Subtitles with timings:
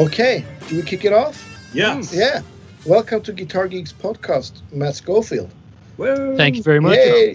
[0.00, 1.46] Okay, do we kick it off?
[1.74, 2.10] Yes.
[2.14, 2.40] Yeah.
[2.86, 5.50] Welcome to Guitar Geeks podcast, Matt Schofield.
[5.98, 6.38] Woo.
[6.38, 6.96] Thank you very much.
[6.96, 7.34] Yay!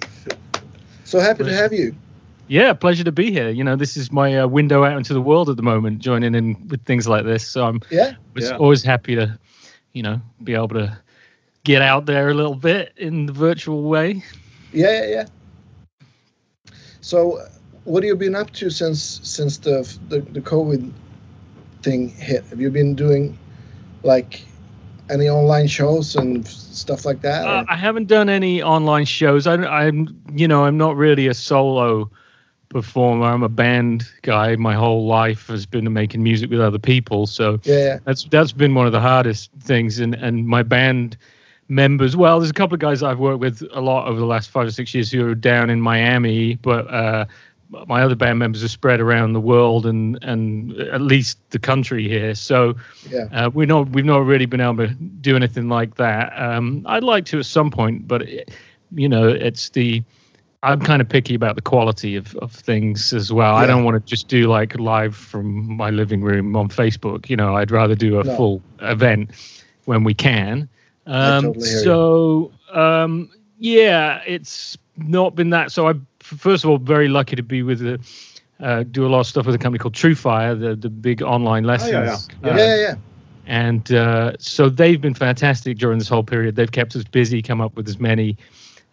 [1.04, 1.96] So happy to have you.
[2.48, 3.52] Yeah, pleasure to be here.
[3.52, 6.34] You know, this is my uh, window out into the world at the moment, joining
[6.34, 7.48] in with things like this.
[7.48, 8.14] So I'm Yeah.
[8.34, 8.58] was Yeah.
[8.58, 9.38] always happy to,
[9.94, 10.98] you know, be able to
[11.66, 14.24] get out there a little bit in the virtual way.
[14.74, 16.74] Yeah, yeah, yeah.
[17.02, 17.48] So, uh,
[17.84, 20.92] what have you been up to since since the the, the COVID
[21.86, 22.44] thing hit?
[22.46, 23.38] Have you been doing
[24.04, 24.46] like
[25.10, 27.46] any online shows and stuff like that?
[27.46, 29.48] Uh, I haven't done any online shows.
[29.48, 32.10] I, I'm, you know, I'm not really a solo
[32.70, 33.28] performer.
[33.28, 34.56] I'm a band guy.
[34.56, 37.28] My whole life has been making music with other people.
[37.28, 41.18] So yeah, yeah, that's that's been one of the hardest things and and my band
[41.68, 44.52] members well there's a couple of guys i've worked with a lot over the last
[44.52, 47.26] five or six years who are down in miami but uh
[47.70, 52.08] my other band members are spread around the world and and at least the country
[52.08, 52.36] here.
[52.36, 52.76] So
[53.10, 53.28] yeah.
[53.32, 56.32] uh, we're not we've not really been able to do anything like that.
[56.38, 58.52] Um i'd like to at some point but it,
[58.94, 60.04] you know it's the
[60.64, 63.56] i'm kind of picky about the quality of, of things as well.
[63.56, 67.36] I don't want to just do like live from my living room on facebook you
[67.36, 68.36] know i'd rather do a No.
[68.36, 69.32] full event
[69.86, 70.70] when we can.
[71.08, 75.94] Um totally so um yeah it's not been that so i
[76.26, 78.00] first of all very lucky to be with the
[78.60, 81.64] uh, do a lot of stuff with a company called TrueFire, the the big online
[81.66, 82.30] lessons.
[82.44, 82.50] yeah.
[82.52, 82.96] uh, yeah, yeah, yeah.
[83.46, 86.56] and uh, so they've been fantastic during this whole period.
[86.56, 88.38] They've kept us busy, come up with as many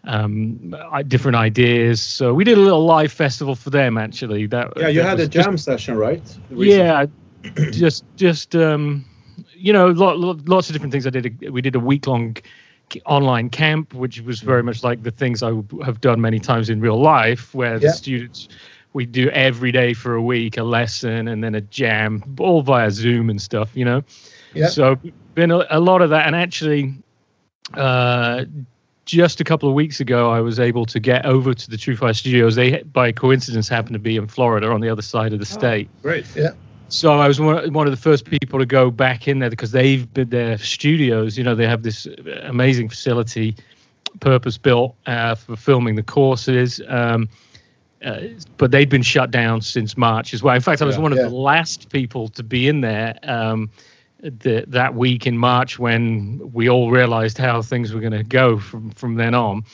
[0.05, 0.75] um,
[1.07, 2.01] different ideas.
[2.03, 4.47] So we did a little live festival for them actually.
[4.47, 6.23] That Yeah, you that had a was just- jam session, right?
[6.51, 7.07] yeah,
[7.71, 9.05] just just um,
[9.55, 11.07] you know, lot, lot, lots of different things.
[11.07, 11.39] I did.
[11.45, 12.37] A, we did a week long
[13.07, 15.53] online camp, which was very much like the things I
[15.85, 18.49] have done many times in real life, where the students
[18.93, 22.91] we do every day for a week a lesson and then a jam, all via
[22.91, 23.75] Zoom and stuff.
[23.75, 24.05] You know.
[24.55, 24.69] Yeah.
[24.69, 24.99] So
[25.35, 26.95] been a, a lot of that, and actually,
[27.75, 28.45] uh,
[29.05, 31.97] just a couple of weeks ago, I was able to get over to the True
[31.97, 32.55] Fire Studios.
[32.55, 35.89] They, by coincidence, happen to be in Florida on the other side of the state.
[36.03, 36.27] Great.
[36.93, 39.73] So I was one, one of the first people to go back in there because
[39.73, 41.39] they've been their studios.
[41.39, 42.07] You know, they have this
[42.43, 43.57] amazing facility,
[44.21, 46.83] purpose built uh, for filming the courses.
[46.89, 47.31] Um,
[48.05, 48.21] uh,
[48.59, 50.55] but they'd been shut down since March as well.
[50.55, 51.03] In fact, I was Yeah.
[51.03, 51.29] one of Yeah.
[51.29, 53.71] the last people to be in there um,
[54.21, 58.59] the, that week in March when we all realized how things were going to go
[58.59, 59.65] from from then on.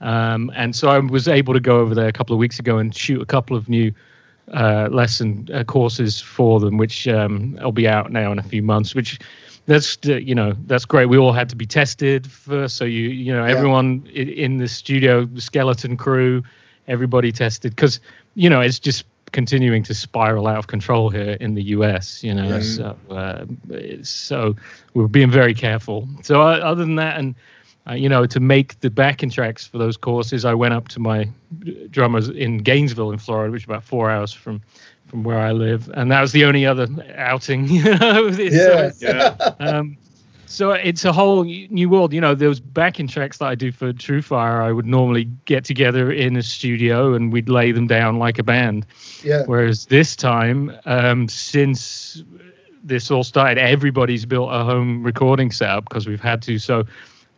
[0.00, 2.78] Um, and so I was able to go over there a couple of weeks ago
[2.78, 3.92] and shoot a couple of new
[4.52, 8.62] uh, lesson uh, courses for them, which um, will be out now in a few
[8.62, 8.94] months.
[8.94, 9.18] Which
[9.66, 11.06] that's uh, you know that's great.
[11.06, 14.68] We all had to be tested first, so you you know everyone i- in the
[14.68, 16.42] studio, the skeleton crew,
[16.88, 18.00] everybody tested because
[18.34, 22.22] you know it's just continuing to spiral out of control here in the US.
[22.22, 22.60] You know, Yeah.
[22.60, 23.44] so uh,
[24.02, 24.54] so
[24.94, 26.08] we're being very careful.
[26.22, 27.34] So uh, other than that, and
[27.90, 31.00] uh, you know, to make the backing tracks for those courses, I went up to
[31.00, 31.28] my
[31.90, 34.60] drummers in Gainesville, in Florida, which is about four hours from
[35.08, 36.86] from where I live, and that was the only other
[37.16, 37.66] outing.
[37.68, 38.86] You know, It's- Yeah.
[38.86, 39.54] it's- Yeah.
[39.58, 39.96] um,
[40.46, 42.12] so it's a whole new world.
[42.12, 45.64] You know, those backing tracks that I do for True Fire, I would normally get
[45.64, 48.86] together in a studio and we'd lay them down like a band.
[49.24, 49.42] yeah.
[49.46, 52.22] Whereas this time, um, since
[52.84, 56.58] this all started, everybody's built a home recording setup because we've had to.
[56.58, 56.84] So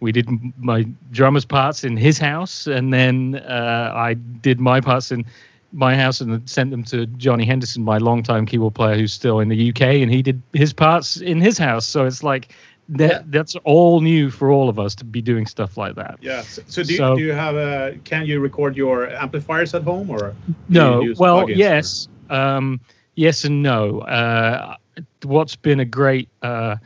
[0.02, 0.82] we did my
[1.12, 5.24] drummer's parts in his house, and then uh, I did my parts in
[5.72, 9.48] my house and sent them to Johnny Henderson, my longtime keyboard player who's still in
[9.48, 11.86] the UK, and he did his parts in his house.
[11.86, 12.52] So it's like
[12.90, 13.10] that.
[13.10, 13.22] Yeah.
[13.26, 16.18] That's all new for all of us to be doing stuff like that.
[16.20, 16.42] Yeah.
[16.42, 17.96] So, so, do, So- do you have a?
[18.04, 20.34] Can you record your amplifiers at home or?
[20.68, 22.80] No, well, yes, um,
[23.14, 24.00] yes and no.
[24.00, 24.76] Uh,
[25.22, 26.76] what's been a great, uh,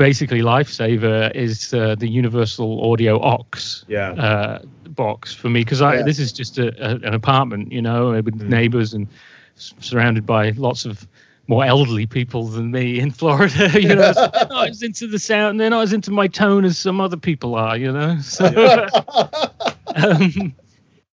[0.00, 4.12] basically lifesaver is uh, the Universal Audio Ox Yeah.
[4.12, 4.58] uh,
[4.88, 6.02] box for me because I Yeah.
[6.02, 8.48] this is just a, a, an apartment, you know, with Mm.
[8.48, 9.06] neighbors and
[9.56, 11.06] s- surrounded by lots of
[11.48, 13.78] more elderly people than me in Florida.
[13.80, 16.64] You know, so they're not as into the sound, they're not as into my tone
[16.64, 17.76] as some other people are.
[17.76, 18.46] You know, so.
[19.96, 20.54] um,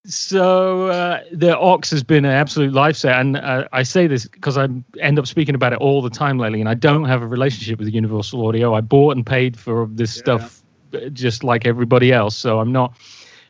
[0.08, 4.58] so uh, the Ox has been an absolute lifesaver, and uh, I say this because
[4.58, 4.68] I
[5.00, 7.80] end up speaking about it all the time lately, and I don't have a relationship
[7.80, 8.74] with Universal Audio.
[8.74, 10.20] I bought and paid for this Yeah.
[10.20, 10.64] stuff
[10.94, 12.94] uh, just like everybody else, so I'm not.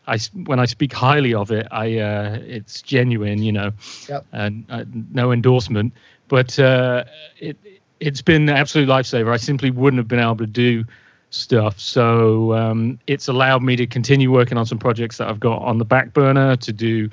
[0.07, 3.71] I when I speak highly of it, I uh, it's genuine, you know,
[4.10, 4.25] Yep.
[4.31, 5.94] and uh, no endorsement,
[6.27, 7.03] but uh,
[7.39, 7.57] it
[8.00, 9.31] it's been an absolute lifesaver.
[9.31, 10.86] I simply wouldn't have been able to do
[11.29, 11.79] stuff.
[11.79, 15.77] So um, it's allowed me to continue working on some projects that I've got on
[15.77, 17.09] the back burner to do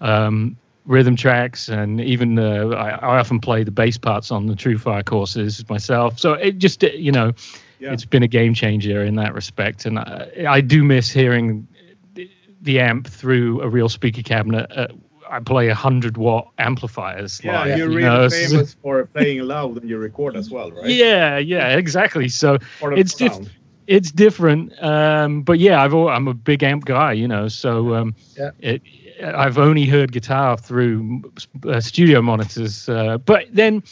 [0.00, 4.54] um, rhythm tracks, and even uh, I, I often play the bass parts on the
[4.54, 6.18] TrueFire courses myself.
[6.18, 7.32] So it just you know,
[7.78, 7.92] Yeah.
[7.92, 11.66] it's been a game changer in that respect, and I, I do miss hearing
[12.62, 14.70] the, amp through a real speaker cabinet.
[14.74, 14.88] Uh,
[15.30, 17.40] I play a hundred watt amplifiers.
[17.42, 20.70] Yeah, live, you're you really know, famous for playing loud and you record as well,
[20.72, 20.90] right?
[20.90, 22.28] Yeah, yeah, exactly.
[22.28, 22.58] So
[22.96, 23.50] it's the diff-
[23.86, 27.94] it's different um but yeah i've al- i'm a big amp guy you know so
[27.94, 28.50] um Yeah.
[28.60, 28.82] it,
[29.24, 31.22] i've only heard guitar through
[31.66, 33.82] uh, studio monitors uh, but then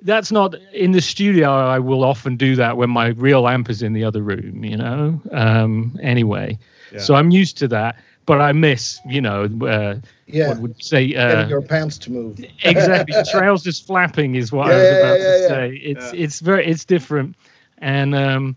[0.00, 3.82] that's not in the studio i will often do that when my real amp is
[3.82, 6.58] in the other room you know um anyway
[6.92, 6.98] Yeah.
[6.98, 7.96] so i'm used to that
[8.26, 9.96] but i miss you know uh
[10.26, 10.48] Yeah.
[10.48, 12.38] what would you say Getting uh your pants to move.
[12.64, 15.48] exactly trousers flapping is what i was about yeah, to yeah.
[15.48, 16.20] say it's Yeah.
[16.24, 17.36] it's very it's different
[17.78, 18.56] and um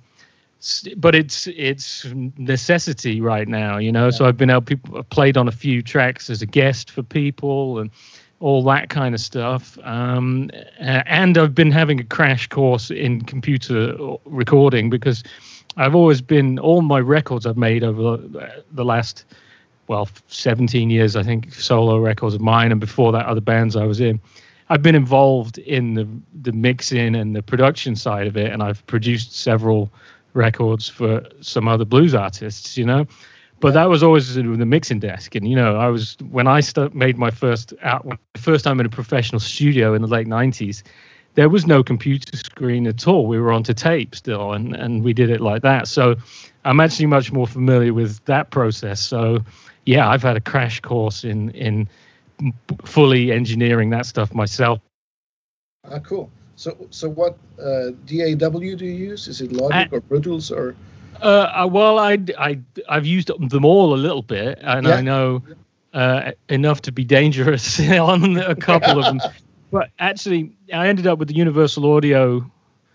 [0.97, 2.05] but it's it's
[2.37, 5.81] necessity right now you know so i've been able people I've played on a few
[5.81, 7.91] tracks as a guest for people and
[8.39, 10.49] all that kind of stuff um
[10.79, 15.23] and i've been having a crash course in computer recording because
[15.75, 19.25] i've always been all my records i've made over the- the last
[19.87, 23.85] well 17 years i think solo records of mine and before that other bands i
[23.85, 24.19] was in.
[24.69, 26.07] I've been involved in the
[26.41, 29.91] the mixing and the production side of it and i've produced several
[30.33, 33.05] records for some other blues artists you know?
[33.59, 36.93] But that was always the mixing desk and you know i was when i st-
[36.93, 38.05] made my first out
[38.35, 40.83] first time in a professional studio in the late 90s
[41.37, 43.27] there was no computer screen at all.
[43.27, 45.87] We were onto tape still and and we did it like that.
[45.87, 46.15] So
[46.65, 48.99] i'm actually much more familiar with that process.
[48.99, 49.39] So
[49.87, 51.87] yeah i've had a crash course in in
[52.85, 54.79] fully engineering that stuff myself
[55.89, 56.29] Ah, cool.
[56.55, 59.27] So, so what uh, DAW do you use?
[59.27, 60.75] Is it Logic Uh, or Pro Tools or?
[61.21, 64.95] Uh, uh, well, I, I, I've used them all a little bit, and Yeah.
[64.95, 65.43] I know
[65.93, 69.21] uh, enough to be dangerous on a couple of them.
[69.71, 72.49] But actually, I ended up with the Universal Audio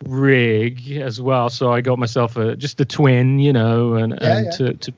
[0.07, 4.37] rig as well, so I got myself a just a twin, you know, and, Yeah,
[4.37, 4.51] and yeah.
[4.53, 4.93] to, to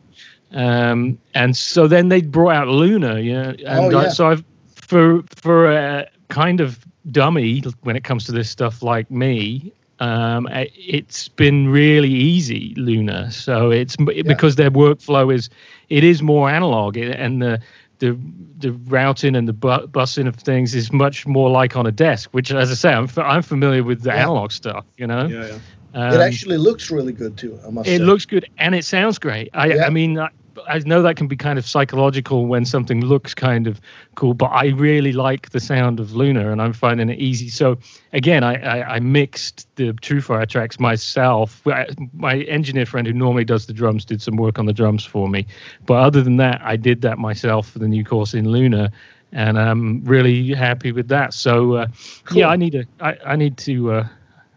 [0.55, 4.09] um, and so then they brought out Luna, you know, and Oh, I, yeah.
[4.09, 6.79] so I've for for a kind of
[7.11, 13.31] dummy when it comes to this stuff like me um it's been really easy luna
[13.31, 13.95] so it's
[14.27, 15.49] because their workflow is
[15.91, 17.61] it is more analog and the
[18.01, 18.19] the
[18.59, 22.29] the routing and the bu- busing of things is much more like on a desk
[22.33, 24.23] which as i say i'm, f- I'm familiar with the Yeah.
[24.23, 25.47] analog stuff you know Yeah,
[25.95, 26.09] yeah.
[26.09, 27.59] um, it actually looks really good too.
[27.67, 28.05] I must it say.
[28.05, 29.49] looks good and it sounds great.
[29.55, 29.85] I, Yeah.
[29.85, 30.29] I mean, I,
[30.69, 33.81] I know that can be kind of psychological when something looks kind of
[34.15, 37.49] cool, but I really like the sound of Luna and I'm finding it easy.
[37.49, 37.79] So
[38.13, 41.67] again, I, I, I mixed the TrueFire tracks myself.
[41.67, 45.05] I- My engineer friend who normally does the drums did some work on the drums
[45.05, 45.47] for me,
[45.87, 48.91] but other than that, I did that myself for the new course in Luna.
[49.33, 51.35] And I'm really happy with that.
[51.35, 51.87] So uh,
[52.25, 52.39] Cool.
[52.39, 52.85] yeah, I need to.
[53.01, 53.91] I, I need to.
[53.91, 54.09] Uh,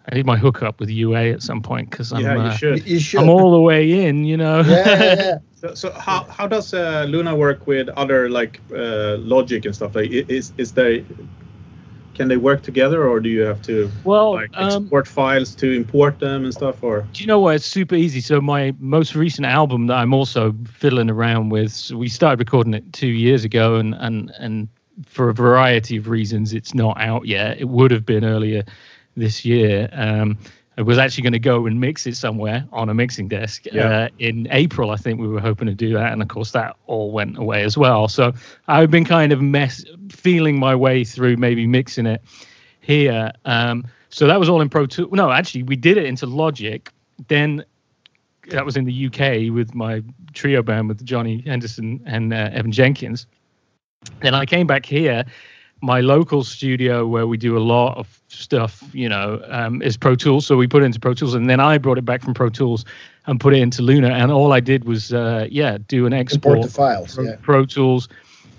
[0.10, 2.22] I need my hookup with UA at some point because I'm.
[2.22, 2.88] yeah, you uh, should.
[2.88, 3.22] You should.
[3.22, 4.62] I'm all the way in, you know.
[4.62, 5.38] yeah, yeah, yeah.
[5.56, 9.96] So, so how, how does uh, Luna work with other like uh, Logic and stuff?
[9.96, 11.04] Like, is is there
[12.14, 15.72] can they work together, or do you have to well, like um, export files to
[15.72, 16.82] import them and stuff?
[16.84, 17.56] Or do you know what?
[17.56, 18.22] It's super easy.
[18.22, 22.74] So my most recent album that I'm also fiddling around with, so we started recording
[22.74, 24.70] it two years ago, and and and
[25.06, 27.60] for a variety of reasons, it's not out yet.
[27.60, 28.64] It would have been earlier
[29.18, 29.90] this year.
[29.92, 30.38] Um,
[30.78, 33.88] I was actually going to go and mix it somewhere on a mixing desk Yeah.
[33.88, 34.92] uh, in April.
[34.92, 37.64] I think we were hoping to do that, and of course that all went away
[37.64, 38.08] as well.
[38.08, 38.32] So
[38.68, 42.22] I've been kind of mess feeling my way through maybe mixing it
[42.82, 43.32] here.
[43.46, 45.12] Um, so that was all in Pro Tools.
[45.12, 46.88] No, actually, we did it into Logic.
[47.28, 47.66] Then
[48.50, 52.72] that was in the UK with my trio band with Johnny Henderson and uh, Evan
[52.72, 53.26] Jenkins.
[54.22, 55.26] Then I came back here.
[55.82, 60.16] My local studio, where we do a lot of stuff, you know, um, is Pro
[60.16, 60.46] Tools.
[60.46, 62.50] So we put it into Pro Tools, and then I brought it back from Pro
[62.50, 62.84] Tools
[63.28, 64.10] and put it into Luna.
[64.10, 67.16] And all I did was, uh, yeah, do an export Import the files.
[67.16, 67.36] Pro, Yeah.
[67.42, 68.10] Pro Tools,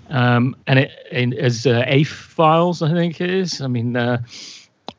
[0.09, 3.61] um, and it in, as uh, AIF files, I think it is.
[3.61, 4.21] I mean, uh,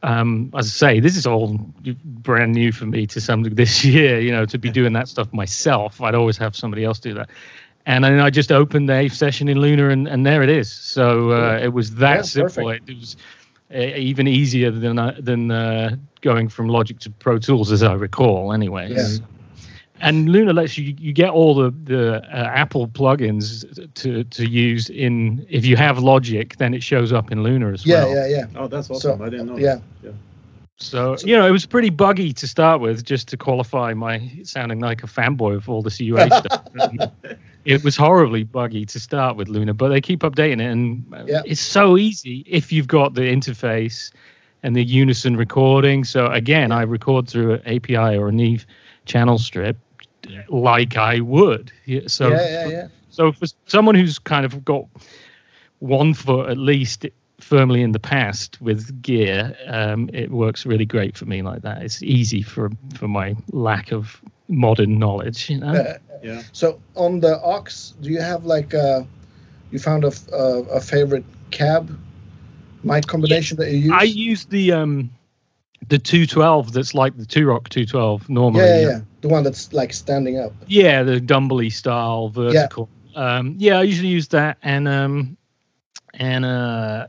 [0.02, 1.58] um, as I say, this is all
[2.04, 4.20] brand new for me to some this year.
[4.20, 7.30] You know, to be doing that stuff myself, I'd always have somebody else do that.
[7.86, 10.70] And then I just opened the AIF session in Luna, and, and there it is.
[10.70, 12.68] So uh, it was that Yeah, simple.
[12.70, 13.16] It was
[13.74, 17.94] uh, even easier than uh, than uh, going from Logic to Pro Tools, as I
[17.94, 18.52] recall.
[18.52, 18.88] Anyway.
[18.92, 19.06] Yeah.
[20.02, 24.88] And Luna lets you you get all the the uh, Apple plugins to to use
[24.88, 28.14] in if you have Logic, then it shows up in Luna as Yeah, well.
[28.14, 28.36] yeah, yeah.
[28.38, 28.46] Yeah.
[28.56, 29.18] Oh, that's awesome!
[29.18, 29.58] So, I didn't know.
[29.58, 29.78] yeah.
[30.02, 30.14] that.
[30.78, 34.80] So you know, it was pretty buggy to start with, just to qualify my sounding
[34.80, 36.62] like a fanboy of all this UA stuff.
[37.64, 41.04] It was horribly buggy to start with Luna, but they keep updating it, and
[41.44, 44.10] it's so easy if you've got the interface
[44.62, 46.04] and the unison recording.
[46.04, 48.66] So again, I record through an API or a Neve
[49.04, 49.76] channel strip,
[50.48, 51.72] like I would.
[51.86, 52.88] Yeah, So yeah, yeah, yeah.
[53.10, 54.84] so for someone who's kind of got
[55.80, 57.06] one foot at least
[57.40, 61.82] firmly in the past with gear, um, it works really great for me like that.
[61.82, 65.94] It's easy for for my lack of modern knowledge, you know.
[66.22, 66.42] Yeah.
[66.52, 69.06] So on the ox, do you have like a,
[69.70, 71.98] you found a a favorite cab
[72.82, 73.92] mic combination that you use?
[73.92, 75.10] I use the um
[75.88, 78.64] the 212 that's like the two rock 212 normally.
[78.64, 80.52] yeah, yeah, yeah, the one that's like standing up.
[80.66, 82.88] Yeah, the Dumble style vertical.
[83.12, 83.36] Yeah.
[83.36, 85.36] Um, yeah, I usually use that, and um,
[86.14, 87.08] and uh,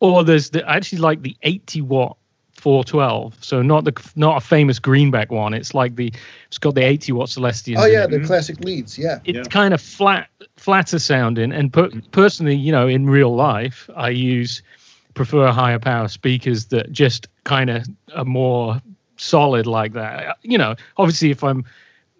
[0.00, 2.16] or there's the I actually like the 80 watt
[2.66, 3.36] 412.
[3.44, 5.54] So not the not a famous greenback one.
[5.54, 6.12] It's like the
[6.48, 7.76] it's got the 80 watt Celestion.
[7.78, 8.26] Oh yeah, the mm-hmm.
[8.26, 8.98] classic leads.
[8.98, 9.42] Yeah, it's Yeah.
[9.44, 12.00] kind of flat flatter sounding and per- mm-hmm.
[12.10, 14.62] personally you know in real life i use
[15.14, 18.80] prefer higher power speakers that just kind of are more
[19.16, 21.62] solid like that you know obviously if i'm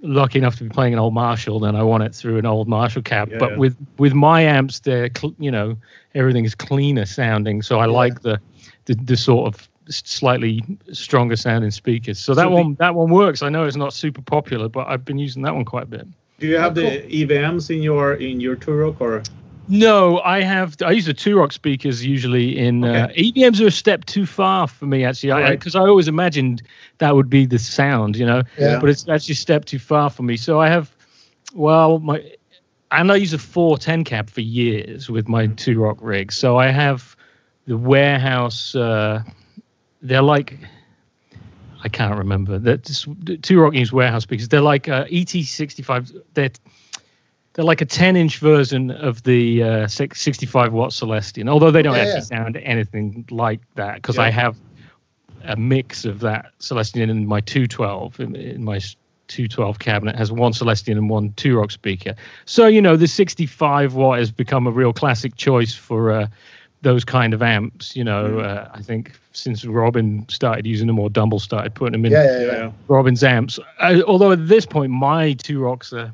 [0.03, 2.69] lucky enough to be playing an old marshall then i want it through an old
[2.69, 3.57] marshall cab Yeah, but yeah.
[3.57, 5.77] with with my amps they're cl- you know
[6.15, 7.93] everything is cleaner sounding so i Yeah.
[7.93, 8.39] like the,
[8.85, 10.63] the the sort of slightly
[10.93, 13.93] stronger sounding speakers so that So the- one that one works i know it's not
[13.93, 16.07] super popular but i've been using that one quite a bit
[16.39, 19.23] Do you have Oh, the EVMs in your in your Two-Rock or?
[19.69, 20.77] No, I have.
[20.85, 24.87] I use the Two-Rock speakers usually in uh, EVMs are a step too far for
[24.87, 25.59] me actually, Right.
[25.59, 26.63] because I, always imagined
[26.99, 28.43] that would be the sound, you know.
[28.59, 28.79] Yeah.
[28.81, 30.37] But it's actually a step too far for me.
[30.37, 30.95] So I have,
[31.55, 32.23] well, my,
[32.93, 36.37] and I use a 410 cab for years with my Two-Rock rock rigs.
[36.37, 37.17] So I have
[37.67, 38.75] the warehouse.
[38.77, 39.23] Uh,
[40.07, 40.59] they're like.
[41.85, 42.59] I can't remember.
[42.59, 43.07] That's
[43.43, 44.49] two rock use warehouse speakers.
[44.49, 46.21] They're like uh, ET65.
[46.35, 46.51] They're
[47.53, 51.95] they're like a 10 inch version of the uh, 65 watt Celestion, although they don't
[51.95, 52.21] Yeah, actually yeah.
[52.21, 54.25] sound anything like that because Yeah.
[54.25, 54.57] I have
[55.45, 58.79] a mix of that Celestion in my 212 in, in my
[59.29, 62.15] 212 cabinet has one Celestion and one two rock speaker.
[62.47, 66.27] So you know the 65 watt has become a real classic choice for uh,
[66.83, 67.97] those kind of amps.
[67.97, 68.45] You know, Mm.
[68.45, 72.39] uh, I think since Robin started using them or Dumble started putting them in yeah,
[72.41, 72.73] yeah, Yeah.
[72.89, 73.59] Robin's amps.
[73.81, 76.13] Uh, although at this point, my two rocks are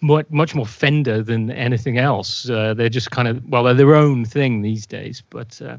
[0.00, 2.48] much, much more Fender than anything else.
[2.48, 5.22] Uh, they're just kind of well, they're their own thing these days.
[5.30, 5.76] But uh,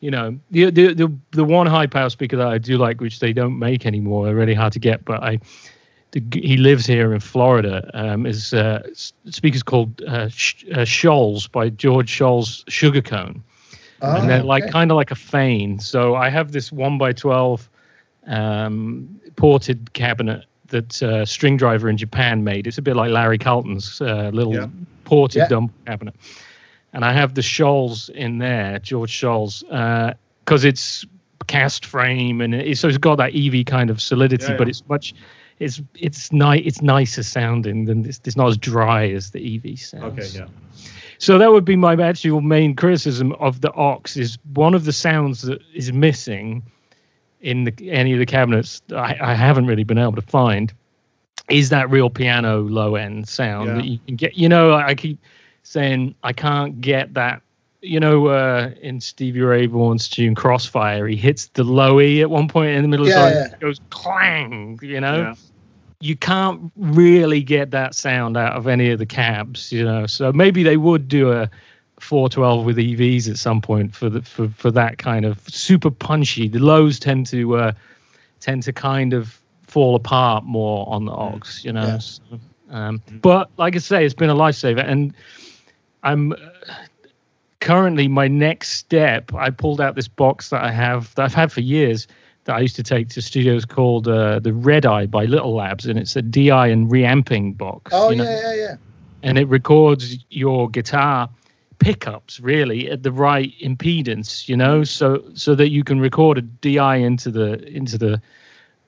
[0.00, 3.20] you know, the, the the the one high power speaker that I do like, which
[3.20, 5.04] they don't make anymore, they're really hard to get.
[5.04, 5.38] But I,
[6.12, 7.90] the, he lives here in Florida.
[7.94, 13.40] Um, is uh, speakers called uh, Sh- uh, Shoals by George Shoals Sugarcone
[14.00, 14.72] Ah, and they're like okay.
[14.72, 15.78] kind of like a fane.
[15.78, 17.68] So I have this one by twelve
[18.26, 22.66] um, ported cabinet that uh, String Driver in Japan made.
[22.66, 24.66] It's a bit like Larry Carlton's uh, little Yeah.
[25.04, 25.48] ported Yeah.
[25.48, 26.14] dumb cabinet,
[26.92, 31.04] and I have the Shoals in there, George Shoals, because it's
[31.48, 34.82] cast frame and it, so it's got that EV kind of solidity, Yeah, but it's
[34.88, 35.14] much.
[35.62, 36.62] It's it's nice.
[36.64, 40.04] It's nicer sounding than it's, it's not as dry as the EV sounds.
[40.18, 40.46] Okay, yeah.
[41.18, 44.92] So that would be my actual main criticism of the Ox is one of the
[44.92, 46.62] sounds that is missing
[47.40, 50.72] in the, any of the cabinets I, I haven't really been able to find
[51.50, 53.74] is that real piano low end sound Yeah.
[53.76, 54.36] that you can get.
[54.36, 55.18] You know, I keep
[55.62, 57.40] saying I can't get that.
[57.84, 62.30] You know, uh, in Stevie Ray Vaughan's tune Crossfire, he hits the low E at
[62.30, 63.48] one point in the middle Yeah, of the song.
[63.48, 63.54] yeah.
[63.54, 65.34] It goes clang, you know?
[66.02, 70.06] You can't really get that sound out of any of the cabs, you know.
[70.06, 71.48] So maybe they would do a
[72.00, 76.48] 412 with EVs at some point for the for, for that kind of super punchy.
[76.48, 77.72] The lows tend to uh,
[78.40, 81.86] tend to kind of fall apart more on the Ox, you know.
[81.86, 81.98] Yeah.
[81.98, 82.22] So,
[82.70, 85.14] um, but like I say, it's been a lifesaver, and
[86.02, 86.36] I'm uh,
[87.60, 89.32] currently my next step.
[89.34, 92.08] I pulled out this box that I have that I've had for years
[92.44, 95.86] that I used to take to studios called uh, the Red Eye by Little Labs,
[95.86, 97.92] and it's a DI and reamping box.
[97.94, 98.76] Oh you know, yeah, yeah, yeah.
[99.22, 101.28] and it records your guitar
[101.78, 106.42] pickups really at the right impedance, you know, so so that you can record a
[106.42, 108.20] DI into the into the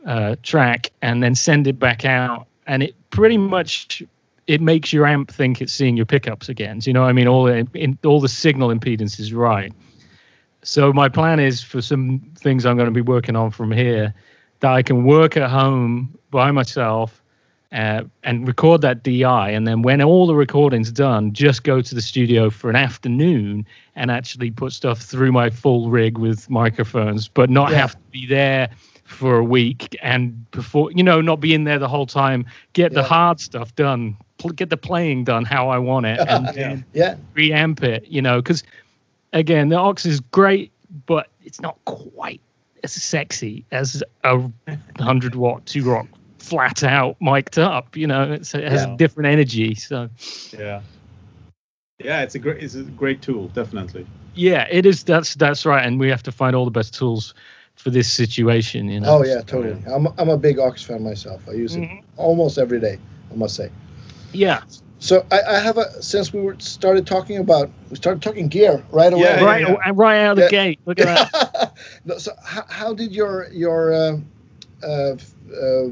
[0.07, 4.03] uh, track and then send it back out, and it pretty much
[4.47, 6.79] it makes your amp think it's seeing your pickups again.
[6.79, 7.29] Do you know what I mean?
[7.29, 9.73] All the in, all the signal impedance is right.
[10.65, 14.15] So my plan is for some things I'm going to be working on from here
[14.61, 17.23] that I can work at home by myself
[17.73, 21.95] uh, and record that DI, and then when all the recording's done, just go to
[21.95, 23.67] the studio for an afternoon
[23.97, 27.79] and actually put stuff through my full rig with microphones, but not Yeah.
[27.79, 28.69] have to be there
[29.05, 32.95] for a week and before you know not be in there the whole time get
[32.95, 36.77] the hard stuff done pl- get the playing done how I want it and Yeah.
[36.95, 37.15] Yeah.
[37.37, 38.63] preamp it, you know, because
[39.35, 40.73] again, the Ox is great,
[41.07, 42.41] but it's not quite
[42.83, 46.07] as sexy as a 100 watt two rock
[46.39, 48.95] flat out mic'd up, you know, it's, it has Yeah.
[48.95, 49.75] a different energy.
[49.75, 50.09] So,
[50.57, 50.81] Yeah.
[52.03, 54.07] Yeah, it's a great it's a great tool, definitely.
[54.35, 55.05] yeah, it is.
[55.05, 55.87] That's that's right.
[55.87, 57.35] And we have to find all the best tools
[57.77, 59.19] for this situation, you know.
[59.19, 59.81] Oh yeah, totally.
[59.87, 61.41] I'm I'm a big Ox fan myself.
[61.49, 62.03] I use it Mhm.
[62.17, 62.99] almost every day.
[63.33, 63.71] I must say.
[64.33, 64.61] Yeah.
[65.05, 68.83] So I, I have a since we were started talking about we started talking gear
[68.91, 69.21] right away.
[69.23, 69.77] Yeah, right, yeah.
[69.85, 70.49] and right out of the Yeah.
[70.49, 70.81] gate.
[70.87, 71.73] Look at that.
[72.19, 74.17] So how, how did your your uh,
[74.83, 75.17] uh,
[75.63, 75.89] uh,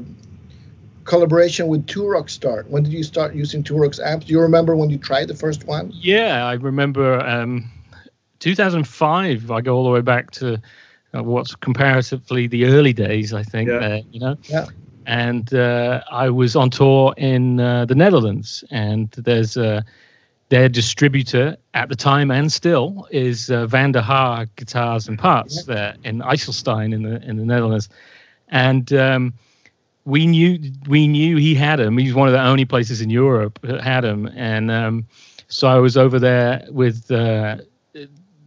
[1.03, 2.67] collaboration with Two-Rock start?
[2.71, 4.25] When did you start using Two-Rock's amps?
[4.25, 5.91] Do you remember when you tried the first one?
[5.93, 7.69] Yeah, I remember um,
[8.39, 9.51] 2005.
[9.51, 10.59] I go all the way back to
[11.15, 13.69] uh, what's comparatively the early days, I think.
[13.69, 13.79] Yeah.
[13.79, 14.37] There, you know.
[14.49, 14.65] Yeah.
[15.05, 19.81] And uh, I was on tour in uh, the Netherlands, and there's uh,
[20.49, 25.63] their distributor at the time and still is uh, Van der Haar Guitars and Parts
[25.65, 27.89] there in IJsselstein in the in the Netherlands,
[28.49, 28.91] and.
[28.93, 29.33] Um,
[30.05, 31.97] we knew we knew he had him.
[31.97, 35.07] He's one of the only places in Europe that had him, and um,
[35.47, 37.57] so I was over there with uh,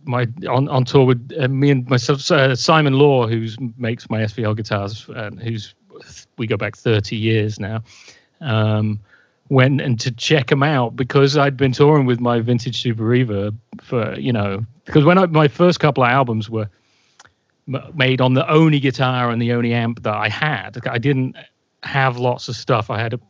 [0.04, 4.20] my on, on tour with uh, me and myself, uh, Simon Law, who makes my
[4.22, 5.08] SVL guitars,
[5.42, 5.74] who's
[6.38, 7.82] we go back 30 years now.
[8.40, 9.00] Um,
[9.48, 13.56] went and to check him out because I'd been touring with my vintage Super Reverb
[13.80, 16.68] for you know because when I, my first couple of albums were
[17.72, 20.78] m- made on the only guitar and the only amp that I had.
[20.86, 21.36] I didn't
[21.82, 22.90] have lots of stuff.
[22.90, 23.20] I had a,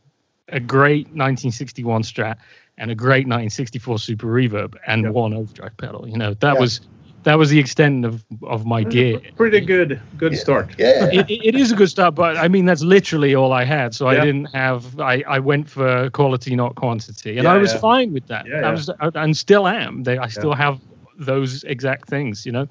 [0.48, 2.36] a great 1961 Strat
[2.78, 5.12] and a great 1964 Super Reverb and Yep.
[5.12, 6.08] one overdrive pedal.
[6.08, 6.80] You know that was
[7.26, 9.20] that was the extent of of my gear.
[9.36, 10.38] Pretty good good Yeah.
[10.38, 10.74] start.
[10.78, 11.10] Yeah.
[11.12, 13.94] It, it- it is a good start, but I mean that's literally all I had.
[13.94, 14.98] So I didn't have.
[15.00, 17.80] I, I went for quality, not quantity, and Yeah, I was yeah.
[17.80, 18.46] fine with that.
[18.46, 18.70] Yeah, I yeah.
[18.70, 20.04] was, and still am.
[20.04, 20.78] They, I still have
[21.18, 22.68] those exact things, you know.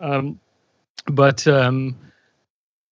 [0.00, 0.38] Um,
[1.06, 1.96] but um,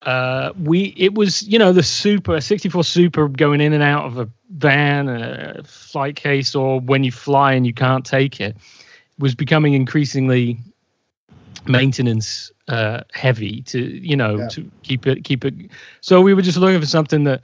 [0.03, 4.19] uh, we, it was, you know, the Super 64 Super going in and out of
[4.19, 8.57] a van, a flight case, or when you fly and you can't take it,
[9.19, 10.57] was becoming increasingly
[11.67, 14.49] maintenance uh, heavy to you know Yeah.
[14.49, 15.55] to keep it keep it
[16.01, 17.43] so we were just looking for something that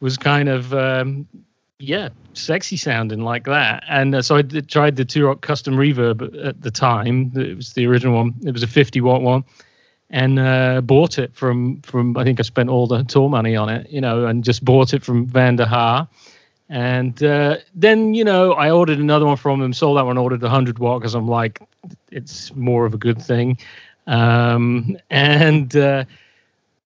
[0.00, 1.26] was kind of um,
[1.78, 3.82] yeah sexy sounding like that.
[3.88, 7.32] And uh, so i did, tried the Two-Rock custom reverb at the time.
[7.34, 8.34] It was the original one.
[8.44, 9.44] It was a 50 watt one.
[10.10, 13.68] And uh, bought it from from i think i spent all the tour money on
[13.68, 16.08] it you know and just bought it from van der haar
[16.68, 20.42] and uh, then you know i ordered another one from him sold that one ordered
[20.42, 21.60] 100 watt because i'm like
[22.10, 23.58] it's more of a good thing.
[24.06, 26.04] Um, and uh,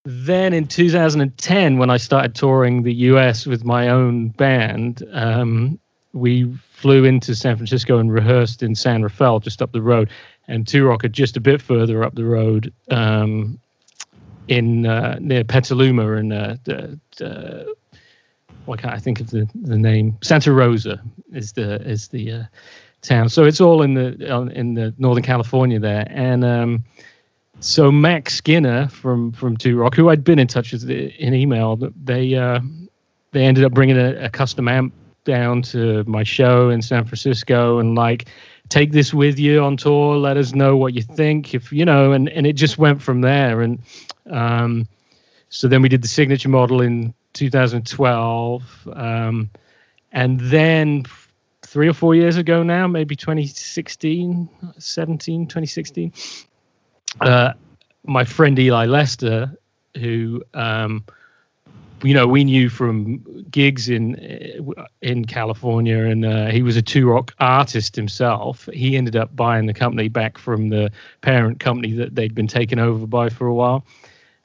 [0.05, 5.79] then in 2010, when I started touring the US with my own band, um,
[6.13, 10.11] we flew into San Francisco and rehearsed in San Rafael, just up the road,
[10.49, 13.59] and Two-Rock had just a bit further up the road um,
[14.49, 16.57] in uh, near Petaluma and uh,
[18.65, 20.17] why can't I think of the, the name?
[20.23, 22.43] Santa Rosa is the is the uh,
[23.03, 23.29] town.
[23.29, 26.85] So it's all in the in the Northern California there, and um,
[27.61, 31.77] so Max Skinner from from Two Rock, who I'd been in touch with in email,
[32.05, 32.61] they uh,
[33.33, 34.95] they ended up bringing a, a custom amp
[35.25, 38.29] down to my show in San Francisco and like
[38.69, 42.13] take this with you on tour let us know what you think if you know
[42.13, 43.79] and and it just went from there and
[44.31, 44.87] um
[45.53, 49.51] so then we did the signature model in 2012 um
[50.11, 51.05] and then
[51.63, 56.13] three or four years ago now maybe 2016 17 2016
[57.21, 57.53] uh
[58.05, 59.57] my friend eli lester
[59.99, 61.05] who um
[62.03, 63.19] you know we knew from
[63.51, 64.17] gigs in
[65.03, 68.69] in California, and uh, he was a two rock artist himself.
[68.73, 72.79] He ended up buying the company back from the parent company that they'd been taken
[72.79, 73.85] over by for a while.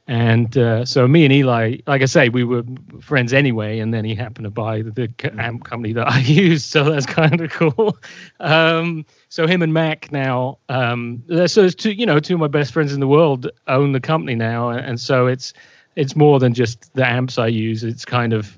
[0.07, 2.63] And uh, so me and Eli, like I say, we were
[3.01, 3.79] friends anyway.
[3.79, 7.05] And then he happened to buy the, the amp company that I used, so that's
[7.05, 7.97] kind of cool.
[8.39, 12.47] Um, so him and Mac now, um, so it's two, you know, two of my
[12.47, 15.53] best friends in the world own the company now, and so it's
[15.97, 17.83] it's more than just the amps I use.
[17.83, 18.57] It's kind of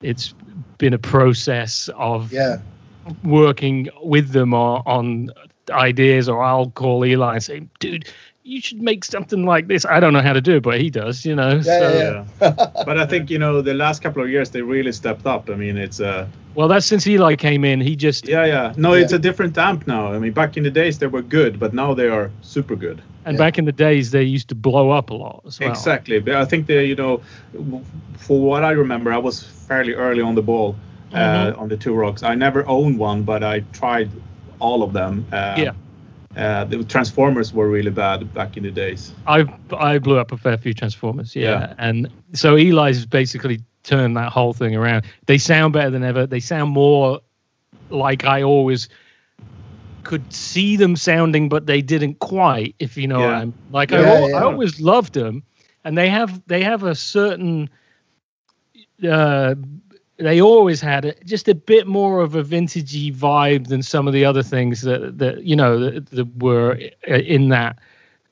[0.00, 0.32] it's
[0.78, 2.58] been a process of Yeah.
[3.22, 5.30] working with them on, on
[5.70, 8.08] ideas, or I'll call Eli and say, "Dude,
[8.46, 10.90] you should make something like this." I don't know how to do it, but he
[10.90, 11.54] does, you know.
[11.56, 12.54] Yeah, so, yeah, Yeah.
[12.86, 15.50] but I think you know the last couple of years they really stepped up.
[15.50, 17.80] I mean, it's uh Well, that's since Eli came in.
[17.80, 18.72] He just yeah, yeah.
[18.76, 19.02] No, Yeah.
[19.02, 20.12] it's a different amp now.
[20.12, 23.00] I mean, back in the days they were good, but now they are super good.
[23.26, 23.44] and Yeah.
[23.44, 25.68] back in the days they used to blow up a lot as well.
[25.70, 26.20] Exactly.
[26.20, 27.20] But I think they, you know,
[28.18, 30.74] for what I remember, I was fairly early on the ball.
[31.12, 31.60] uh, Mhm.
[31.62, 32.22] on the two rocks.
[32.22, 34.10] I never owned one, but I tried
[34.58, 35.24] all of them.
[35.32, 35.72] Uh, Yeah.
[36.36, 39.12] Uh, the Transformers were really bad back in the days.
[39.26, 39.46] I
[39.76, 41.42] I blew up a fair few Transformers, yeah.
[41.60, 41.74] Yeah.
[41.78, 45.06] And so Eli's basically turned that whole thing around.
[45.26, 46.26] They sound better than ever.
[46.26, 47.20] They sound more
[47.88, 48.88] like I always
[50.02, 52.74] could see them sounding, but they didn't quite.
[52.78, 54.36] If you know what I'm like, I, Yeah, al- yeah.
[54.36, 55.42] I always loved them,
[55.84, 57.70] and they have they have a certain.
[59.02, 59.54] Uh,
[60.18, 64.24] they always had just a bit more of a vintagey vibe than some of the
[64.24, 67.78] other things that that you know that, that were in that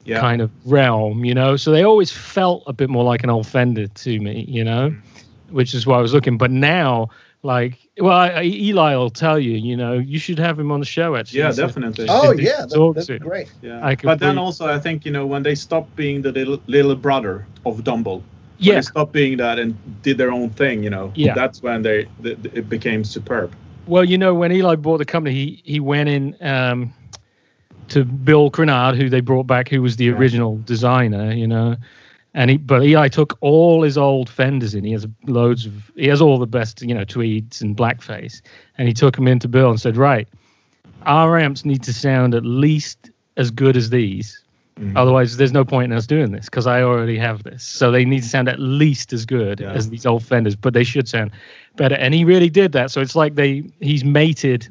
[0.04, 0.20] Yeah.
[0.20, 1.56] kind of realm, you know.
[1.56, 4.90] So they always felt a bit more like an old Fender to me, you know,
[4.90, 4.96] Mm.
[5.50, 6.36] which is why I was looking.
[6.38, 7.08] But now,
[7.42, 10.80] like, well, I, I, Eli will tell you, you know, you should have him on
[10.80, 11.16] the show.
[11.16, 12.06] Actually, Yeah, He's definitely.
[12.08, 13.24] Oh yeah, that, talked that'd to.
[13.24, 13.50] great.
[13.62, 13.80] Yeah.
[13.86, 16.58] I could but then also, I think you know when they stopped being the little,
[16.66, 18.22] little brother of Dumble.
[18.64, 21.12] Yeah, they stopped being that and did their own thing, you know.
[21.14, 21.35] Yeah.
[21.35, 23.53] That's when they the, the- it became superb.
[23.87, 26.92] well, you know, when Eli bought the company, he he went in um,
[27.88, 30.12] to Bill Krinard, who they brought back, who was the Yeah.
[30.12, 31.77] original designer, you know.
[32.37, 34.83] And he, but Eli took all his old Fenders in.
[34.85, 38.42] He has loads of, he has all the best, you know, tweeds and blackface.
[38.77, 40.27] And he took them into Bill and said, right,
[41.07, 44.42] our amps need to sound at least as good as these.
[44.80, 44.96] Mhm.
[44.96, 47.62] Otherwise, there's no point in us doing this because I already have this.
[47.62, 49.70] So they need to sound at least as good Yeah.
[49.72, 51.30] as these old Fenders, but they should sound
[51.76, 51.94] better.
[51.94, 52.90] And he really did that.
[52.90, 54.66] So it's like they he's mated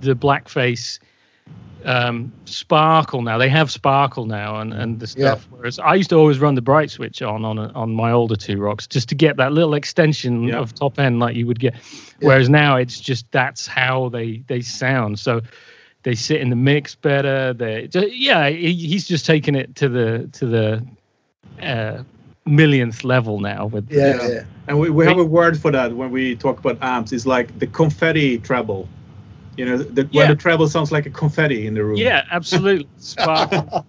[0.00, 1.00] the blackface
[1.84, 3.36] um, sparkle now.
[3.36, 5.32] They have sparkle now and, and the Yeah.
[5.34, 5.48] stuff.
[5.50, 8.36] Whereas I used to always run the bright switch on on a, on my older
[8.36, 10.58] two rocks just to get that little extension Yeah.
[10.60, 11.74] of top end like you would get.
[12.20, 15.18] Whereas now it's just that's how they they sound.
[15.18, 15.42] So
[16.04, 17.52] they sit in the mix better.
[17.52, 20.86] They ju- yeah, he's just taking it to the to the
[21.60, 22.02] uh,
[22.46, 24.28] millionth level now with Yeah, Yeah.
[24.28, 24.44] yeah.
[24.68, 27.12] And we, we have a word for that when we talk about amps.
[27.12, 28.88] It's like the confetti treble.
[29.56, 30.22] You know, the, Yeah.
[30.22, 31.96] when the treble sounds like a confetti in the room.
[31.96, 32.88] yeah, absolutely.
[32.98, 33.84] Sparkle.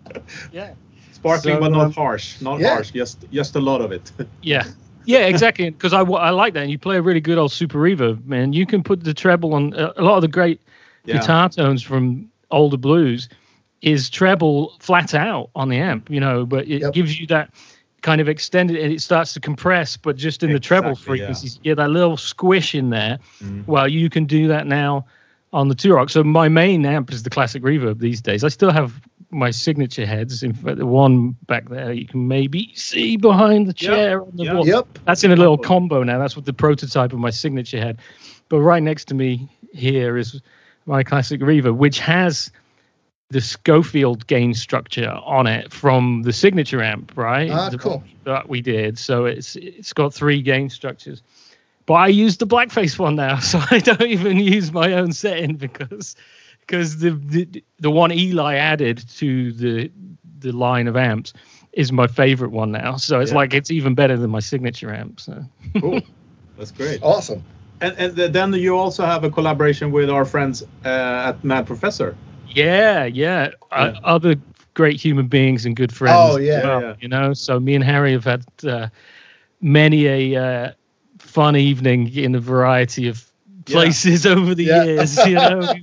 [0.51, 0.73] yeah.
[1.13, 2.41] Sparkling So, but um, not harsh.
[2.41, 2.69] Not yeah.
[2.75, 2.91] harsh.
[2.91, 4.12] Just just a lot of it.
[4.41, 4.63] Yeah.
[5.08, 5.69] Yeah, exactly.
[5.69, 6.63] Because I, I like that.
[6.63, 8.54] And you play a really good old super reverb, man.
[8.54, 10.60] You can put the treble on a a lot of the great
[11.06, 11.20] yeah.
[11.20, 13.30] guitar tones from older blues
[13.82, 16.94] is treble flat out on the amp, you know, but it Yep.
[16.94, 17.54] gives you that
[18.02, 21.26] kind of extended and it starts to compress, but just in the treble Exactly, yeah.
[21.26, 23.20] frequencies, you get that little squish in there.
[23.44, 23.65] Mhm.
[23.68, 25.06] Well, you can do that now
[25.54, 26.10] on the two rock.
[26.10, 28.44] So my main amp is the classic reverb these days.
[28.44, 30.44] I still have my signature heads.
[30.44, 34.32] In fact, the one back there you can maybe see behind the Yep, chair on
[34.36, 34.54] the yep.
[34.54, 34.68] wall.
[34.68, 35.00] Yep.
[35.06, 36.20] That's in a little combo now.
[36.20, 37.98] That's what the prototype of my signature head.
[38.50, 40.41] But right next to me here is
[40.86, 42.52] my classic reverb, which has
[43.30, 47.50] the Schofield gain structure on it from the signature amp, right?
[47.52, 48.04] Ah, The- cool.
[48.24, 48.98] That we did.
[48.98, 51.21] So it's it's got three gain structures.
[51.86, 55.56] But I use the blackface one now, so I don't even use my own setting
[55.56, 56.15] because
[56.62, 59.91] because the, the the one Eli added to the
[60.39, 61.34] the line of amps
[61.74, 62.95] is my favorite one now.
[62.98, 63.38] So it's Yeah.
[63.38, 65.19] like it's even better than my signature amp.
[65.19, 65.43] So
[65.80, 66.02] Cool.
[66.58, 67.04] That's great.
[67.04, 67.43] Awesome.
[67.82, 72.16] And, and then you also have a collaboration with our friends uh, at Mad Professor.
[72.56, 74.36] yeah, yeah, Uh, other
[74.74, 76.18] great human beings and good friends.
[76.36, 76.64] Oh, yeah.
[76.64, 76.96] well, Yeah, yeah.
[77.02, 78.88] You know, so me and Harry have had uh,
[79.62, 80.72] many a uh,
[81.20, 83.18] fun evening in a variety of
[83.68, 83.74] Yeah.
[83.76, 84.84] places over the Yeah.
[84.84, 85.18] years.
[85.26, 85.62] You know.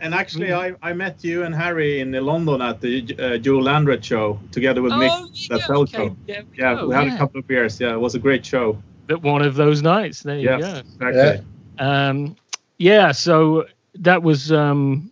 [0.00, 4.04] And actually, I, I met you and Harry in London at the uh, Joe Landret
[4.04, 5.08] show together with Mick.
[5.10, 6.14] Oh, yeah, That's also- okay.
[6.26, 7.14] Yeah, we Yeah, we had yeah.
[7.14, 7.80] a couple of beers.
[7.80, 8.76] Yeah, it was a great show.
[9.06, 10.22] But one of those nights.
[10.22, 11.06] There you Yes, go.
[11.08, 11.44] exactly.
[11.78, 12.36] um
[12.78, 13.64] yeah so
[13.94, 15.10] that was um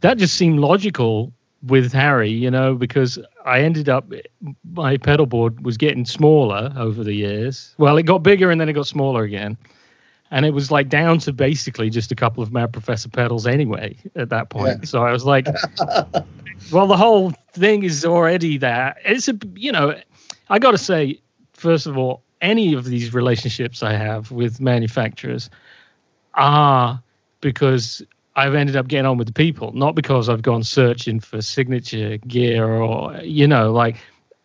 [0.00, 1.32] that just seemed logical
[1.66, 4.10] with harry you know because i ended up
[4.72, 8.68] my pedal board was getting smaller over the years well it got bigger and then
[8.68, 9.56] it got smaller again
[10.30, 13.96] and it was like down to basically just a couple of mad professor pedals anyway
[14.14, 14.84] at that point Yeah.
[14.84, 15.46] so i was like
[16.72, 18.94] well the whole thing is already there.
[19.04, 19.94] it's a you know
[20.48, 21.20] i gotta say
[21.54, 25.50] first of all any of these relationships i have with manufacturers
[26.34, 27.02] are
[27.40, 28.02] because
[28.36, 32.18] I've ended up getting on with the people, not because I've gone searching for signature
[32.18, 33.96] gear or you know, like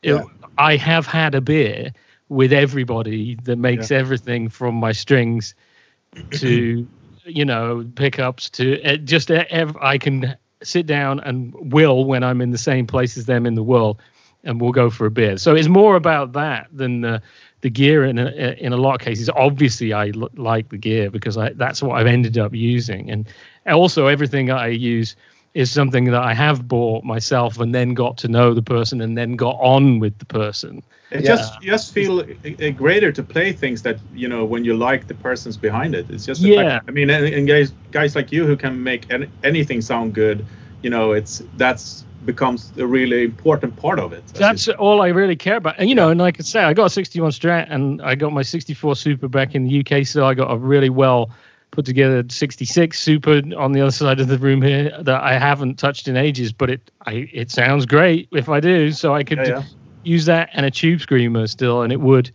[0.01, 0.21] it- Yeah.
[0.57, 1.91] I have had a beer
[2.29, 5.55] with everybody that makes everything from my strings
[6.31, 6.87] to
[7.25, 12.51] you know pickups to uh, just I can sit down and will when I'm in
[12.51, 14.01] the same place as them in the world,
[14.43, 15.37] and we'll go for a beer.
[15.37, 17.21] So it's more about that than the
[17.63, 19.29] the gear in a, in a lot of cases.
[19.35, 23.27] Obviously, I l- like the gear because I, that's what I've ended up using, and
[23.67, 25.15] also everything I use
[25.55, 29.17] is something that I have bought myself and then got to know the person and
[29.17, 30.83] then got on with the person.
[31.11, 31.27] It Yeah.
[31.27, 35.07] just you just feel uh, greater to play things that you know when you like
[35.07, 36.09] the persons behind it.
[36.09, 36.79] It's just Yeah.
[36.79, 40.13] fact, I mean, and, and guys guys like you who can make any, anything sound
[40.13, 40.45] good,
[40.81, 44.25] you know, it's that's becomes a really important part of it.
[44.33, 45.75] That's all I really care about.
[45.77, 48.33] And you know, and like I say, I got a 61 Strat and I got
[48.33, 51.29] my 64 Super back in the UK, so I got a really well
[51.71, 55.79] put together 66 Super on the other side of the room here that I haven't
[55.79, 58.91] touched in ages, but it I it sounds great if I do.
[58.91, 59.63] So I could yeah, yeah.
[60.03, 62.31] use that and a tube screamer still, and it would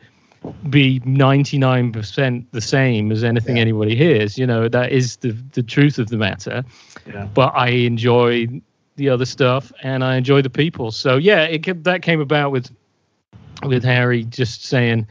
[0.70, 3.62] be 99% the same as anything Yeah.
[3.62, 4.38] anybody hears.
[4.38, 6.64] You know, that is the the truth of the matter.
[7.06, 7.26] Yeah.
[7.32, 8.46] But I enjoy
[8.98, 10.90] the other stuff, and I enjoy the people.
[10.90, 12.70] So yeah, it that came about with
[13.64, 15.06] with Harry just saying,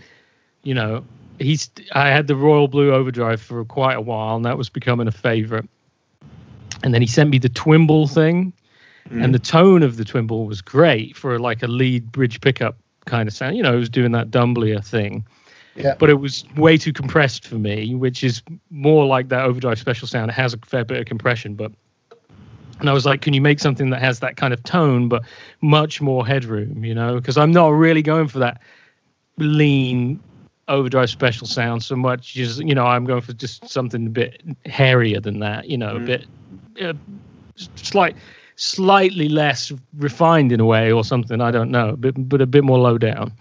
[0.63, 1.03] you know,
[1.39, 5.07] he's I had the Royal Blue Overdrive for quite a while, and that was becoming
[5.07, 5.67] a favorite.
[6.83, 8.53] And then he sent me the Simble thing,
[9.09, 9.23] Mm.
[9.23, 13.29] and the tone of the Simble was great for like a lead bridge pickup kind
[13.29, 13.55] of sound.
[13.55, 15.25] You know, it was doing that Dumbler thing.
[15.77, 15.95] Yeah.
[15.97, 20.09] But it was way too compressed for me, which is more like that overdrive special
[20.09, 20.29] sound.
[20.31, 21.71] It has a fair bit of compression, but
[22.79, 25.23] and I was like, can you make something that has that kind of tone, but
[25.61, 27.15] much more headroom, you know?
[27.15, 28.61] Because I'm not really going for that
[29.37, 30.19] lean
[30.67, 34.41] overdrive special sound so much as, you know, I'm going for just something a bit
[34.65, 36.05] hairier than that, you know, a Mm.
[36.05, 36.25] bit
[36.81, 36.93] uh,
[37.75, 38.15] slight,
[38.55, 41.41] slightly less refined in a way or something.
[41.41, 43.31] I don't know, but, but a bit more low down.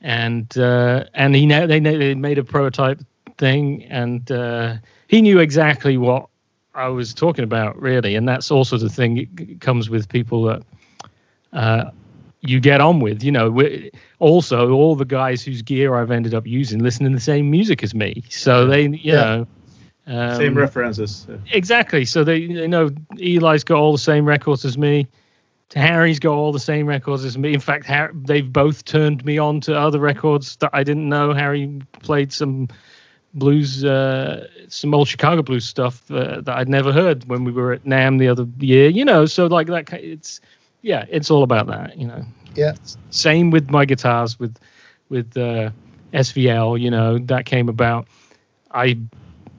[0.00, 3.00] And, uh, and he, know they, they made a prototype
[3.38, 4.74] thing and, uh,
[5.08, 6.28] he knew exactly what
[6.78, 9.18] I was talking about, really, and that's also the thing.
[9.18, 10.62] It comes with people that
[11.52, 11.90] uh,
[12.40, 13.22] you get on with.
[13.22, 17.20] You know, also all the guys whose gear I've ended up using listen to the
[17.20, 19.22] same music as me, so they, you Yeah.
[19.22, 19.46] know,
[20.06, 21.26] um, Same references.
[21.28, 22.04] uh, exactly.
[22.04, 25.06] So they, they know Eli's got all the same records as me.
[25.74, 27.52] Harry's got all the same records as me.
[27.52, 31.34] In fact, Har they've both turned me on to other records that I didn't know.
[31.34, 32.68] Harry played some
[33.34, 37.72] blues, uh, some old Chicago blues stuff uh, that I'd never heard when we were
[37.72, 38.88] at NAMM the other year.
[38.88, 39.92] You know, so like that.
[39.92, 40.40] It's
[40.82, 41.98] yeah, it's all about that.
[41.98, 42.24] You know.
[42.54, 42.74] Yeah.
[43.10, 44.56] Same with my guitars with
[45.08, 45.70] with uh,
[46.12, 46.80] SVL.
[46.80, 48.08] You know, that came about.
[48.72, 48.98] I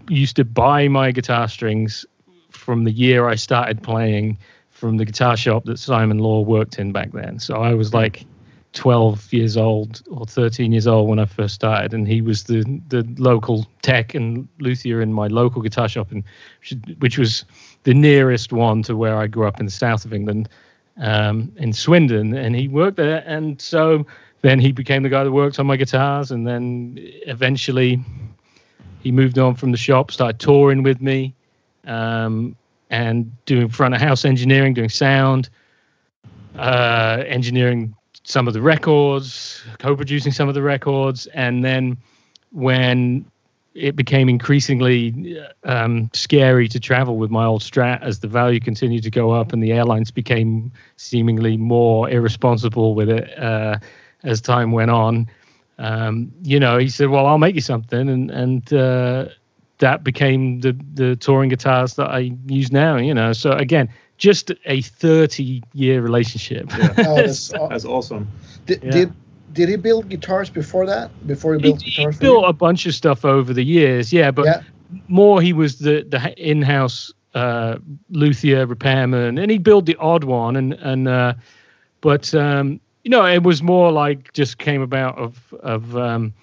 [0.08, 2.06] used to buy my guitar strings
[2.50, 4.38] from the year I started playing
[4.70, 7.40] from the guitar shop that Simon Law worked in back then.
[7.40, 8.26] So I was like
[8.74, 12.64] 12 years old or 13 years old when I first started, and he was the
[12.90, 16.24] the local tech and luthier in my local guitar shop, in,
[17.00, 17.46] which was
[17.84, 20.50] the nearest one to where I grew up in the south of England,
[20.98, 24.06] um, in Swindon, and he worked there, and so
[24.42, 28.00] then he became the guy that worked on my guitars, and then eventually
[29.02, 31.34] he moved on from the shop, started touring with me,
[31.86, 32.56] um,
[32.92, 35.50] and doing front of house engineering, doing sound,
[36.56, 37.96] uh, engineering
[38.30, 41.98] some of the records, co-producing some of the records, and then
[42.52, 43.26] when
[43.74, 49.02] it became increasingly um, scary to travel with my old Strat as the value continued
[49.04, 53.80] to go up and the airlines became seemingly more irresponsible with it uh,
[54.24, 55.28] as time went on.
[55.80, 59.30] Um, you know, he said, "Well, I'll make you something," and and uh,
[59.80, 62.98] that became the the touring guitars that I use now.
[62.98, 63.90] You know, so again,
[64.20, 66.70] just a thirty year relationship.
[66.78, 66.94] Yeah.
[67.00, 68.28] Oh, that's, That's awesome.
[68.68, 68.92] did, Yeah.
[68.92, 69.14] did
[69.54, 71.10] did he build guitars before that?
[71.26, 72.16] Before he he, built he guitars?
[72.16, 72.50] He built you?
[72.50, 74.62] a bunch of stuff over the years, yeah, but Yeah.
[75.08, 77.78] more he was the the in-house uh,
[78.12, 81.34] luthier repairman, and he built the odd one, and and uh,
[82.02, 86.34] but um, you know it was more like just came about of of um,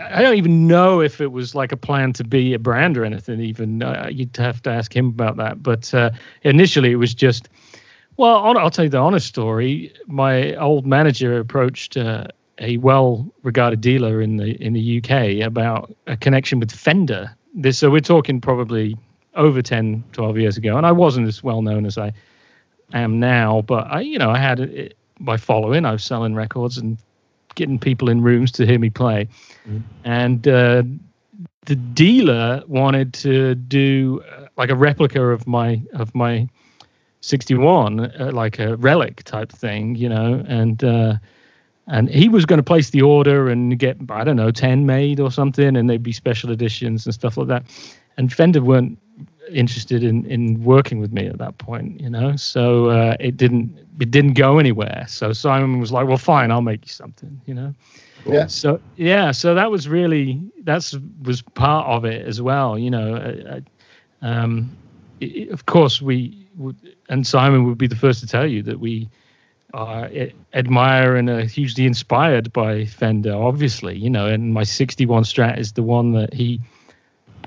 [0.00, 3.04] I don't even know if it was like a plan to be a brand or
[3.04, 3.40] anything.
[3.40, 5.62] Even uh, you'd have to ask him about that.
[5.62, 6.10] But uh,
[6.42, 7.48] initially, it was just
[8.16, 8.56] well.
[8.58, 9.92] I'll tell you the honest story.
[10.06, 12.26] My old manager approached uh,
[12.60, 17.34] a well-regarded dealer in the in the UK about a connection with Fender.
[17.54, 18.96] This, so we're talking probably
[19.34, 22.12] over 10, 12 years ago, and I wasn't as well known as I
[22.92, 23.62] am now.
[23.62, 25.84] But I, you know, I had it, my following.
[25.84, 26.98] I was selling records and
[27.58, 29.28] getting people in rooms to hear me play,
[29.68, 29.82] Mhm.
[30.04, 30.82] and uh,
[31.66, 36.48] the dealer wanted to do uh, like a replica of my of my
[37.20, 41.14] 61 uh, like a relic type thing you know and uh
[41.88, 45.18] and he was going to place the order and get i don't know 10 made
[45.20, 47.64] or something and they'd be special editions and stuff like that
[48.16, 48.96] and fender weren't
[49.52, 52.36] interested in in working with me at that point you know?
[52.36, 55.04] So uh it didn't it didn't go anywhere.
[55.08, 57.74] So simon was like well fine i'll make you something you know?
[58.26, 58.46] Yeah.
[58.46, 63.16] so yeah so that was really that's was part of it as well you know?
[63.16, 63.62] I, I,
[64.22, 64.76] um
[65.22, 66.76] i- of course, we would,
[67.08, 69.08] and Simon would be the first to tell you that we
[69.74, 73.34] uh, a- admire and are hugely inspired by Fender.
[73.34, 76.60] Obviously, you know, and my '61 Strat is the one that he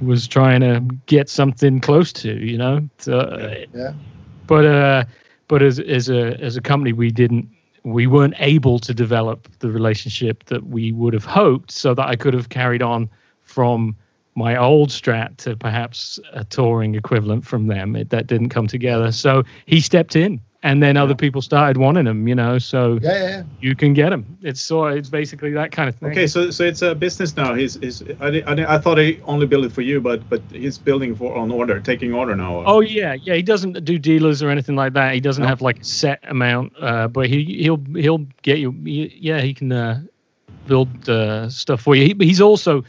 [0.01, 2.33] was trying to get something close to.
[2.45, 3.93] You know, so, uh, Yeah.
[4.47, 5.03] but uh,
[5.47, 7.47] but as as a as a company, we didn't
[7.83, 12.15] we weren't able to develop the relationship that we would have hoped, so that I
[12.15, 13.09] could have carried on
[13.41, 13.95] from
[14.35, 17.95] my old strat to perhaps a touring equivalent from them.
[17.95, 22.05] It, that didn't come together, so he stepped in, and then other people started wanting
[22.07, 22.27] him.
[22.27, 23.43] You know, so Yeah, yeah, yeah.
[23.59, 24.37] you can get him.
[24.41, 26.11] It's so it's basically that kind of thing.
[26.11, 27.53] Okay, so so it's a business now.
[27.55, 30.41] He's, he's I, di- I, I thought he only built it for you, but but
[30.51, 32.63] he's building for on order, taking order now.
[32.65, 33.35] Oh yeah, yeah.
[33.35, 35.13] He doesn't do dealers or anything like that.
[35.13, 35.47] He doesn't No.
[35.49, 38.71] have like a set amount, uh, but he he'll he'll get you.
[38.83, 40.01] he- yeah, he can uh,
[40.67, 42.05] build uh, stuff for you.
[42.05, 42.83] He, but he's also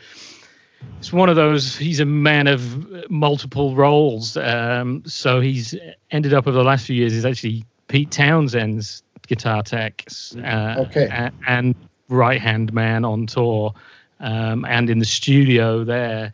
[0.99, 1.77] it's one of those.
[1.77, 4.37] He's a man of multiple roles.
[4.37, 5.75] Um, so he's
[6.11, 7.12] ended up over the last few years.
[7.12, 10.05] He's actually Pete Townshend's guitar tech,
[10.45, 11.31] uh, Okay.
[11.47, 11.75] and
[12.09, 13.75] right hand man on tour,
[14.21, 16.33] um, and in the studio there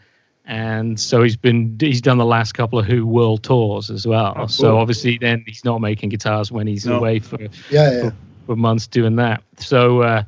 [0.51, 4.33] and so he's been he's done the last couple of Who World tours as well.
[4.35, 6.97] Oh, So obviously then he's not making guitars when he's No.
[6.97, 8.11] away for, Yeah, yeah.
[8.47, 9.43] for months doing that.
[9.59, 10.23] So uh,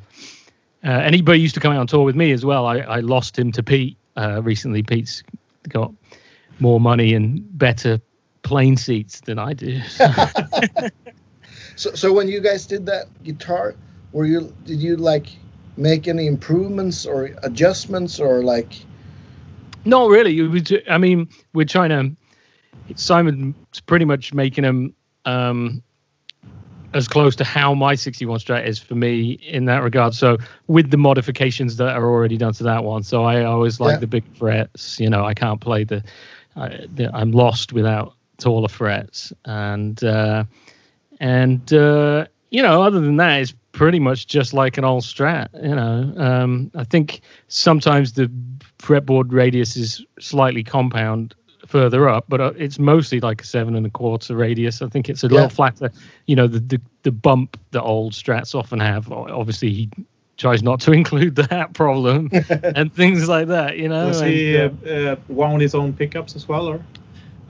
[0.85, 2.67] uh, anybody used to come out on tour with me as well.
[2.67, 4.83] I, I lost him to Pete uh, recently.
[4.83, 5.23] Pete's
[5.69, 5.93] got
[6.59, 8.01] more money and better
[8.43, 9.81] plane seats than I do.
[11.81, 13.75] So, so when you guys did that guitar,
[14.13, 15.29] were you did you like
[15.79, 18.85] make any improvements or adjustments or like?
[19.87, 20.39] Not really.
[20.39, 22.95] It I mean, we're trying to.
[22.97, 25.83] Simon's pretty much making them um,
[26.93, 30.15] as close to how my 61 Strat is for me in that regard.
[30.15, 33.03] So with the modifications that are already done to that one.
[33.03, 33.99] So I always like Yeah.
[34.01, 34.99] the big frets.
[34.99, 36.03] You know, I can't play the.
[36.57, 40.45] I, the I'm lost without taller frets, and uh,
[41.21, 45.49] and uh, you know, other than that, it's pretty much just like an old Strat.
[45.63, 48.31] You know, um, I think sometimes the
[48.79, 51.35] fretboard radius is slightly compound
[51.71, 54.83] further up, but uh, it's mostly like a seven and a quarter radius.
[54.83, 55.43] I think it's a Yeah.
[55.43, 55.91] little flatter.
[56.27, 59.11] You know, the, the the bump that old Strats often have.
[59.13, 59.91] Obviously, he
[60.39, 62.31] tries not to include that problem
[62.75, 63.79] and things like that.
[63.79, 66.85] You know, Does he uh, uh, uh, wound his own pickups as well, or?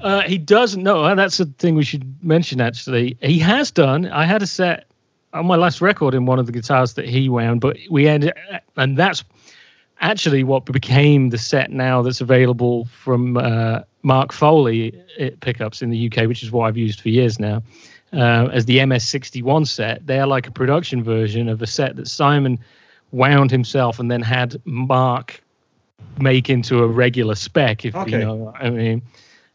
[0.01, 1.05] uh, he doesn't know.
[1.05, 2.61] and That's a thing we should mention.
[2.61, 4.07] Actually, he has done.
[4.07, 4.87] I had a set
[5.33, 8.33] on my last record in one of the guitars that he wound, but we ended,
[8.77, 9.25] and that's
[10.01, 15.91] actually what became the set now that's available from uh, Mark Foley uh, pickups in
[15.91, 17.63] the UK, which is what I've used for years now.
[18.13, 22.59] Uh, as the MS61 set, they're like a production version of a set that Simon
[23.13, 25.43] wound himself and then had Mark
[26.19, 28.13] make into a regular spec, if Okay.
[28.13, 29.03] you know what I mean.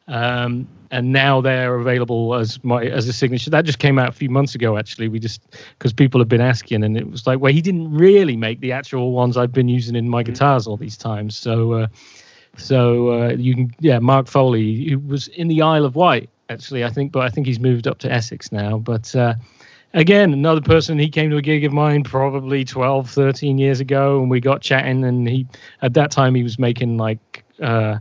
[0.08, 3.50] Um, and now they're available as my as a signature.
[3.50, 5.08] That just came out a few months ago, actually.
[5.08, 5.42] We just
[5.78, 8.72] because people have been asking, and it was like, well, he didn't really make the
[8.72, 11.36] actual ones I've been using in my guitars all these times.
[11.36, 11.88] So, uh,
[12.58, 16.84] so uh, you can, yeah, Mark Foley, who was in the Isle of Wight, actually,
[16.84, 18.78] I think, but I think he's moved up to Essex now.
[18.78, 19.36] But uh,
[19.94, 24.20] again, another person, he came to a gig of mine probably 12, 13 years ago,
[24.20, 25.48] and we got chatting, and he
[25.82, 27.44] at that time he was making like.
[27.62, 28.00] Uh,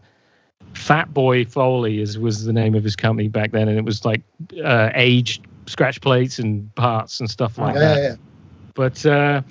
[0.74, 4.04] Fat Boy Foley is was the name of his company back then, and it was
[4.04, 4.22] like
[4.64, 8.02] uh, aged scratch plates and parts and stuff like Yeah, that.
[8.02, 8.14] yeah.
[8.74, 9.42] But uh,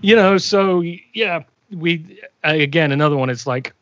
[0.00, 3.28] you know, so yeah, we uh, again another one.
[3.28, 3.74] It's like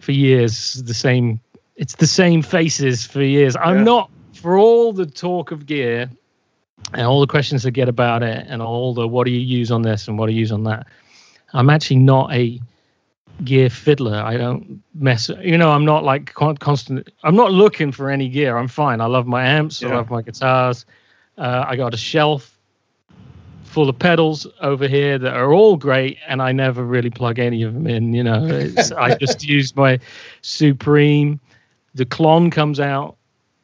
[0.00, 1.40] for years the same.
[1.76, 3.56] It's the same faces for years.
[3.56, 3.84] I'm Yeah.
[3.84, 6.10] not for all the talk of gear
[6.92, 9.70] and all the questions I get about it, and all the what do you use
[9.70, 10.86] on this and what do you use on that.
[11.52, 12.60] I'm actually not a
[13.44, 14.16] gear fiddler.
[14.22, 15.28] I don't mess.
[15.40, 17.08] You know, I'm not like con- constant.
[17.24, 18.56] I'm not looking for any gear.
[18.56, 19.00] I'm fine.
[19.00, 19.82] I love my amps.
[19.82, 20.86] I love my guitars.
[21.38, 22.53] Uh, I got a shelf
[23.74, 27.64] full of pedals over here that are all great, and I never really plug any
[27.64, 28.14] of them in.
[28.14, 29.98] You know, I just use my
[30.42, 31.40] Supreme.
[31.96, 33.16] The Klon comes out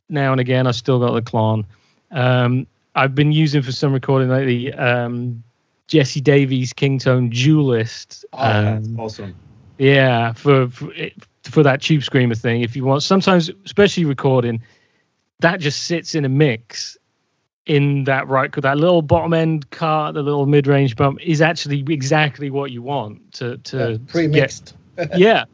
[0.09, 0.67] now and again.
[0.67, 1.65] I still got the Klon.
[2.11, 2.67] Um,
[2.97, 4.75] I've been using for some recording lately.
[4.75, 5.45] Um,
[5.87, 8.25] Jesse Davey's Kingtone Duelist.
[8.33, 9.37] Oh, that's um, awesome.
[9.79, 10.93] yeah, for, for
[11.45, 12.63] for that tube screamer thing.
[12.63, 14.61] If you want, sometimes, especially recording,
[15.39, 16.97] that just sits in a mix
[17.67, 18.51] in that right.
[18.53, 22.83] That little bottom end car, the little mid range bump, is actually exactly what you
[22.83, 24.75] want to to, yeah pre-mixed.
[25.17, 25.45] yeah.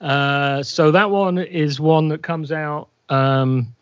[0.00, 2.88] Uh, so that one is one that comes out.
[3.08, 3.72] Um,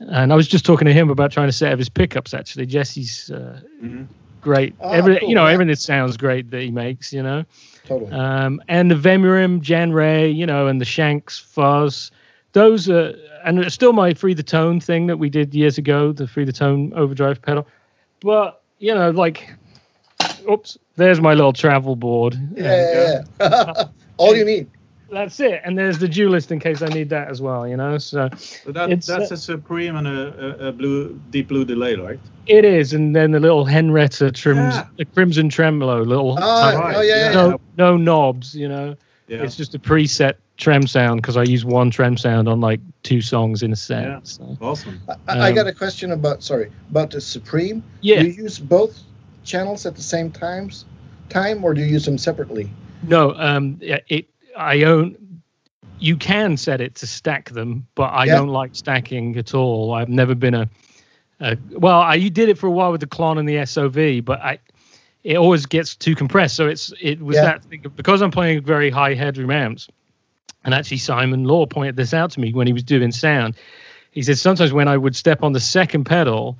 [0.00, 2.32] and I was just talking to him about trying to set up his pickups.
[2.32, 4.06] Actually, Jesse's uh, Mhm.
[4.40, 4.74] great.
[4.80, 5.52] Ah, Every cool, you know yeah.
[5.52, 7.12] everything that sounds great that he makes.
[7.12, 7.44] You know.
[7.86, 8.12] Totally.
[8.12, 12.10] Um, and the Vemuram, Jan Ray, you know, and the Shanks fuzz,
[12.52, 16.12] those are, and it's still my free the tone thing that we did years ago,
[16.12, 17.66] the free the tone overdrive pedal.
[18.20, 19.50] But you know, like,
[20.50, 22.36] oops, there's my little travel board.
[22.56, 23.84] Yeah, yeah, yeah.
[24.18, 24.68] All you need.
[25.12, 27.66] That's it, and there's the duelist in case I need that as well.
[27.66, 31.48] You know, so So that, that's uh, a Supreme and a, a, a blue, deep
[31.48, 32.20] blue delay, right?
[32.46, 34.86] it is, and then the little Henretta trims, Yeah.
[34.98, 37.24] the Crimson Tremolo, little Oh, Right, oh yeah, yeah.
[37.24, 37.32] yeah.
[37.32, 38.54] no no knobs.
[38.54, 38.94] You know,
[39.30, 39.44] Yeah.
[39.44, 43.20] it's just a preset trem sound because I use one trem sound on like two
[43.20, 44.02] songs in a set.
[44.02, 44.20] Yeah.
[44.24, 44.58] So.
[44.60, 45.00] awesome.
[45.08, 47.84] I, I Um, got a question about sorry about the Supreme.
[48.00, 48.22] Yeah.
[48.22, 48.98] Do you use both
[49.44, 50.84] channels at the same times,
[51.28, 52.68] time, or do you use them separately?
[53.04, 54.28] No, um, it.
[54.56, 55.16] I own.
[56.00, 58.36] You can set it to stack them, but I Yeah.
[58.36, 59.92] don't like stacking at all.
[59.94, 60.68] I've never been a.
[61.40, 64.24] a well, I you did it for a while with the Klon and the SOV,
[64.24, 64.58] but I.
[65.22, 67.58] It always gets too compressed, so it's it was Yeah.
[67.70, 69.88] that because I'm playing very high headroom amps,
[70.64, 73.54] and actually Simon Law pointed this out to me when he was doing sound.
[74.12, 76.58] He said sometimes when I would step on the second pedal,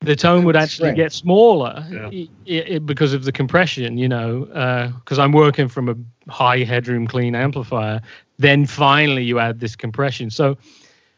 [0.00, 2.08] the tone would actually get smaller Yeah.
[2.12, 5.96] i- i- i- because of the compression, you know, uh, because I'm working from a
[6.30, 8.02] high headroom clean amplifier.
[8.38, 10.28] Then finally you add this compression.
[10.30, 10.58] So,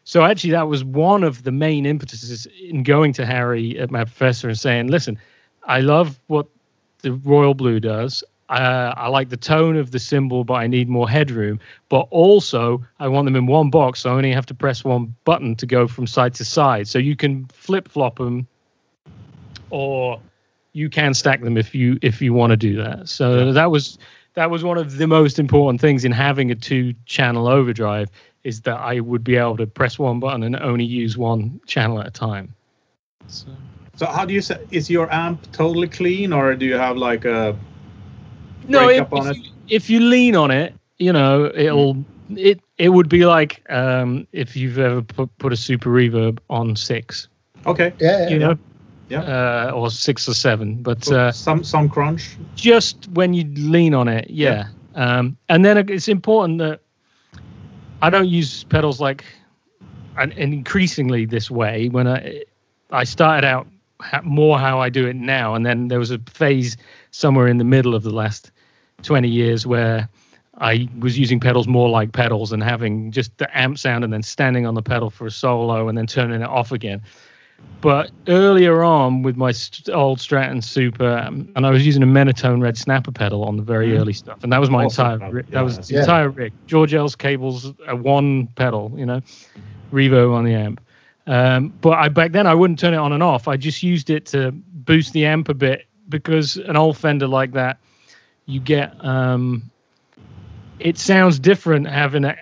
[0.05, 4.07] so actually that was one of the main impetuses in going to Harry at Mad
[4.07, 5.19] Professor and saying, listen,
[5.65, 6.47] I love what
[7.01, 8.23] the Royal Blue does.
[8.49, 11.59] Uh, I like the tone of the Simble, but I need more headroom.
[11.89, 15.13] But also, I want them in one box, so I only have to press one
[15.25, 16.87] button to go from side to side.
[16.87, 18.47] So you can flip flop them
[19.69, 20.21] or
[20.73, 23.09] you can stack them if you if you want to do that.
[23.09, 23.51] So Yeah.
[23.51, 23.97] that was
[24.35, 28.09] that was one of the most important things in having a two channel overdrive
[28.43, 31.99] is that I would be able to press one button and only use one channel
[31.99, 32.53] at a time.
[33.27, 33.47] So,
[33.97, 34.57] So how do you say?
[34.71, 37.55] Is your amp totally clean, or do you have like a?
[38.67, 39.37] no, break if, up on if it?
[39.37, 44.27] You, if you lean on it, you know it'll it it would be like um,
[44.33, 47.27] if you've ever put, put a super reverb on six,
[47.65, 47.93] Okay.
[47.99, 48.29] Yeah, yeah.
[48.29, 48.57] you know,
[49.09, 49.21] Yeah.
[49.21, 51.03] uh, or six or seven, but.
[51.03, 52.37] So Uh, some some crunch.
[52.55, 56.81] just when you lean on it yeah, Um, and then it's important that
[58.01, 59.23] i don't use pedals like
[60.17, 62.43] and, and increasingly this way when i
[62.91, 63.76] i started out ha-
[64.23, 66.77] more how i do it now and then there was a phase
[67.11, 68.51] somewhere in the middle of the last
[69.03, 70.07] 20 years where
[70.59, 74.23] I was using pedals more like pedals and having just the amp sound and then
[74.23, 77.01] standing on the pedal for a solo and then turning it off again.
[77.81, 82.07] But earlier on with my st- old Stratton Super, um, and I was using a
[82.07, 83.99] Menatone red snapper pedal on the very Mhm.
[83.99, 85.45] early stuff, and that was my Awesome entire rig.
[85.51, 85.99] That was the Yeah.
[85.99, 86.53] entire rig.
[86.65, 89.21] George L's cables, a one pedal, you know,
[89.93, 90.81] Revo on the amp.
[91.27, 93.47] Um, but I back then I wouldn't turn it on and off.
[93.47, 97.51] I just used it to boost the amp a bit because an old Fender like
[97.51, 97.79] that,
[98.45, 99.69] you get um,
[100.79, 102.37] it sounds different having a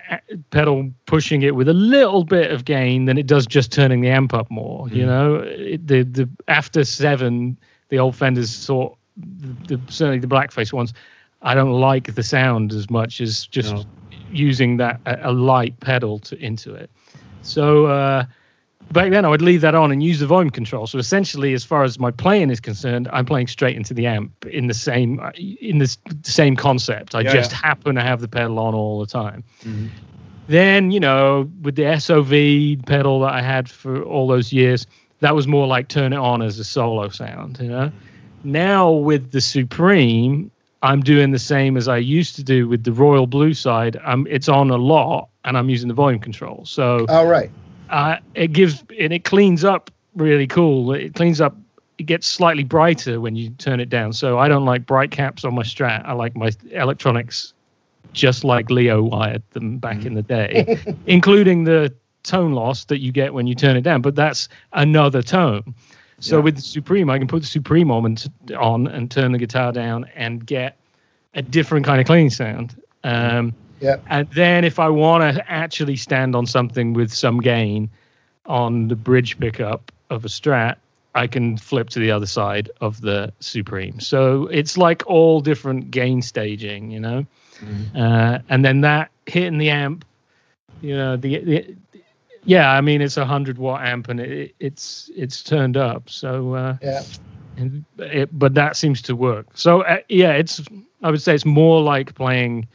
[0.50, 4.08] pedal pushing it with a little bit of gain than it does just turning the
[4.10, 4.88] amp up more.
[4.90, 5.08] You Mm.
[5.08, 7.58] know, it, the the after seven,
[7.88, 10.92] the old Fenders sort the, the certainly the blackface ones.
[11.42, 13.84] I don't like the sound as much as just No.
[14.30, 16.90] using that a, a light pedal to into it.
[17.42, 18.24] So uh,
[18.92, 20.86] back then I would leave that on and use the volume control.
[20.86, 24.46] So essentially, as far as my playing is concerned, I'm playing straight into the amp
[24.46, 27.14] in the same in the same concept.
[27.14, 27.58] I Yeah, just yeah.
[27.58, 29.44] happen to have the pedal on all the time.
[29.64, 29.88] Mhm.
[30.48, 34.86] Then you know, with the SOV pedal that I had for all those years,
[35.20, 37.58] that was more like turn it on as a solo sound.
[37.60, 37.92] You know,
[38.44, 40.50] now with the Supreme.
[40.82, 43.98] I'm doing the same as I used to do with the Royal Blue side.
[44.04, 46.64] Um, it's on a lot, and I'm using the volume control.
[46.64, 47.50] So All right.
[47.90, 50.92] Uh, it gives and it cleans up really cool.
[50.92, 51.56] It cleans up.
[51.98, 54.12] It gets slightly brighter when you turn it down.
[54.12, 56.04] So I don't like bright caps on my Strat.
[56.04, 57.54] I like my electronics
[58.12, 63.12] just like Leo wired them back in the day, including the tone loss that you
[63.12, 64.02] get when you turn it down.
[64.02, 65.74] But that's another tone.
[66.20, 66.42] So Yeah.
[66.44, 69.70] with the Supreme, I can put the Supreme on and, on and turn the guitar
[69.72, 70.76] down and get
[71.34, 72.80] a different kind of clean sound.
[73.04, 73.96] Um, Yeah.
[74.06, 77.90] and then if I want to actually stand on something with some gain
[78.46, 80.76] on the bridge pickup of a Strat,
[81.14, 84.00] I can flip to the other side of the Supreme.
[84.00, 87.26] So it's like all different gain staging, you know.
[87.62, 87.92] Mhm.
[87.94, 90.04] Uh, and then that hitting the amp,
[90.80, 91.76] you know, the, the
[92.44, 96.08] yeah, I mean it's a hundred watt amp and it, it's it's turned up.
[96.08, 97.02] So uh, Yeah.
[97.98, 99.46] it, but that seems to work.
[99.54, 100.60] So uh, yeah, it's
[101.02, 102.68] I would say it's more like playing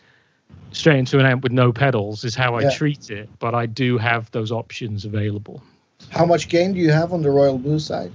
[0.72, 2.70] straight into an amp with no pedals is how I Yeah.
[2.70, 3.30] treat it.
[3.40, 5.62] But I do have those options available.
[6.10, 8.12] How much gain do you have on the Royal Blue side?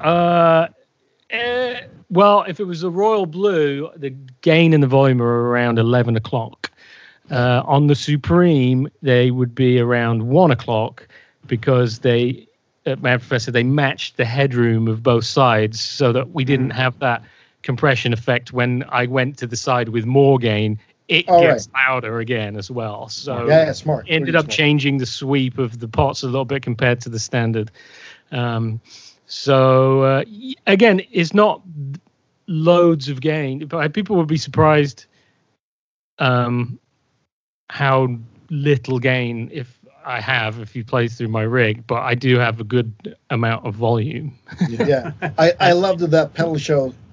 [0.00, 0.66] Uh,
[1.30, 1.80] eh,
[2.10, 4.10] well, if it was a royal blue, the
[4.42, 6.70] gain and the volume are around eleven o'clock.
[7.30, 11.08] Uh, on the Supreme, they would be around one o'clock
[11.46, 12.46] because they,
[12.84, 16.74] at Mad Professor, they matched the headroom of both sides so that we didn't Mm.
[16.74, 17.22] have that
[17.62, 20.78] compression effect when I went to the side with more gain.
[21.08, 23.08] It All gets louder again as well.
[23.08, 24.06] So yeah, yeah, smart.
[24.08, 24.56] ended really up smart.
[24.56, 27.70] changing the sweep of the pots a little bit compared to the standard.
[28.32, 28.80] Um,
[29.26, 30.24] so uh,
[30.66, 31.62] again, it's not
[32.46, 35.06] loads of gain, but people would be surprised
[36.18, 36.78] um,
[37.68, 38.08] how
[38.50, 41.86] little gain if I have if you play through my rig.
[41.86, 44.38] But I do have a good amount of volume.
[44.68, 46.94] Yeah, I, I loved that pedal show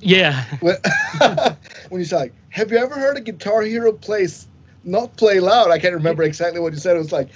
[0.00, 0.44] Yeah,
[1.62, 4.46] when, when you said, like, "Have you ever heard a Guitar Hero plays
[4.84, 6.96] not play loud?" I can't remember exactly what you said.
[6.96, 7.28] It was like,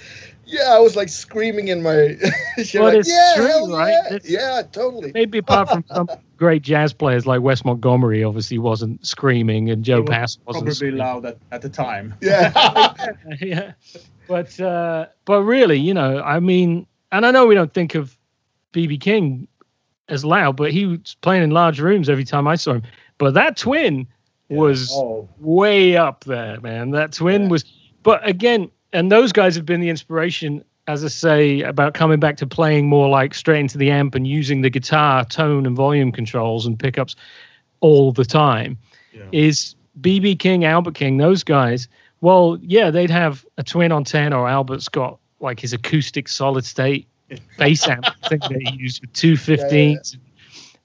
[0.45, 2.17] "Yeah," I was like screaming in my.
[2.57, 3.89] She's Well, like, it's yeah, true, hell right?
[3.91, 5.11] Yeah, It's- yeah, totally.
[5.13, 9.95] maybe apart from some great jazz players like Wes Montgomery, obviously wasn't screaming, and Joe
[9.97, 10.99] He was Pass wasn't Probably screaming.
[10.99, 12.15] loud at, at the time.
[12.21, 12.93] Yeah,
[13.41, 13.71] yeah
[14.27, 18.17] but uh but really you know i mean and i know we don't think of
[18.71, 19.45] bb king
[20.07, 22.83] as loud but he was playing in large rooms every time i saw him
[23.23, 24.05] but that twin
[24.49, 27.47] was Oh, way up there man that twin Yeah.
[27.49, 27.63] was
[28.03, 32.35] but again and those guys have been the inspiration as i say about coming back
[32.37, 36.11] to playing more like straight into the amp and using the guitar tone and volume
[36.11, 37.15] controls and pickups
[37.79, 38.77] all the time
[39.13, 39.23] yeah.
[39.31, 41.87] is BB King, Albert King, those guys.
[42.21, 46.65] Well, yeah, they'd have a twin on 10, or Albert's got like his acoustic solid
[46.65, 47.07] state
[47.59, 50.17] bass amp thing that he used with two 15s.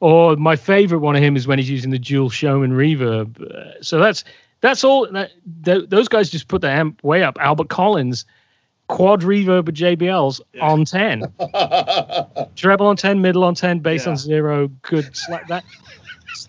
[0.00, 3.40] Or my favorite one of him is when he's using the dual Showman reverb.
[3.42, 4.22] Uh, so that's
[4.60, 5.10] that's all.
[5.10, 5.30] That,
[5.64, 7.36] th- those guys just put the amp way up.
[7.40, 8.24] Albert Collins,
[8.86, 10.68] quad reverb with JBLs Yeah.
[10.68, 11.22] on 10,
[12.56, 14.10] treble on 10, middle on 10, bass Yeah.
[14.12, 15.48] on zero, good slap.
[15.48, 15.64] That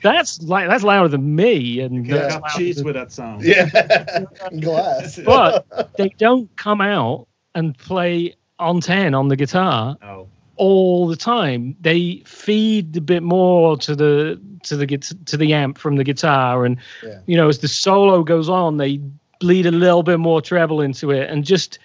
[0.04, 2.40] that's like that's louder than me, and Yeah.
[2.40, 3.44] that's cheese than- with that sound.
[3.44, 4.26] yeah,
[4.60, 5.20] glass.
[5.26, 10.28] But they don't come out and play on 10 on the guitar Oh,
[10.60, 11.76] all the time.
[11.82, 14.86] They feed a bit more to the to the
[15.26, 17.20] to the amp from the guitar, and Yeah.
[17.26, 19.00] you know as the solo goes on, they
[19.40, 21.80] bleed a little bit more treble into it, and just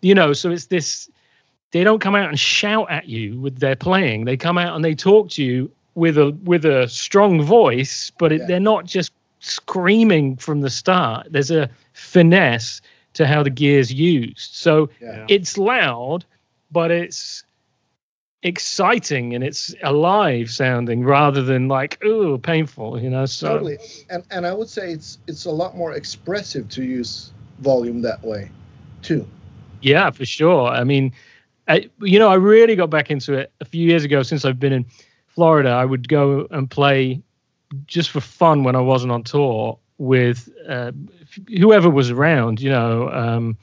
[0.00, 1.10] you know, so it's this.
[1.72, 4.24] They don't come out and shout at you with their playing.
[4.24, 8.32] They come out and they talk to you with a with a strong voice, but
[8.32, 8.46] it, Yeah.
[8.46, 11.26] they're not just screaming from the start.
[11.30, 12.80] There's a finesse
[13.14, 14.54] to how the gear's used.
[14.54, 15.26] So Yeah.
[15.28, 16.24] it's loud,
[16.70, 17.44] but it's
[18.42, 23.48] exciting and it's alive sounding rather than like ooh painful you know so.
[23.48, 23.78] Totally.
[24.08, 28.22] And and i would say it's it's a lot more expressive to use volume that
[28.24, 28.50] way
[29.02, 29.26] too.
[29.82, 30.68] Yeah for sure.
[30.68, 31.12] I mean
[31.68, 34.58] I, you know i really got back into it a few years ago since i've
[34.58, 34.86] been in
[35.28, 35.70] florida.
[35.70, 37.20] I would go and play
[37.86, 40.92] just for fun when i wasn't on tour with uh,
[41.58, 43.56] whoever was around you know um,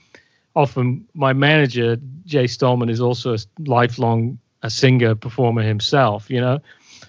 [0.55, 6.59] often my manager jay stallman is also a lifelong a singer performer himself you know?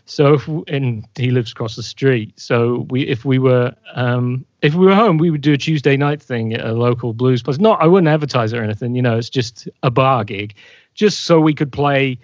[0.04, 2.38] So if, and he lives across the street.
[2.40, 5.96] So we if we were um if we were home we would do a tuesday
[5.96, 7.58] night thing at a local blues place.
[7.58, 10.54] Not i wouldn't advertise or anything you know it's just a bar gig
[10.94, 12.18] just so we could play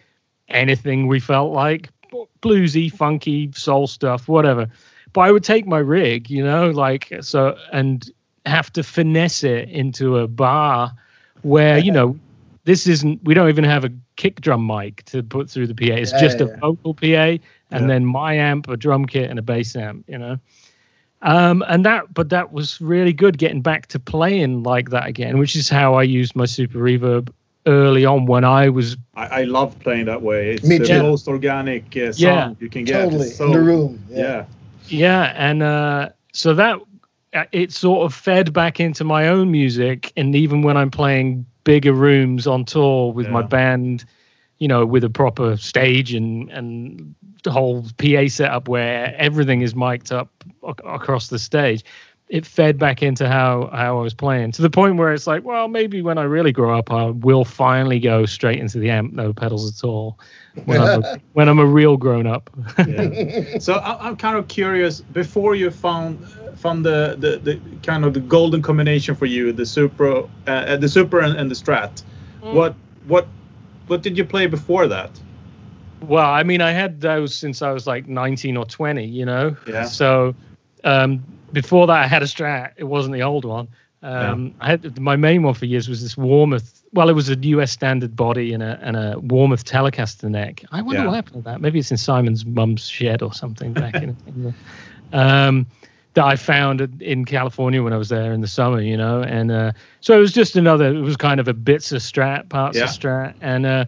[0.49, 1.91] anything we felt like
[2.43, 4.69] bluesy funky soul stuff whatever.
[5.13, 8.11] But i would take my rig you know like so and
[8.47, 10.93] have to finesse it into a bar
[11.43, 12.19] where you know
[12.65, 15.95] this isn't we don't even have a kick drum mic to put through the PA.
[15.95, 16.57] It's Yeah, just yeah, a yeah.
[16.61, 17.41] vocal PA and
[17.71, 17.87] Yeah.
[17.87, 20.39] then my amp, a drum kit, and a bass amp, you know.
[21.23, 25.39] Um, and that but that was really good getting back to playing like that again,
[25.39, 27.31] which is how I used my super reverb
[27.67, 30.51] early on when I was I, I love playing that way.
[30.55, 31.03] It's Me the too.
[31.03, 32.55] most organic uh, sound Yeah.
[32.61, 33.07] you can get.
[33.07, 34.45] totally so, in the room Yeah.
[34.89, 36.79] Yeah, and uh, so that
[37.33, 41.47] uh, it sort of fed back into my own music, and even when I'm playing
[41.65, 44.05] bigger rooms on tour with my band,
[44.59, 49.75] you know, with a proper stage and and the whole PA setup where everything is
[49.75, 50.31] mic'd up
[50.67, 51.85] ac- across the stage.
[52.31, 55.45] It fed back into how how I was playing to the point where it's like,
[55.45, 59.13] well, maybe when I really grow up, I will finally go straight into the amp,
[59.13, 60.19] no pedals at all.
[60.65, 62.49] When I'm a, when I'm a real grown up.
[62.79, 63.59] yeah.
[63.59, 65.01] so I, I'm kind of curious.
[65.03, 66.19] Before you found
[66.57, 70.77] found the, the, the kind of the golden combination for you, the super, uh, uh,
[70.77, 72.03] the super and, and the strat.
[72.43, 72.55] Mm.
[72.55, 72.75] What
[73.07, 73.27] what
[73.87, 75.11] what did you play before that?
[76.01, 79.57] Well, I mean, I had those since I was like 19 or 20, you know?
[79.67, 79.85] Yeah.
[79.85, 80.35] So
[80.85, 82.73] um, before that, I had a Strat.
[82.77, 83.69] It wasn't the old one.
[84.03, 86.83] Um, I had my main one for years was this Warmoth.
[86.93, 90.63] Well, it was a US standard body and a and a Warmoth Telecaster neck.
[90.71, 91.07] I wonder Yeah.
[91.07, 91.63] what happened to that.
[91.63, 94.15] Maybe it's in Simon's mum's shed or something back in.
[94.27, 94.55] in the,
[95.19, 95.67] um,
[96.15, 99.51] that I found in California when I was there in the summer, you know, and
[99.51, 100.87] uh, so it was just another.
[100.95, 102.85] It was kind of a bits of Strat, parts Yeah.
[102.85, 103.85] of Strat, and uh,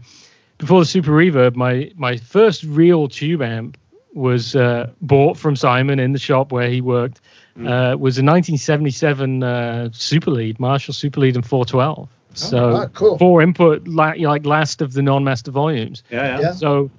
[0.58, 3.76] before the Super Reverb, my my first real tube amp
[4.14, 7.20] was uh, bought from Simon in the shop where he worked.
[7.58, 7.66] Mm.
[7.66, 12.08] Uh, was a 1977 uh, Super Lead, Marshall Super Lead and 412.
[12.34, 13.16] So ah, cool.
[13.16, 16.02] four input, la- like last of the non-master volumes.
[16.10, 16.40] Yeah, yeah.
[16.40, 16.52] Yeah.
[16.52, 16.90] So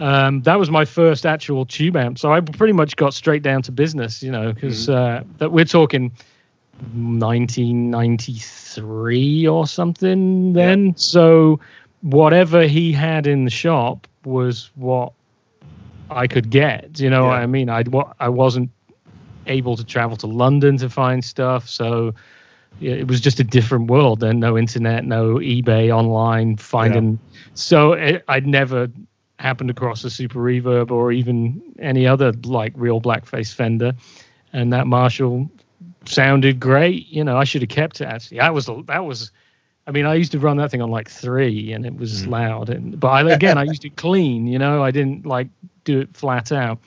[0.00, 2.18] um, that was my first actual tube amp.
[2.18, 5.64] So I pretty much got straight down to business, you know, because uh, that we're
[5.64, 6.12] talking
[7.98, 10.94] 1993 or something then.
[10.96, 11.60] So
[12.02, 15.12] whatever he had in the shop was what
[16.10, 16.98] I could get.
[17.00, 17.68] You know what I mean?
[17.68, 18.70] I wa- I wasn't
[19.46, 22.14] able to travel to London to find stuff, so
[22.80, 24.20] it was just a different world.
[24.20, 27.18] Then no internet, no eBay online finding.
[27.54, 28.88] So it, I'd never
[29.38, 33.94] happened across a Super Reverb or even any other like real blackface Fender,
[34.52, 35.50] and that Marshall
[36.04, 37.08] sounded great.
[37.08, 38.04] You know, I should have kept it.
[38.06, 39.30] Actually, that was that was.
[39.86, 42.30] I mean, I used to run that thing on like three, and it was Mm.
[42.30, 42.70] loud.
[42.70, 44.46] And but I, again, I used it clean.
[44.46, 45.48] You know, I didn't like
[45.84, 46.78] do it flat out.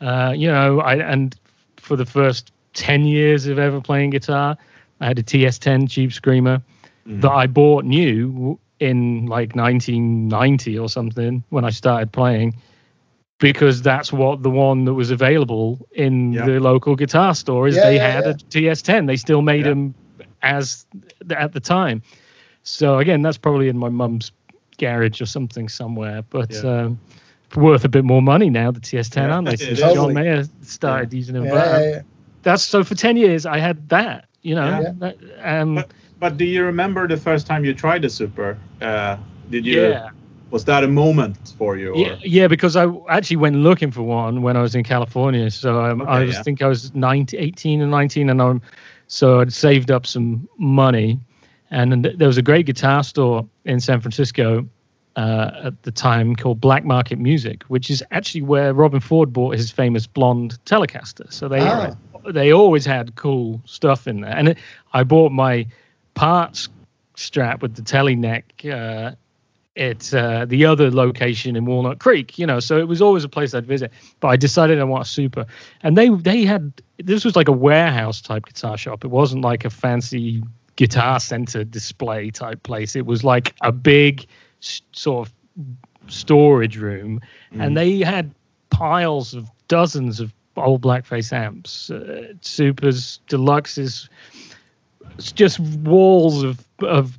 [0.00, 1.34] Uh, you know, I and
[1.76, 4.56] for the first ten years of ever playing guitar,
[5.00, 6.60] I had a TS10 Tube Screamer
[7.06, 7.20] Mhm.
[7.20, 12.54] that I bought new in like 1990 or something when I started playing
[13.38, 16.46] because that's what the one that was available in Yeah.
[16.46, 17.76] the local guitar store is.
[17.76, 19.94] Yeah, they yeah, had a TS10 they still made them
[20.42, 20.86] as
[21.30, 22.02] at the time.
[22.62, 24.32] So again that's probably in my mum's
[24.78, 26.98] garage or something somewhere but um,
[27.56, 29.56] worth a bit more money now the TS10 Yeah, aren't they?
[29.66, 29.78] Since is.
[29.78, 30.14] John Totally.
[30.14, 31.50] Mayer started using them.
[31.52, 32.02] Um,
[32.42, 34.80] that's so for 10 years I had that you know?
[34.80, 34.92] Yeah.
[34.98, 38.56] that, um, But but do you remember the first time you tried a super?
[38.80, 39.16] Uh,
[39.50, 39.88] did you?
[39.88, 40.10] yeah
[40.50, 41.90] Was that a moment for you?
[41.90, 41.96] Or?
[41.96, 45.50] Yeah, yeah, because I actually went looking for one when I was in California.
[45.50, 46.42] So um, I was yeah.
[46.44, 48.62] think I was 19, 18 and 19, and I'm
[49.08, 51.18] so I'd saved up some money,
[51.72, 54.64] and then there was a great guitar store in San Francisco
[55.16, 59.56] uh, at the time called Black Market Music, which is actually where Robben Ford bought
[59.56, 61.32] his famous blonde Telecaster.
[61.32, 61.90] So they Ah.
[62.30, 64.58] they always had cool stuff in there, and it,
[64.92, 65.66] I bought my
[66.14, 66.68] parts
[67.16, 68.62] strap with the telly neck.
[68.64, 69.12] Uh,
[69.74, 73.28] at uh, the other location in Walnut Creek, you know, so it was always a
[73.30, 73.90] place I'd visit.
[74.20, 75.46] But I decided I want a super,
[75.82, 79.02] and they they had this was like a warehouse type guitar shop.
[79.02, 80.42] It wasn't like a fancy
[80.76, 82.94] guitar center display type place.
[82.96, 84.26] It was like a big
[84.60, 85.34] sort of
[86.08, 87.20] storage room,
[87.54, 87.64] Mhm.
[87.64, 88.30] and they had
[88.68, 94.10] piles of dozens of old blackface amps, uh, supers, deluxes.
[95.18, 97.18] It's just walls of of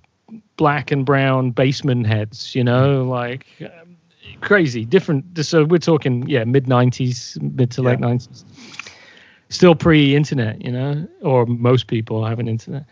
[0.58, 3.98] black and brown basement heads, you know, like um,
[4.42, 5.38] crazy, different.
[5.46, 8.44] So we're talking, yeah, mid 90s, mid to late 90s.
[9.50, 12.86] Still pre internet, you know, or most people have an internet.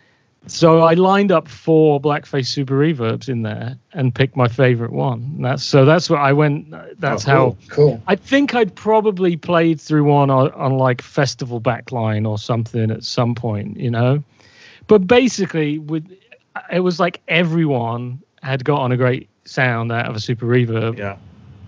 [0.47, 5.39] So I lined up four blackface super reverbs in there and picked my favorite one.
[5.39, 6.71] That's so that's what I went.
[6.99, 8.01] That's Oh, how Cool.
[8.07, 13.03] I think I'd probably played through one on, on like festival backline or something at
[13.03, 14.23] some point, you know.
[14.91, 16.05] But basically, with
[16.69, 21.15] it was like everyone had gotten a great sound out of a super reverb Yeah.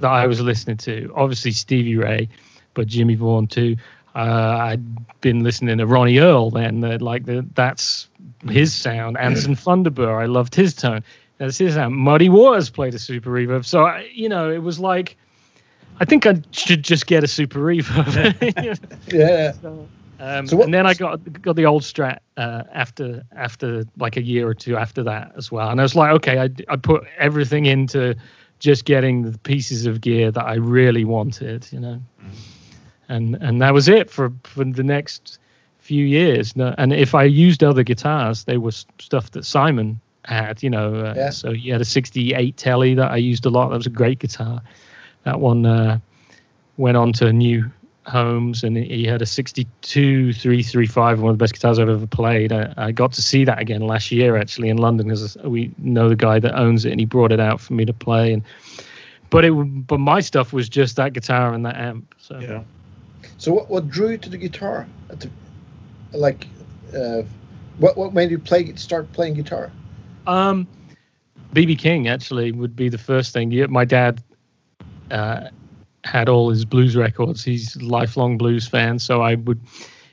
[0.01, 1.09] that I was listening to.
[1.15, 2.27] Obviously Stevie Ray,
[2.73, 3.77] but Jimmy Vaughan too.
[4.13, 6.81] Uh, I'd been listening to Ronnie Earl then.
[6.81, 8.09] That like the, that's
[8.49, 9.17] his sound.
[9.17, 11.01] Anson Funderburgh, I loved his tone.
[11.37, 11.95] That's his sound.
[11.95, 13.63] Muddy Waters played a super reverb.
[13.63, 15.15] So I, you know, it was like
[16.01, 18.77] I think I should just get a super reverb.
[19.13, 19.53] Yeah.
[20.23, 24.15] Um, So what- and then I got got the old Strat uh, after after like
[24.17, 26.77] a year or two after that as well, and I was like, okay, I, I
[26.77, 28.15] put everything into
[28.59, 31.99] just getting the pieces of gear that I really wanted, you know,
[33.09, 35.39] and and that was it for for the next
[35.79, 36.53] few years.
[36.55, 40.95] And if I used other guitars, they were stuff that Simon had, you know.
[40.95, 41.29] Uh, Yeah.
[41.31, 43.69] So he had a '68 Telly that I used a lot.
[43.71, 44.61] That was a great guitar.
[45.23, 45.99] That one uh,
[46.77, 47.69] went on to a new
[48.05, 52.51] homes, and he had a '62 335, one of the best guitars I've ever played.
[52.51, 56.09] I, I got to see that again last year, actually, in London, because we know
[56.09, 58.33] the guy that owns it, and he brought it out for me to play.
[58.33, 58.43] And
[59.29, 62.13] but it, but my stuff was just that guitar and that amp.
[62.19, 62.63] So Yeah.
[63.37, 64.87] So what, what drew you to the guitar?
[65.09, 65.29] The,
[66.11, 66.47] like,
[66.95, 67.23] uh,
[67.77, 69.71] what what made you play start playing guitar?
[70.27, 70.67] Um,
[71.53, 73.51] BB King actually would be the first thing.
[73.51, 74.21] Yeah, my dad
[75.11, 75.49] uh,
[76.03, 77.43] had all his blues records.
[77.43, 79.59] He's a lifelong blues fan, so I would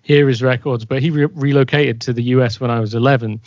[0.02, 0.84] hear his records.
[0.84, 3.40] But he re- relocated to the US when I was 11,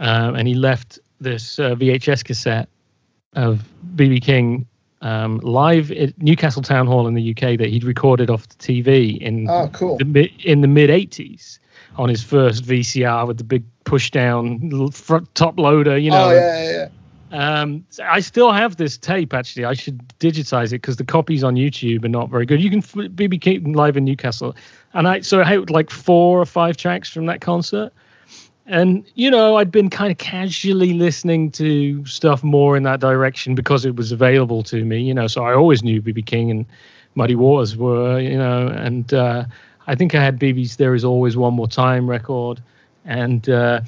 [0.00, 2.68] um, and he left this uh, VHS cassette
[3.34, 3.62] of
[3.96, 4.66] BB King
[5.02, 9.18] um, live at Newcastle Town Hall in the UK that he'd recorded off the TV
[9.18, 9.98] in Oh, cool.
[9.98, 11.58] the mid in the mid '80s
[11.96, 15.96] on his first VCR with the big push down front top loader.
[15.98, 16.88] You know, oh yeah, yeah, yeah.
[17.34, 19.34] Um, I still have this tape.
[19.34, 22.62] Actually, I should digitize it because the copies on YouTube are not very good.
[22.62, 24.54] You can f- BB King live in Newcastle,
[24.92, 27.92] and I so I had like four or five tracks from that concert.
[28.66, 33.56] And you know, I'd been kind of casually listening to stuff more in that direction
[33.56, 35.02] because it was available to me.
[35.02, 36.66] You know, so I always knew BB King and
[37.16, 38.20] Muddy Waters were.
[38.20, 39.44] You know, and uh,
[39.88, 42.62] I think I had BB's "There Is Always One More Time" record,
[43.04, 43.48] and.
[43.48, 43.80] Uh,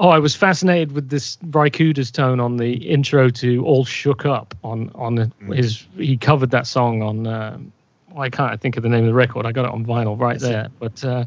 [0.00, 4.24] Oh, I was fascinated with this Ry Cooder's tone on the intro to "All Shook
[4.24, 5.86] Up" on on his.
[5.96, 7.26] He covered that song on.
[7.26, 7.72] Um,
[8.10, 9.44] well, I can't think of the name of the record.
[9.44, 10.68] I got it on vinyl right there.
[10.78, 11.24] But uh,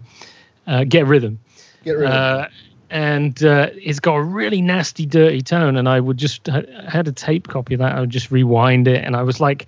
[0.67, 1.37] uh, "Get Rhythm,"
[1.83, 2.45] Get rhythm, uh,
[2.89, 5.75] and uh, it's got a really nasty, dirty tone.
[5.75, 7.95] And I would just I had a tape copy of that.
[7.95, 9.67] I would just rewind it, and I was like,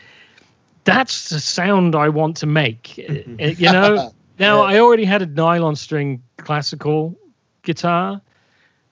[0.86, 4.14] "That's the sound I want to make." Uh, you know.
[4.39, 4.76] Now Yeah.
[4.76, 7.16] I already had a nylon string classical
[7.62, 8.20] guitar,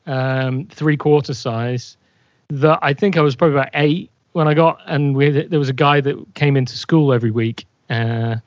[0.07, 1.97] um, three quarter size.
[2.49, 5.69] That I think I was probably about eight when I got, and we there was
[5.69, 8.37] a guy that came into school every week uh,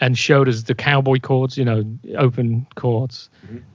[0.00, 1.84] and showed us the cowboy chords, you know,
[2.16, 3.28] open chords,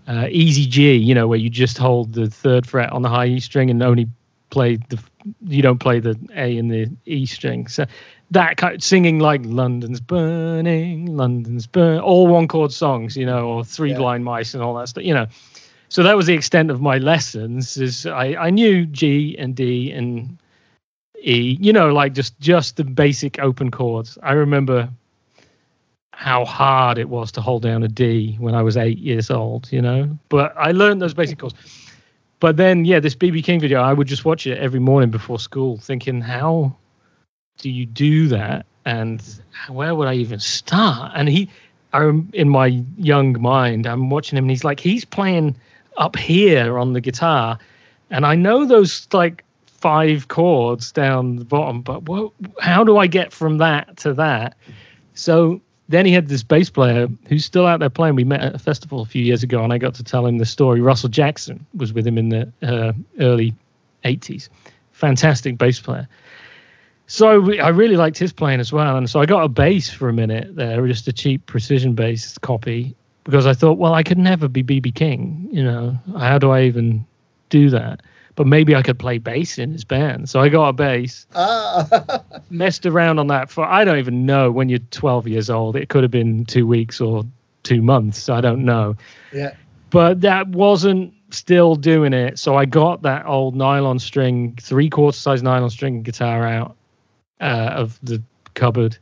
[0.07, 3.27] uh, easy G, you know, where you just hold the third fret on the high
[3.27, 4.07] E string and only
[4.49, 4.99] play the
[5.47, 7.67] you don't play the A and the E string.
[7.67, 7.85] So
[8.31, 13.47] that kind of singing like London's burning, London's burn, all one chord songs, you know,
[13.47, 13.97] or three Yeah.
[13.97, 15.27] blind mice and all that stuff, you know.
[15.93, 17.77] So that was the extent of my lessons.
[17.77, 20.39] Is I, I knew G and D and
[21.21, 24.17] E, you know, like just just the basic open chords.
[24.23, 24.89] I remember
[26.11, 29.71] how hard it was to hold down a D when I was eight years old,
[29.71, 30.17] you know.
[30.29, 31.53] But I learned those basic chords.
[32.39, 35.37] But then, yeah, this BB King video, I would just watch it every morning before
[35.37, 36.75] school, thinking, how
[37.59, 38.65] do you do that?
[38.85, 39.23] And
[39.69, 41.11] where would I even start?
[41.13, 41.49] And he,
[41.93, 45.55] I rem- in my young mind, I'm watching him, and he's like, he's playing
[45.97, 47.59] up here on the guitar,
[48.09, 52.31] and I know those like five chords down the bottom, but what,
[52.61, 54.55] how do I get from that to that?
[55.13, 58.15] So then he had this bass player who's still out there playing.
[58.15, 60.37] We met at a festival a few years ago, and I got to tell him
[60.37, 60.79] the story.
[60.79, 63.53] Russell Jackson was with him in the uh, early
[64.05, 64.49] 80s.
[64.91, 66.07] Fantastic bass player.
[67.07, 70.07] So I really liked his playing as well, and so I got a bass for
[70.07, 74.17] a minute there, just a cheap precision bass copy, because I thought, well, I could
[74.17, 75.47] never be BB King.
[75.51, 77.05] You know, how do I even
[77.49, 78.01] do that?
[78.35, 80.27] But maybe I could play bass in his band.
[80.27, 84.51] So I got a bass, ah, messed around on that for I don't even know
[84.51, 85.75] when you're 12 years old.
[85.75, 87.23] It could have been two weeks or
[87.61, 88.29] two months.
[88.29, 88.95] I don't know.
[89.31, 89.53] yeah.
[89.91, 92.39] But that wasn't still doing it.
[92.39, 96.75] So I got that old nylon string, three quarter size nylon string guitar out
[97.41, 98.21] uh, of the
[98.55, 98.97] cupboard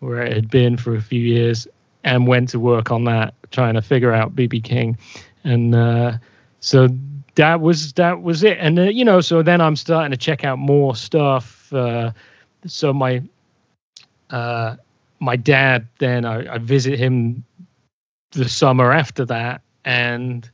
[0.00, 1.66] where it had been for a few years
[2.04, 4.98] and went to work on that, trying to figure out BB King.
[5.44, 6.18] And uh,
[6.60, 6.88] so
[7.36, 8.58] that was that was it.
[8.60, 11.72] And uh, you know, so then I'm starting to check out more stuff.
[11.72, 12.12] Uh,
[12.66, 13.22] so my
[14.30, 14.76] uh,
[15.20, 17.44] my dad then I, I visit him
[18.32, 20.50] the summer after that, and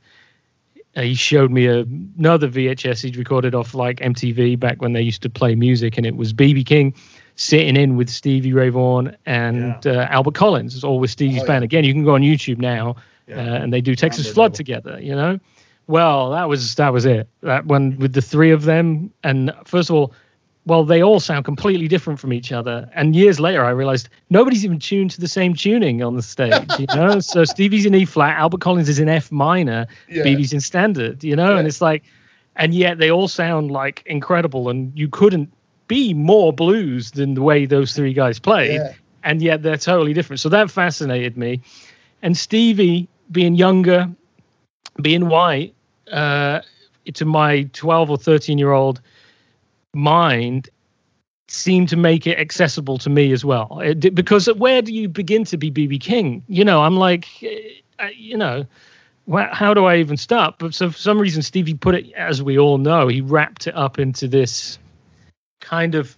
[0.95, 5.29] he showed me another VHS he'd recorded off like MTV back when they used to
[5.29, 6.93] play music, and it was BB King
[7.35, 10.75] sitting in with Stevie Ray Vaughan and uh, Albert Collins.
[10.75, 11.63] It's all with Stevie's Oh, band.
[11.63, 11.65] yeah.
[11.65, 12.95] Again, you can go on YouTube now,
[13.27, 13.37] Yeah.
[13.37, 14.57] uh, and they do Texas Flood that.
[14.57, 14.99] together.
[15.01, 15.39] You know,
[15.87, 17.27] well that was that was it.
[17.41, 20.13] That one with the three of them, and first of all.
[20.67, 22.87] Well, they all sound completely different from each other.
[22.93, 26.69] And years later, I realized nobody's even tuned to the same tuning on the stage.
[26.77, 30.21] You know, so Stevie's in E flat, Albert Collins is in F minor, Yeah.
[30.23, 32.03] BB's in standard, you know, and it's like,
[32.57, 35.51] and yet they all sound like incredible, and you couldn't
[35.97, 38.93] be more blues than the way those three guys played, Yeah.
[39.23, 40.39] and yet they're totally different.
[40.39, 41.59] So that fascinated me,
[42.21, 44.09] and Stevie being younger,
[45.01, 45.73] being white,
[46.11, 46.61] uh,
[47.13, 49.01] to my twelve or thirteen year old
[49.93, 50.69] mind
[51.49, 55.09] seemed to make it accessible to me as well It did- because where do you
[55.09, 58.65] begin to be bb king you know i'm like eh, you know
[59.51, 62.57] how do i even start but so for some reason stevie put it as we
[62.57, 64.79] all know he wrapped it up into this
[65.61, 66.17] kind of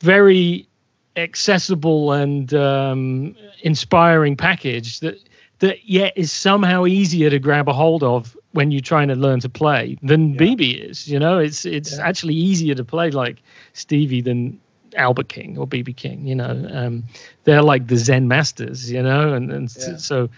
[0.00, 0.68] very
[1.16, 5.16] accessible and um, inspiring package that
[5.60, 9.40] that yet is somehow easier to grab a hold of when you're trying to learn
[9.40, 10.38] to play than Yeah.
[10.38, 11.08] BB is.
[11.08, 12.06] You know, it's it's Yeah.
[12.08, 13.42] actually easier to play like
[13.74, 14.58] Stevie than
[14.96, 16.26] Albert King or BB King.
[16.26, 17.04] You know, um,
[17.44, 18.90] they're like the Zen masters.
[18.90, 19.96] You know, and and Yeah.
[19.96, 20.28] so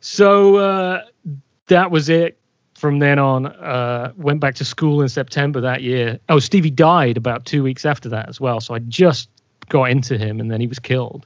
[0.00, 1.02] so uh,
[1.68, 2.38] that was it.
[2.74, 6.18] From then on, uh, went back to school in September that year.
[6.28, 8.60] Oh, Stevie died about two weeks after that as well.
[8.60, 9.28] So I just
[9.68, 11.24] got into him, and then he was killed.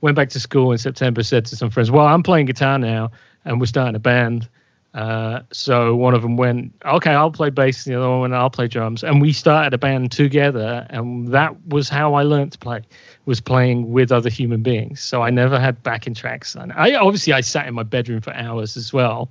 [0.00, 1.22] Went back to school in September.
[1.22, 3.10] Said to some friends, "Well, I'm playing guitar now,
[3.44, 4.48] and we're starting a band."
[4.94, 8.48] Uh, so one of them went, "Okay, I'll play bass." The other one went, "I'll
[8.48, 10.86] play drums," and we started a band together.
[10.90, 12.82] And that was how I learned to play,
[13.26, 15.00] was playing with other human beings.
[15.00, 16.54] So I never had backing tracks.
[16.54, 19.28] And I obviously I sat in my bedroom for hours as well,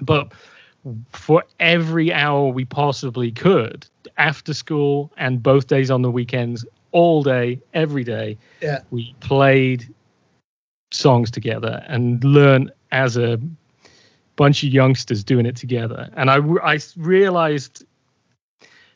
[0.00, 0.32] but
[1.12, 3.86] for every hour we possibly could
[4.18, 8.80] after school and both days on the weekends all day every day Yeah.
[8.90, 9.86] we played
[10.92, 13.40] songs together and learned as a
[14.36, 17.84] bunch of youngsters doing it together and i i realized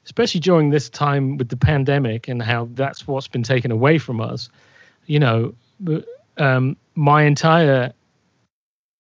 [0.04, 4.20] especially during this time with the pandemic and how that's what's been taken away from
[4.20, 4.48] us
[5.06, 5.54] you know
[6.38, 7.92] um, my entire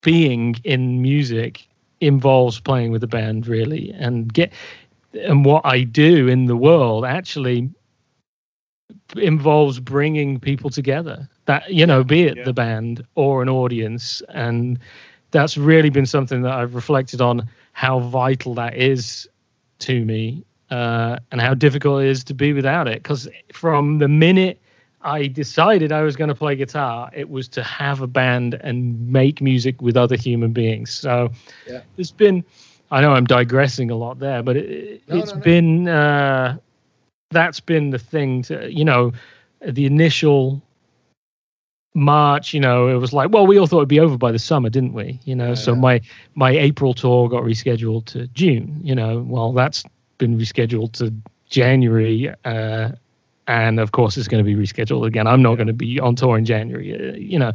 [0.02, 1.68] being in music
[2.06, 4.52] involves playing with a band really and get
[5.14, 7.70] and what I do in the world actually
[9.16, 12.44] involves bringing people together that you know be it Yeah.
[12.44, 14.78] the band or an audience and
[15.30, 19.28] that's really been something that I've reflected on how vital that is
[19.80, 24.08] to me uh, and how difficult it is to be without it because from the
[24.08, 24.60] minute
[25.06, 29.08] I decided I was going to play guitar, it was to have a band and
[29.12, 30.90] make music with other human beings.
[30.92, 31.30] So
[31.66, 31.82] Yeah.
[31.96, 32.44] there's been,
[32.90, 35.40] I know I'm digressing a lot there, but it, No, it's no, no.
[35.42, 36.58] been, uh,
[37.30, 39.12] that's been the thing to, you know,
[39.66, 40.62] the initial
[41.94, 44.38] March, you know, it was like, well, we all thought it'd be over by the
[44.38, 45.18] summer, didn't we?
[45.24, 45.80] You know, Yeah, so yeah.
[45.80, 46.00] my
[46.34, 48.80] my April tour got rescheduled to June.
[48.82, 49.84] You know, well, that's
[50.18, 51.12] been rescheduled to
[51.48, 52.90] January, uh,
[53.46, 55.26] and of course, it's going to be rescheduled again.
[55.26, 56.92] I'm not going to be on tour in January.
[56.94, 57.52] Uh, you know,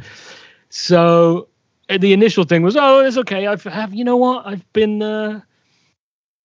[0.68, 1.48] so
[1.88, 3.46] uh, the initial thing was, oh, it's okay.
[3.46, 4.46] I've have you know what?
[4.46, 5.40] I've been uh,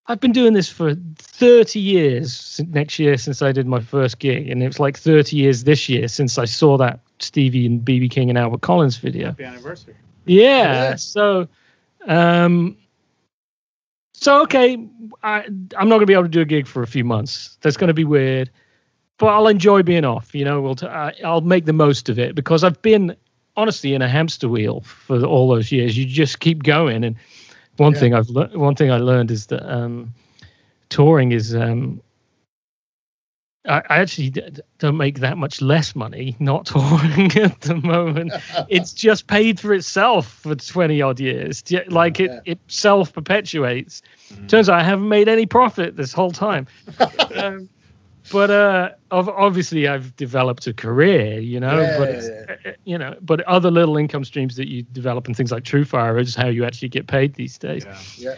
[0.08, 4.50] I've been doing this for 30 years next year since I did my first gig,
[4.50, 8.12] and it was like 30 years this year since I saw that Stevie and BB
[8.12, 9.28] King and Albert Collins video.
[9.28, 9.96] Happy anniversary.
[10.26, 10.44] Yeah.
[10.44, 10.96] Yeah.
[10.96, 11.48] So,
[12.08, 12.78] um,
[14.14, 14.88] so okay,
[15.24, 15.46] I
[15.78, 17.58] I'm not gonna be able to do a gig for a few months.
[17.62, 18.50] That's gonna be weird,
[19.20, 20.34] but I'll enjoy being off.
[20.36, 23.16] You know, we'll t- I, I'll make the most of it because I've been
[23.56, 25.98] honestly in a hamster wheel for all those years.
[25.98, 27.16] You just keep going, and
[27.78, 28.00] one Yeah.
[28.00, 30.14] thing I've le- one thing I learned is that um,
[30.90, 32.02] touring is um,
[33.68, 34.44] I, I actually d-
[34.80, 38.32] don't make that much less money not touring at the moment.
[38.70, 41.64] it's just paid for itself for 20 odd years.
[41.90, 42.40] Like it, Yeah.
[42.46, 44.02] it self perpetuates.
[44.34, 44.48] Mm.
[44.48, 46.68] Turns out I haven't made any profit this whole time.
[47.36, 47.68] um,
[48.32, 51.82] but uh, obviously I've developed a career, you know.
[51.82, 52.72] Yeah, but yeah, yeah.
[52.72, 56.20] uh, you know, but other little income streams that you develop and things like TrueFire
[56.22, 57.86] is how you actually get paid these days.
[57.86, 58.32] Yeah.
[58.32, 58.36] Yeah.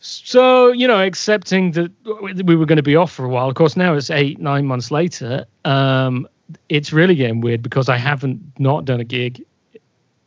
[0.00, 1.90] So, you know, accepting that
[2.44, 3.48] we were going to be off for a while.
[3.48, 5.46] Of course, now it's eight, nine months later.
[5.64, 6.28] Um,
[6.68, 9.42] it's really getting weird because I haven't not done a gig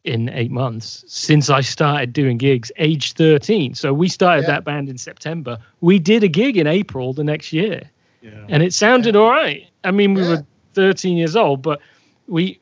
[0.04, 3.76] in eight months since I started doing gigs age 13.
[3.76, 4.48] So we started Yeah.
[4.56, 5.60] that band in September.
[5.82, 7.84] We did a gig in April the next year
[8.22, 8.32] Yeah.
[8.50, 9.68] and it sounded all right.
[9.84, 10.30] I mean, we Yeah.
[10.30, 11.80] were 13 years old, but
[12.28, 12.60] we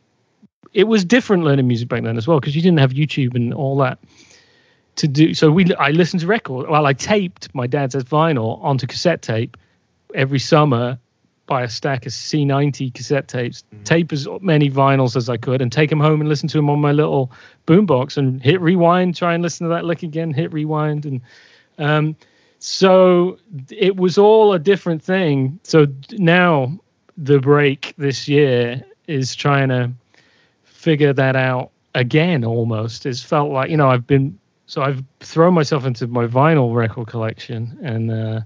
[0.73, 3.53] it was different learning music back then as well because you didn't have YouTube and
[3.53, 3.97] all that
[4.97, 5.33] to do.
[5.33, 6.69] So we I listened to record.
[6.69, 9.57] Well, I taped my dad's vinyl onto cassette tape
[10.13, 10.99] every summer.
[11.47, 15.71] Buy a stack of C90 cassette tapes, tape as many vinyls as I could, and
[15.71, 17.31] take them home and listen to them on my little
[17.67, 21.21] boombox and hit rewind, try and listen to that lick again, hit rewind, and
[21.77, 22.15] um,
[22.59, 23.37] so
[23.69, 25.59] it was all a different thing.
[25.63, 26.77] So now
[27.17, 29.91] the break this year is trying to
[30.63, 33.05] figure that out again almost.
[33.05, 34.37] It's felt like, you know, I've been
[34.67, 38.41] so I've thrown myself into my vinyl record collection and uh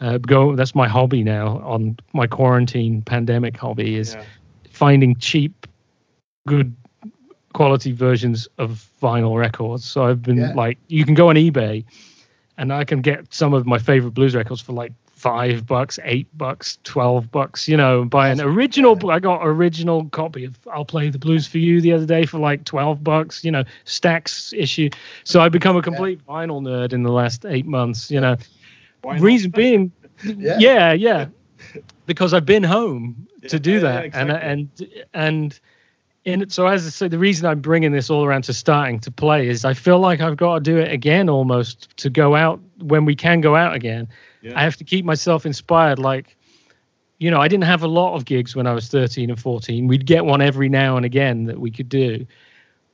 [0.00, 4.24] uh, go that's my hobby now on my quarantine pandemic hobby is Yeah.
[4.70, 5.66] finding cheap
[6.48, 6.74] good
[7.52, 10.52] quality versions of vinyl records so i've been Yeah.
[10.54, 11.84] like you can go on ebay
[12.58, 14.92] and i can get some of my favorite blues records for like
[15.22, 20.44] five bucks eight bucks twelve bucks you know buy an original i got original copy
[20.44, 23.52] of i'll play the blues for you the other day for like 12 bucks you
[23.52, 24.90] know Stax issue.
[25.22, 28.36] So i've become a complete vinyl nerd in the last eight months you know.
[29.04, 29.92] Reason being
[30.24, 30.58] Yeah.
[30.58, 31.26] yeah yeah.
[32.06, 35.04] Because i've been home to do yeah, that yeah, and exactly.
[35.14, 35.60] and
[36.24, 39.10] and so as I say, the reason I'm bringing this all around to starting to
[39.10, 42.60] play is I feel like I've got to do it again almost to go out
[42.78, 44.08] when we can go out again.
[44.40, 44.58] Yeah.
[44.58, 45.98] I have to keep myself inspired.
[45.98, 46.36] Like,
[47.18, 49.88] you know, I didn't have a lot of gigs when I was 13 and 14.
[49.88, 52.24] We'd get one every now and again that we could do,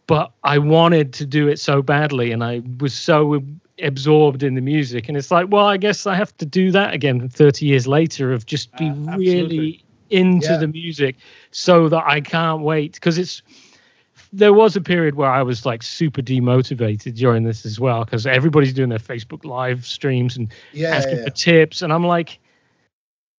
[0.06, 3.42] but I wanted to do it so badly, and I was so
[3.82, 5.08] absorbed in the music.
[5.08, 8.32] And it's like, well, I guess I have to do that again 30 years later
[8.32, 10.56] of just be Uh, really into Yeah.
[10.56, 11.16] the music
[11.50, 12.94] so that I can't wait.
[12.94, 13.42] Because it's
[14.32, 18.26] there was a period where I was like super demotivated during this as well because
[18.26, 22.38] everybody's doing their Facebook live streams and Yeah, asking yeah, for tips and I'm like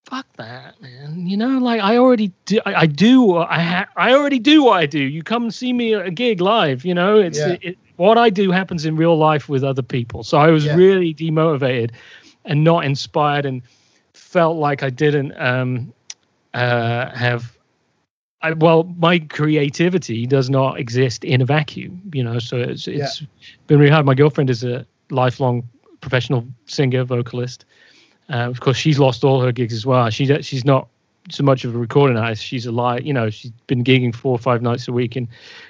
[0.05, 1.27] fuck that man.
[1.27, 4.63] You know like I already do I, I do what I ha- I already do
[4.63, 4.99] what I do.
[4.99, 7.19] You come and see me at a gig live you know?
[7.19, 7.57] It's Yeah.
[7.61, 10.23] it, what I do happens in real life with other people.
[10.23, 11.91] So I was really demotivated
[12.45, 13.61] and not inspired and
[14.13, 15.93] felt like I didn't um
[16.59, 17.57] uh have
[18.41, 22.39] I, well, my creativity does not exist in a vacuum, you know.
[22.39, 23.21] So it's it's
[23.67, 24.05] been really hard.
[24.05, 25.67] My girlfriend is a lifelong
[25.99, 27.65] professional singer, vocalist.
[28.29, 30.09] Uh, of course, she's lost all her gigs as well.
[30.09, 30.87] She's she's not
[31.29, 32.43] so much of a recording artist.
[32.43, 33.29] She's a live, you know.
[33.29, 35.27] She's been gigging four or five nights a week in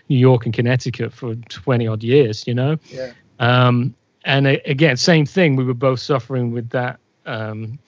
[0.08, 2.78] New York and Connecticut for twenty odd years, you know.
[2.92, 3.14] yeah.
[3.40, 5.56] Um, and again, same thing.
[5.56, 7.00] We were both suffering with that.
[7.26, 7.80] Um,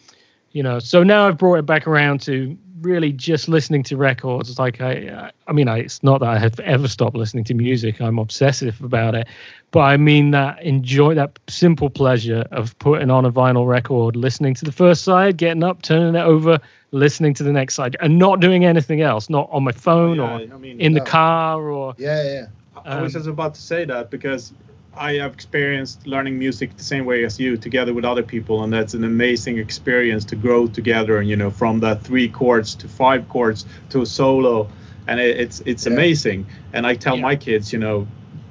[0.53, 4.59] you know, so now I've brought it back around to really just listening to records.
[4.59, 8.01] Like I, I mean, I, it's not that I have ever stopped listening to music.
[8.01, 9.27] I'm obsessive about it,
[9.71, 14.53] but I mean that enjoy that simple pleasure of putting on a vinyl record, listening
[14.55, 16.59] to the first side, getting up, turning it over,
[16.91, 19.29] listening to the next side, and not doing anything else.
[19.29, 22.45] Not on my phone Yeah, or I mean, in the car or Yeah, yeah.
[22.93, 24.53] I was Um, just about to say that because
[24.93, 28.73] I have experienced learning music the same way as you, together with other people, and
[28.73, 31.17] that's an amazing experience to grow together.
[31.17, 34.69] And you know, from that three chords to five chords to a solo,
[35.07, 35.93] and it, it's it's Yeah.
[35.93, 36.45] amazing.
[36.73, 37.21] And I tell Yeah.
[37.21, 38.05] my kids, you know,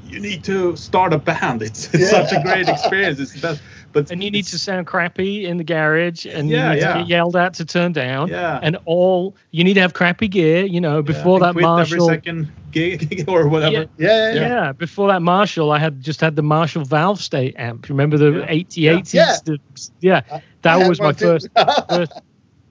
[0.09, 1.63] you need to start a band.
[1.63, 2.27] It's, it's Yeah.
[2.27, 3.21] such a great experience.
[3.21, 3.63] It's the best.
[3.93, 6.93] But and you need to sound crappy in the garage and Yeah, you need yeah.
[6.93, 8.61] to get yelled at to turn down yeah.
[8.63, 12.15] and all you need to have crappy gear you know before and that marshall every
[12.17, 13.73] second gig or whatever.
[13.73, 13.85] Yeah.
[13.99, 14.49] Yeah, yeah, yeah.
[14.49, 14.73] yeah.
[14.73, 18.95] before that marshall i had just had the marshall Valvestate amp remember the Yeah.
[18.95, 19.37] 8080s Yeah.
[19.45, 19.59] The,
[20.01, 21.49] yeah that had was my first
[21.89, 22.13] first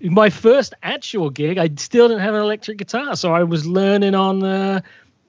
[0.02, 4.16] my first actual gig i still didn't have an electric guitar so i was learning
[4.16, 4.80] on uh,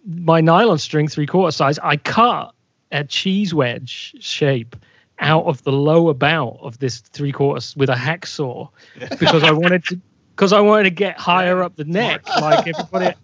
[0.07, 2.55] my nylon string three quarter size i cut
[2.93, 4.77] a cheese wedge shape
[5.21, 8.69] out of the lower bout of this three quarters with a hacksaw
[9.19, 10.01] because i wanted to
[10.37, 13.15] because i wanted to get higher up the neck like everybody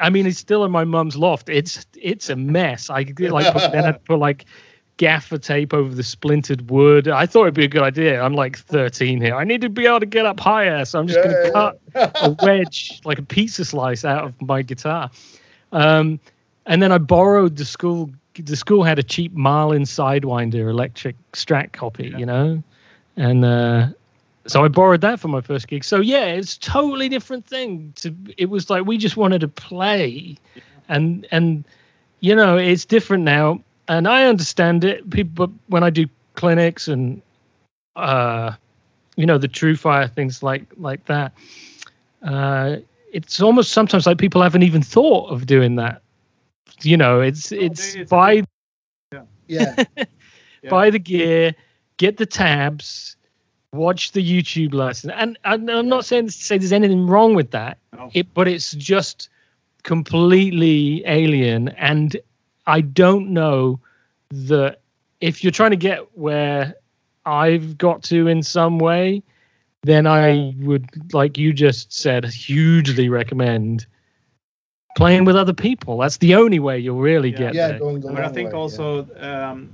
[0.00, 3.70] i mean it's still in my mum's loft it's it's a mess i like put,
[3.70, 4.46] then i put like
[4.96, 7.08] gaffer tape over the splintered wood.
[7.08, 8.22] I thought it'd be a good idea.
[8.22, 9.34] I'm like 13 here.
[9.34, 11.42] I need to be able to get up higher, so I'm just Yeah, going to
[11.44, 11.78] yeah, cut
[12.20, 15.10] a wedge, like a pizza slice, out of my guitar.
[15.72, 16.20] Um,
[16.66, 18.10] and then I borrowed the school.
[18.34, 22.18] The school had a cheap Marlin Sidewinder electric Strat copy, Yeah.
[22.18, 22.62] you know,
[23.16, 23.88] and uh,
[24.46, 25.84] so I borrowed that for my first gig.
[25.84, 27.92] So yeah, it's totally different thing.
[27.96, 30.36] To it was like we just wanted to play,
[30.88, 31.64] and and
[32.20, 35.08] you know it's different now, and I understand it.
[35.10, 37.22] People, but when I do clinics and
[37.96, 38.52] uh,
[39.16, 41.32] you know the TrueFire things like like that,
[42.22, 42.76] uh,
[43.12, 46.02] it's almost sometimes like people haven't even thought of doing that.
[46.82, 48.42] You know, it's No, it's they- it's- buy
[49.46, 49.84] yeah.
[50.62, 50.70] Yeah.
[50.70, 51.54] buy the gear,
[51.98, 53.16] get the tabs,
[53.74, 55.10] watch the YouTube lesson.
[55.10, 58.10] And, and I'm not saying to say there's anything wrong with that, No.
[58.14, 59.28] it, but it's just
[59.82, 61.68] completely alien.
[61.68, 62.16] And
[62.66, 63.78] I don't know
[64.30, 64.80] that
[65.20, 66.74] if you're trying to get where
[67.26, 69.22] I've got to in some way,
[69.82, 73.86] then I would, like you just said, hugely recommend
[74.94, 75.98] playing with other people.
[75.98, 77.38] That's the only way you'll really Yeah.
[77.38, 77.78] get yeah, there.
[77.78, 78.58] going the But I think way, yeah.
[78.60, 79.70] also um,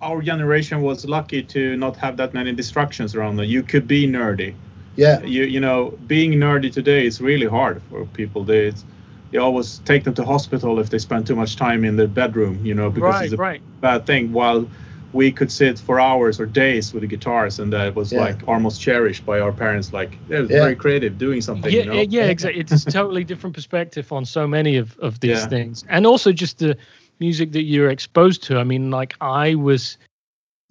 [0.00, 3.46] our generation was lucky to not have that many distractions around them.
[3.46, 4.54] You could be nerdy.
[4.96, 8.44] Yeah, You you know, being nerdy today is really hard for people.
[8.44, 8.84] They it's,
[9.30, 12.58] they always take them to hospital if they spend too much time in their bedroom.
[12.64, 13.62] You know, because Right, it's a right.
[13.80, 14.32] bad thing.
[14.32, 14.66] While
[15.12, 18.20] we could sit for hours or days with the guitars, and that was Yeah.
[18.20, 19.92] like almost cherished by our parents.
[19.92, 20.60] Like it was Yeah.
[20.60, 21.72] very creative, doing something.
[21.72, 21.94] yeah, you know?
[21.94, 22.60] yeah, yeah, exactly.
[22.60, 25.48] It's a totally different perspective on so many of, of these Yeah.
[25.48, 26.76] things, and also just the
[27.20, 28.58] music that you're exposed to.
[28.58, 29.98] I mean, like I was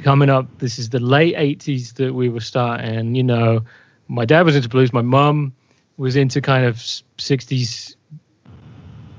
[0.02, 0.48] coming up.
[0.58, 3.16] This is the late '80s that we were starting.
[3.16, 3.62] You know,
[4.08, 4.92] my dad was into blues.
[4.92, 5.54] My mum
[5.98, 7.96] was into kind of '60s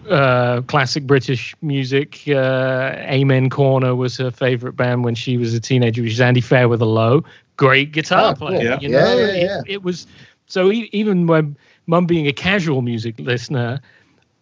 [0.08, 2.22] uh, classic British music.
[2.28, 6.40] Uh, Amen Corner was her favorite band when she was a teenager, which is Andy
[6.40, 7.24] Fairweather Low.
[7.56, 8.48] Great guitar Oh, cool.
[8.48, 8.62] player.
[8.62, 8.80] Yeah.
[8.80, 9.60] You Yeah, know, yeah, It- yeah.
[9.66, 10.06] it was
[10.46, 13.80] so even when mum being a casual music listener,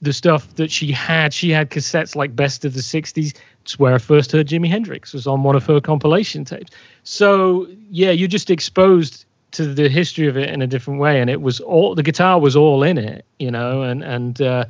[0.03, 3.35] the stuff that she had, she had cassettes like Best of the '60s.
[3.63, 6.71] It's where I first heard Jimi Hendrix was on one of her compilation tapes.
[7.03, 11.29] So yeah, you're just exposed to the history of it in a different way, and
[11.29, 14.65] it was all the guitar was all in it, you know, and and uh,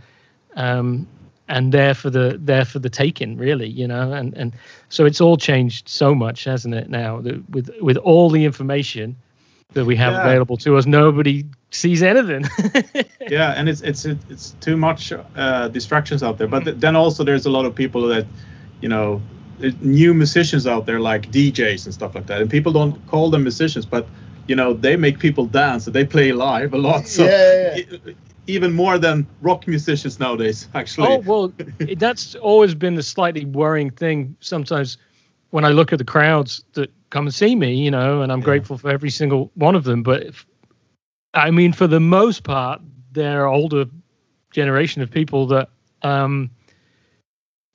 [0.56, 1.06] um,
[1.48, 4.52] and there for the there for the taking, really, you know, and and
[4.88, 6.88] so it's all changed so much, hasn't it?
[6.90, 9.16] Now that with with all the information
[9.74, 10.20] that we have Yeah.
[10.26, 10.86] available to us.
[10.86, 12.44] Nobody sees anything.
[13.28, 17.22] yeah and it's it's it's too much uh, distractions out there but th- then also
[17.24, 18.26] there's a lot of people that
[18.80, 19.20] you know
[19.80, 23.42] new musicians out there like djs and stuff like that and people don't call them
[23.42, 24.06] musicians but
[24.48, 28.08] you know they make people dance and they play live a lot so Yeah, yeah,
[28.08, 28.14] e-
[28.46, 31.52] even more than rock musicians nowadays actually Oh well,
[31.96, 34.36] that's always been the slightly worrying thing.
[34.40, 34.98] Sometimes
[35.50, 38.40] when I look at the crowds that come and see me, you know, and I'm
[38.40, 38.44] Yeah.
[38.44, 40.02] grateful for every single one of them.
[40.02, 40.46] But if,
[41.34, 42.80] I mean, for the most part,
[43.12, 43.86] they're older
[44.52, 45.68] generation of people that
[46.02, 46.50] um,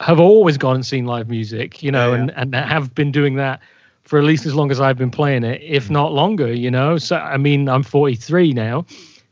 [0.02, 3.36] have always gone and seen live music, you know, Yeah, and and have been doing
[3.36, 3.62] that
[4.04, 6.98] for at least as long as I've been playing it, if not longer, you know.
[6.98, 8.86] So I mean, I'm 43 now.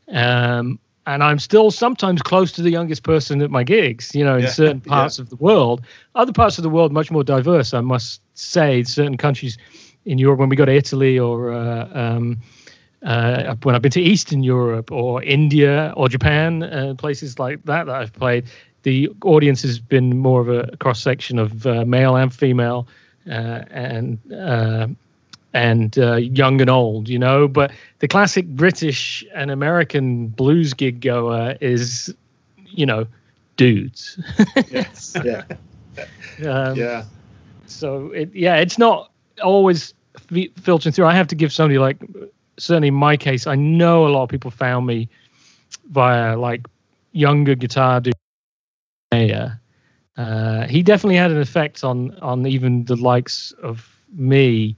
[0.08, 4.36] Um, and I'm still sometimes close to the youngest person at my gigs, you know,
[4.36, 4.90] in Yeah, certain yeah.
[4.90, 5.82] parts of the world.
[6.14, 8.82] Other parts of the world much more diverse, I must say.
[8.84, 9.58] Certain countries
[10.04, 12.38] in Europe, when we go to Italy or uh, um,
[13.02, 17.86] uh, when I've been to Eastern Europe or India or Japan, uh, places like that
[17.86, 18.44] that I've played,
[18.82, 22.86] the audience has been more of a cross section of uh, male and female,
[23.28, 24.88] uh, and uh,
[25.54, 27.48] and uh, young and old, you know.
[27.48, 32.14] But the classic British and American blues gig goer is,
[32.66, 33.06] you know,
[33.56, 34.18] dudes.
[34.70, 35.44] yes yeah.
[36.46, 37.04] um, yeah
[37.66, 39.10] so it, yeah, it's not
[39.42, 39.94] always
[40.30, 41.06] f- filtering through.
[41.06, 41.98] I have to give somebody like,
[42.58, 45.08] certainly in my case, I know a lot of people found me
[45.90, 46.66] via like
[47.12, 48.14] younger guitar dude.
[50.16, 54.76] Uh, he definitely had an effect on on even the likes of me.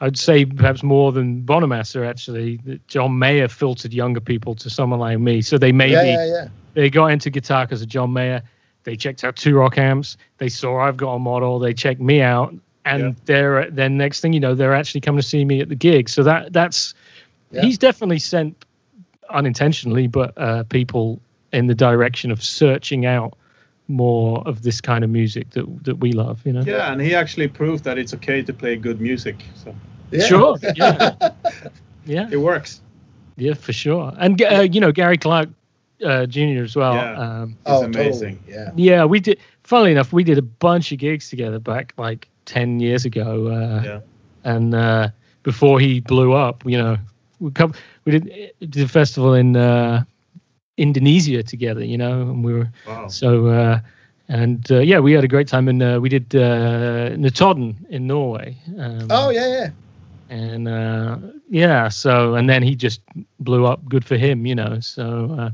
[0.00, 2.56] I'd say perhaps more than Bonamassa actually.
[2.64, 6.24] That John Mayer filtered younger people to someone like me, so they maybe yeah, yeah,
[6.26, 6.48] yeah.
[6.74, 8.42] they got into guitar because of John Mayer.
[8.84, 10.16] They checked out Two-Rock amps.
[10.38, 11.58] They saw I've got a model.
[11.58, 12.54] They checked me out,
[12.86, 13.12] and Yeah.
[13.26, 16.08] they're then next thing you know, they're actually coming to see me at the gig.
[16.08, 16.94] So that that's
[17.50, 17.62] Yeah.
[17.62, 18.64] he's definitely sent
[19.28, 21.20] unintentionally, but uh, people
[21.52, 23.34] in the direction of searching out
[23.88, 26.40] more of this kind of music that that we love.
[26.46, 26.62] You know.
[26.62, 29.74] yeah and he actually proved that it's okay to play good music so
[30.10, 30.26] yeah.
[30.26, 30.56] Sure.
[30.76, 31.14] Yeah.
[32.06, 32.28] yeah.
[32.30, 32.80] it works
[33.36, 33.54] Yeah.
[33.54, 34.12] For sure.
[34.18, 35.48] And uh, you know Gary Clark
[36.04, 36.62] uh, Jr.
[36.64, 36.94] as well.
[36.94, 37.18] Yeah.
[37.18, 38.38] Um, It's oh, amazing.
[38.38, 38.54] Totally.
[38.54, 38.70] Yeah.
[38.76, 39.38] Yeah, we did.
[39.62, 43.48] Funnily enough, we did a bunch of gigs together back like ten years ago.
[43.48, 44.00] Uh, Yeah.
[44.42, 45.08] And uh,
[45.42, 46.96] before he blew up, you know,
[47.40, 47.74] we come,
[48.06, 50.04] we did, did a festival in uh,
[50.78, 51.84] Indonesia together.
[51.84, 53.46] You know, and we were wow so.
[53.46, 53.80] Uh,
[54.28, 58.06] and uh, yeah, we had a great time, and uh, we did uh, Notodden in
[58.06, 58.56] Norway.
[58.78, 59.70] Um, Oh yeah, yeah.
[60.30, 61.18] And uh,
[61.50, 63.00] yeah, so and then he just
[63.40, 63.84] blew up.
[63.88, 64.80] Good for him, you know.
[64.80, 65.50] So uh,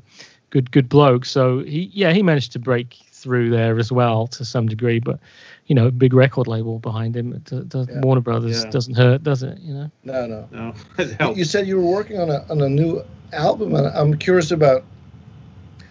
[0.50, 1.24] good, good bloke.
[1.24, 5.00] So he, yeah, he managed to break through there as well to some degree.
[5.00, 5.18] But
[5.66, 7.32] you know, big record label behind him.
[7.32, 8.00] It do- does- Yeah.
[8.04, 8.70] Warner Brothers Yeah.
[8.70, 9.58] doesn't hurt, does it?
[9.60, 9.90] You know.
[10.04, 10.48] No, no.
[10.52, 10.74] no
[11.20, 13.02] You- You said you were working on a on a new
[13.32, 14.84] album, and I'm curious about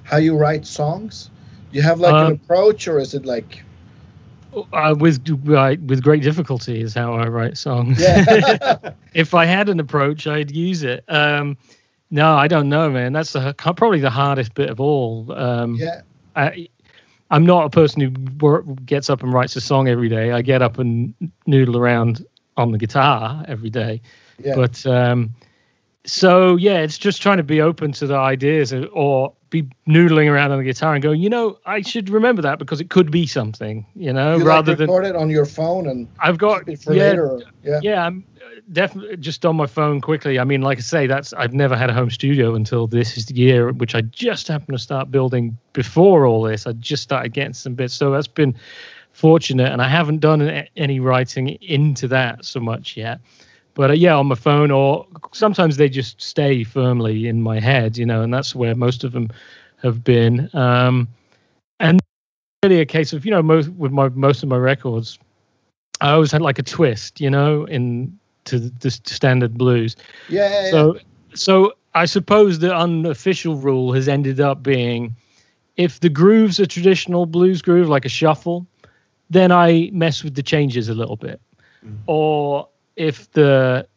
[0.03, 1.29] how you write songs.
[1.71, 3.64] Do you have like an Um, approach, or is it like
[4.73, 7.99] Uh, with right, with great difficulty is how I write songs.
[7.99, 8.77] yeah,
[9.13, 11.03] if I had an approach, I'd use it.
[11.07, 11.57] Um,
[12.11, 13.13] no, I don't know, man.
[13.13, 15.31] That's the, probably the hardest bit of all.
[15.31, 16.01] Um, yeah,
[16.35, 16.69] I,
[17.31, 20.31] I'm not a person who wor- gets up and writes a song every day.
[20.31, 21.13] I get up and
[21.45, 22.25] noodle around
[22.57, 24.01] on the guitar every day.
[24.41, 25.31] yeah, But um,
[26.05, 30.51] so yeah, it's just trying to be open to the ideas or- be noodling around
[30.51, 33.25] on the guitar and going, you know, I should remember that because it could be
[33.25, 36.67] something, you know, you rather like than record it on your phone and I've got
[36.67, 37.31] it for yeah, later.
[37.31, 40.39] Or, yeah, yeah, I'm uh, definitely just on my phone quickly.
[40.39, 43.27] I mean, like I say, that's I've never had a home studio until this is
[43.27, 46.67] the year, which I just happened to start building before all this.
[46.67, 48.55] I just started getting some bits, so that's been
[49.13, 50.41] fortunate, and I haven't done
[50.75, 53.21] any writing into that so much yet.
[53.75, 57.97] But uh, yeah, on my phone, or sometimes they just stay firmly in my head,
[57.97, 59.29] you know, and that's where most of them
[59.83, 60.49] have been.
[60.53, 61.07] Um,
[61.79, 61.99] and
[62.63, 65.19] really a case of you know most with my most of my records
[66.01, 69.95] I always had like a twist, you know, in to the, the standard blues.
[70.29, 70.71] yeah, yeah, yeah.
[70.71, 70.99] So,
[71.33, 75.15] so I suppose the unofficial rule has ended up being,
[75.77, 78.67] if the groove's a traditional blues groove, like a shuffle,
[79.29, 81.41] then I mess with the changes a little bit.
[81.83, 81.97] Mm.
[82.05, 83.87] Or if the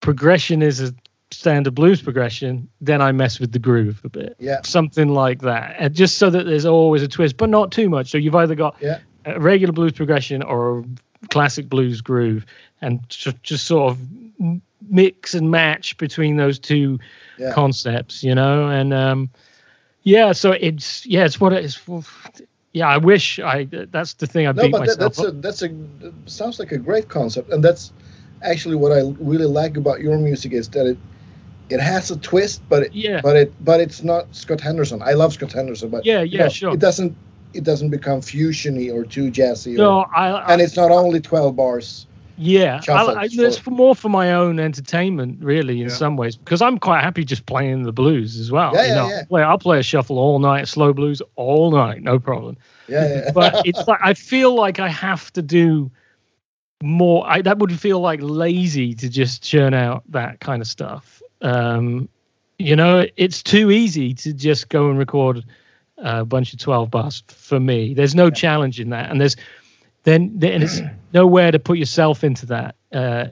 [0.00, 0.94] progression is a
[1.30, 4.36] standard blues progression, then I mess with the groove a bit.
[4.38, 7.88] yeah, Something like that, and just so that there's always a twist, but not too
[7.88, 8.10] much.
[8.10, 8.98] So you've either got Yeah.
[9.24, 10.84] a regular blues progression or a
[11.28, 12.44] classic blues groove,
[12.80, 13.98] and ju- just sort of
[14.88, 16.98] mix and match between those two
[17.38, 17.52] Yeah.
[17.52, 18.68] concepts, you know.
[18.68, 19.28] And um,
[20.02, 21.78] yeah, so it's yeah, it's what it is.
[22.72, 23.64] Yeah, I wish I.
[23.64, 25.70] That's the thing I no, beat but that, myself that's a that's a
[26.26, 27.92] sounds like a great concept, and that's
[28.42, 30.98] actually what I really like about your music is that it
[31.68, 33.20] it has a twist, but it, Yeah.
[33.22, 35.02] but it but it's not Scott Henderson.
[35.02, 36.74] I love Scott Henderson, but Yeah, you yeah, know, sure.
[36.74, 37.16] It doesn't
[37.54, 39.76] it doesn't become fusiony or too jazzy.
[39.76, 42.06] No, Or, I, I and it's not only twelve bars.
[42.42, 45.94] Yeah, I, I, it's more for my own entertainment, really, in Yeah.
[45.94, 48.72] some ways, because I'm quite happy just playing the blues as well.
[48.74, 49.16] Yeah, you yeah, know, yeah.
[49.18, 52.56] I'll play, I'll play a shuffle all night, slow blues all night, no problem.
[52.88, 53.30] Yeah, yeah.
[53.32, 55.90] But it's like I feel like I have to do
[56.82, 57.28] more.
[57.28, 61.20] I, that would feel like lazy to just churn out that kind of stuff.
[61.42, 62.08] Um,
[62.58, 65.44] you know, it's too easy to just go and record
[65.98, 67.92] a bunch of 12 bars for me.
[67.92, 69.36] There's no challenge in that, and there's
[70.04, 70.80] then then it's
[71.12, 73.26] nowhere to put yourself into that uh,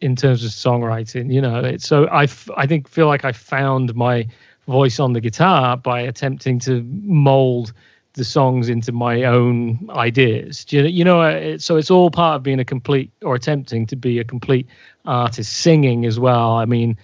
[0.00, 1.32] in terms of songwriting.
[1.32, 4.26] You know, it's, so I f- I think feel like I found my
[4.66, 7.72] voice on the guitar by attempting to mold
[8.14, 10.64] the songs into my own ideas.
[10.64, 13.34] Do you, you know, uh, it, so it's all part of being a complete or
[13.34, 14.66] attempting to be a complete
[15.04, 15.52] artist.
[15.52, 16.52] Singing as well.
[16.52, 16.96] I mean,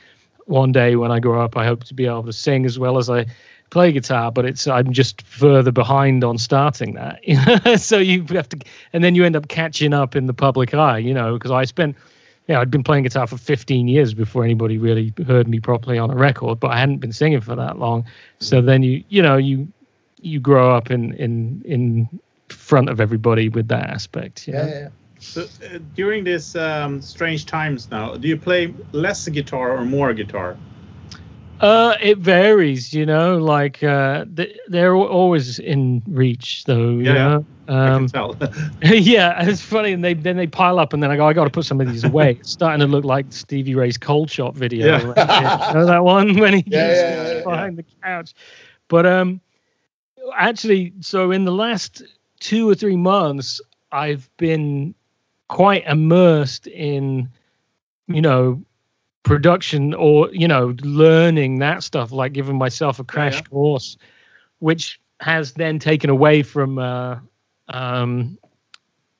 [0.46, 2.96] one day when I grow up, I hope to be able to sing as well
[2.96, 3.26] as I
[3.70, 4.30] play guitar.
[4.30, 7.20] But it's I'm just further behind on starting that.
[7.80, 8.58] So you have to,
[8.92, 10.98] and then you end up catching up in the public eye.
[10.98, 11.96] You know, because I spent.
[12.48, 16.10] Yeah, I'd been playing guitar for 15 years before anybody really heard me properly on
[16.10, 18.04] a record, but I hadn't been singing for that long.
[18.40, 19.68] So then you, you know, you
[20.20, 24.48] you grow up in in in front of everybody with that aspect.
[24.48, 24.88] You yeah, yeah.
[25.20, 30.14] So uh, during these um, strange times now, do you play less guitar or more
[30.14, 30.56] guitar?
[31.60, 33.38] Uh, it varies, you know.
[33.38, 36.98] Like uh, th- they're always in reach, though.
[36.98, 37.28] Yeah, yeah.
[37.28, 37.46] know?
[37.68, 38.36] I Um, can tell.
[38.82, 41.44] yeah, it's funny, and they then they pile up, and then I go, I got
[41.44, 42.32] to put some of these away.
[42.40, 44.86] It's starting to look like Stevie Ray's cold shot video.
[44.86, 45.68] Yeah.
[45.68, 47.44] you know that one when he yeah, yeah, yeah.
[47.44, 48.34] behind the couch.
[48.88, 49.40] But um,
[50.36, 52.02] actually, so in the last
[52.40, 53.60] two or three months,
[53.92, 54.94] I've been
[55.48, 57.28] quite immersed in,
[58.08, 58.62] you know,
[59.22, 63.42] production or you know learning that stuff like giving myself a crash yeah.
[63.42, 63.96] course
[64.60, 67.18] which has then taken away from uh
[67.68, 68.38] um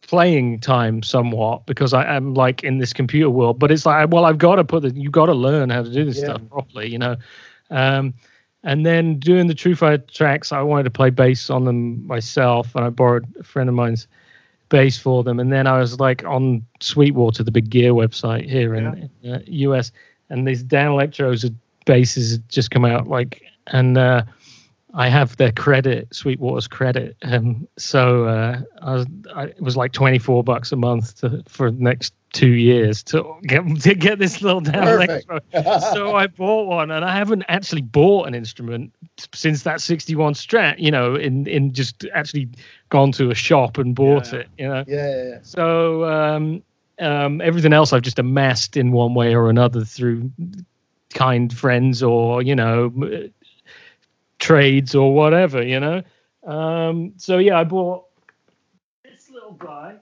[0.01, 4.25] playing time somewhat because I am like in this computer world but it's like well
[4.25, 6.25] I've got to put the you got to learn how to do this Yeah.
[6.25, 7.17] stuff properly you know
[7.71, 8.15] um
[8.63, 12.85] and then doing the TrueFire tracks I wanted to play bass on them myself and
[12.85, 14.09] I borrowed a friend of mine's
[14.71, 18.75] bass for them and then I was like on Sweetwater the big gear website here
[18.75, 19.93] in, in uh, US
[20.31, 24.23] and these Danelectros basses had just come out like and uh
[24.95, 27.17] I have their credit, Sweetwater's credit.
[27.23, 31.71] Um, so uh, I was, I, it was like 24 bucks a month to, for
[31.71, 35.27] the next two years to get to get this little down Perfect.
[35.29, 35.81] electro.
[35.93, 38.93] so I bought one, and I haven't actually bought an instrument
[39.33, 40.79] since that 61 Strat.
[40.79, 42.49] You know, in in just actually
[42.91, 44.41] gone to a shop and bought Yeah.
[44.41, 44.49] it.
[44.59, 45.39] You know, yeah, yeah, yeah.
[45.43, 46.63] so um,
[46.99, 50.31] um, everything else I've just amassed in one way or another through
[51.15, 52.93] kind friends or you know
[54.39, 55.63] trades or whatever.
[55.63, 56.03] You know.
[56.47, 58.05] Um, so yeah, I bought
[59.05, 59.97] this little guy,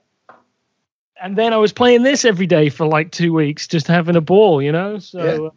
[1.20, 4.20] and then I was playing this every day for like two weeks, just having a
[4.20, 4.60] ball.
[4.62, 4.98] You know.
[4.98, 5.46] So.
[5.46, 5.50] uh,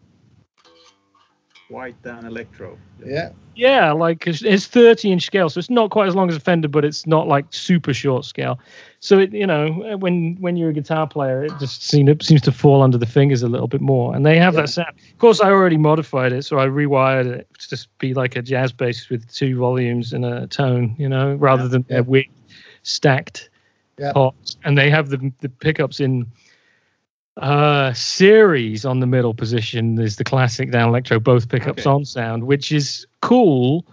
[1.69, 2.77] White Danelectro.
[3.05, 3.29] Yeah.
[3.53, 6.39] Yeah, like it's, it's 30 inch scale, so it's not quite as long as a
[6.39, 8.57] Fender, but it's not like super short scale.
[9.01, 12.41] So it, you know, when when you're a guitar player, it just seems it seems
[12.43, 14.15] to fall under the fingers a little bit more.
[14.15, 14.61] And they have Yeah.
[14.61, 14.89] that sound.
[14.89, 18.41] Of course, I already modified it, so I rewired it to just be like a
[18.41, 21.95] jazz bass with two volumes and a tone, you know, rather than Yeah.
[21.95, 22.25] their weird
[22.83, 23.49] stacked
[23.99, 24.13] Yeah.
[24.13, 24.55] pots.
[24.63, 26.25] And they have the the pickups in
[27.37, 31.89] uh series on the middle position is the classic Danelectro both pickups Okay.
[31.89, 33.85] on sound which is cool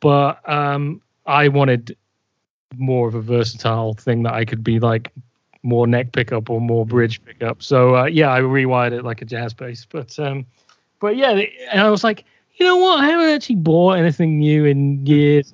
[0.00, 1.96] but um i wanted
[2.76, 5.12] more of a versatile thing that i could be like
[5.62, 7.60] more neck pickup or more bridge pickup.
[7.60, 10.46] So uh, yeah i rewired it like a jazz bass but um
[11.00, 11.30] but yeah
[11.72, 12.24] and i was like
[12.56, 13.00] you know what?
[13.00, 15.52] I haven't actually bought anything new in years.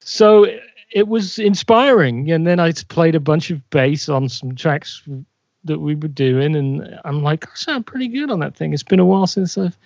[0.00, 0.46] So
[0.92, 5.02] it was inspiring and then i played a bunch of bass on some tracks
[5.64, 8.72] that we were doing and i'm like i sound pretty good on that thing.
[8.72, 9.76] It's been a while since i've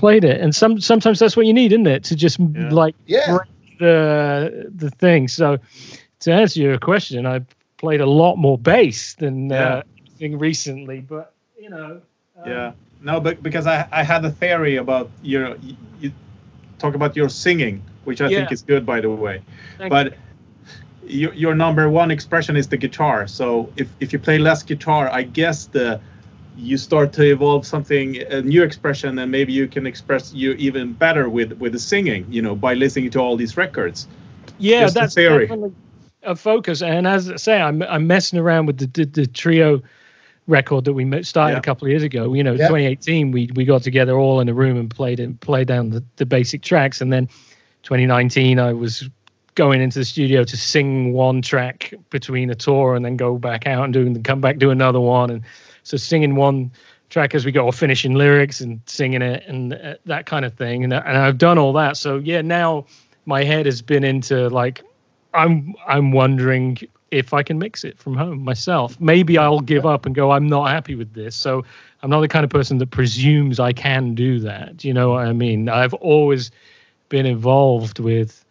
[0.00, 2.70] played it and some sometimes that's what you need isn't it to just Yeah.
[2.82, 3.26] like Yeah.
[3.36, 3.96] break the
[4.82, 5.58] the thing so
[6.20, 7.40] to answer your question i
[7.76, 9.82] played a lot more bass than uh,
[10.20, 11.32] anything recently but
[11.62, 12.00] you know
[12.42, 12.72] um, Yeah.
[13.02, 16.12] No, but because I, I had a theory about your you, you
[16.78, 19.40] talk about your singing, which I think is good by the way.
[19.78, 20.06] thank but
[21.06, 23.26] your, your number one expression is the guitar.
[23.26, 26.00] So if, if you play less guitar, I guess the
[26.56, 30.92] you start to evolve something a new expression, and maybe you can express you even
[30.92, 32.26] better with with the singing.
[32.30, 34.06] You know, by listening to all these records.
[34.58, 35.72] yeah Just that's definitely
[36.22, 39.80] a focus and as i say i'm, I'm messing around with the, the, the trio
[40.46, 41.58] record that we started Yeah.
[41.58, 42.34] a couple of years ago.
[42.34, 42.68] You know, Yeah.
[42.68, 46.04] 2018, we we got together all in a room and played it, played down the,
[46.16, 47.26] the basic tracks, and then
[47.84, 49.08] 2019, I was
[49.54, 53.66] going into the studio to sing one track between a tour and then go back
[53.66, 55.42] out and doing the come back do another one, and
[55.90, 56.70] so singing one
[57.08, 60.54] track as we go or finishing lyrics and singing it and uh, that kind of
[60.54, 61.96] thing, and and I've done all that.
[61.96, 62.86] So yeah, now
[63.26, 64.82] my head has been into like
[65.34, 66.78] I'm I'm wondering
[67.10, 69.00] if I can mix it from home myself.
[69.00, 71.34] Maybe I'll give up and go I'm not happy with this.
[71.34, 71.64] So
[72.02, 74.84] I'm not the kind of person that presumes I can do that.
[74.84, 75.68] You know what I mean?
[75.68, 76.50] I've always
[77.08, 78.44] been involved with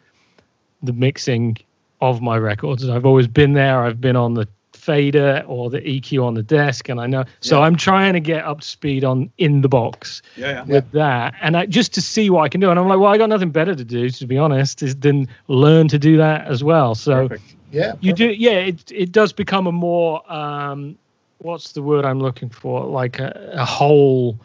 [0.84, 1.58] the mixing
[2.02, 2.88] of my records.
[2.88, 3.84] I've always been there.
[3.84, 4.48] I've been on the
[4.80, 7.66] fader or the EQ on the desk and I know so Yeah.
[7.66, 10.64] I'm trying to get up to speed on in the box Yeah, yeah.
[10.64, 12.70] with that and I, just to see what I can do.
[12.70, 15.28] And I'm like, well, I got nothing better to do, to be honest, is than
[15.48, 16.96] learn to do that as well.
[16.96, 17.56] So Perfect.
[17.72, 17.94] Yeah.
[18.00, 20.98] you do, yeah, it it does become a more um,
[21.40, 22.86] what's the word I'm looking for?
[22.86, 24.40] Like a, a whole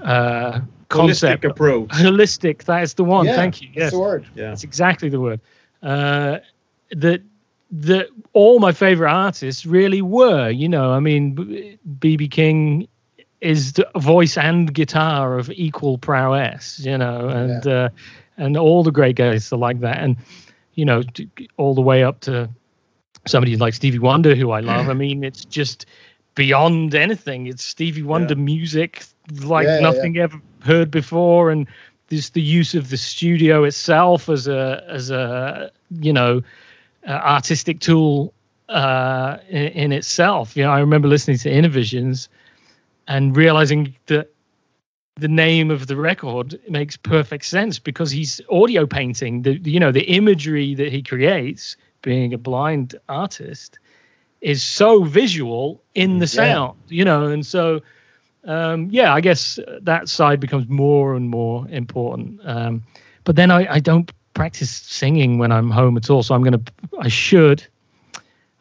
[0.00, 1.88] uh, concept, Holistic approach.
[1.90, 2.64] holistic.
[2.64, 3.26] That is the one.
[3.26, 3.68] Yeah, Thank you.
[3.68, 4.26] That's Yes, the word.
[4.34, 4.48] Yeah.
[4.50, 5.40] that's exactly the word.
[5.82, 6.38] Uh,
[6.90, 7.22] that
[7.72, 10.50] that all my favorite artists really were.
[10.50, 12.88] You know, I mean, BB King
[13.40, 16.78] is the voice and guitar of equal prowess.
[16.80, 17.88] You know, and uh,
[18.36, 20.16] and all the great guys are like that, and
[20.74, 21.02] you know,
[21.56, 22.48] all the way up to
[23.26, 24.88] somebody like Stevie Wonder, who I love.
[24.88, 25.86] I mean, it's just
[26.34, 27.46] beyond anything.
[27.46, 29.04] It's Stevie Wonder music
[29.42, 31.66] like Yeah, yeah, nothing ever heard before, and
[32.10, 35.70] just the use of the studio itself as a as a
[36.00, 36.42] you know
[37.06, 38.34] uh, artistic tool
[38.68, 40.56] uh, in, in itself.
[40.56, 42.28] You know, I remember listening to Innervisions
[43.08, 44.28] and realizing that
[45.16, 49.92] the name of the record makes perfect sense because he's audio painting the you know
[49.92, 53.78] the imagery that he creates being a blind artist
[54.40, 56.58] is so visual in the Yeah.
[56.58, 57.80] sound you know and so
[58.44, 62.82] um yeah i guess that side becomes more and more important um
[63.24, 66.60] but then i i don't practice singing when i'm home at all so i'm gonna
[67.00, 67.64] i should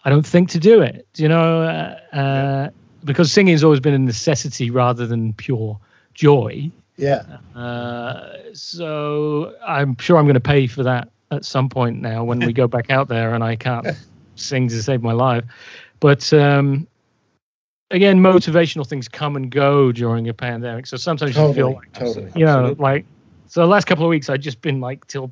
[0.06, 2.70] i don't think to do it you know uh, uh
[3.04, 5.80] because singing has always been a necessity rather than pure
[6.14, 7.24] joy Yeah.
[7.56, 12.40] uh, so I'm sure I'm going to pay for that at some point now when
[12.40, 13.88] we go back out there and I can't
[14.36, 15.44] sing to save my life.
[16.00, 16.86] But um,
[17.90, 20.86] again, motivational things come and go during a pandemic.
[20.86, 22.32] So sometimes you feel like, Totally.
[22.36, 22.84] you know, Absolutely.
[22.84, 23.06] like,
[23.48, 25.32] so the last couple of weeks I've just been like till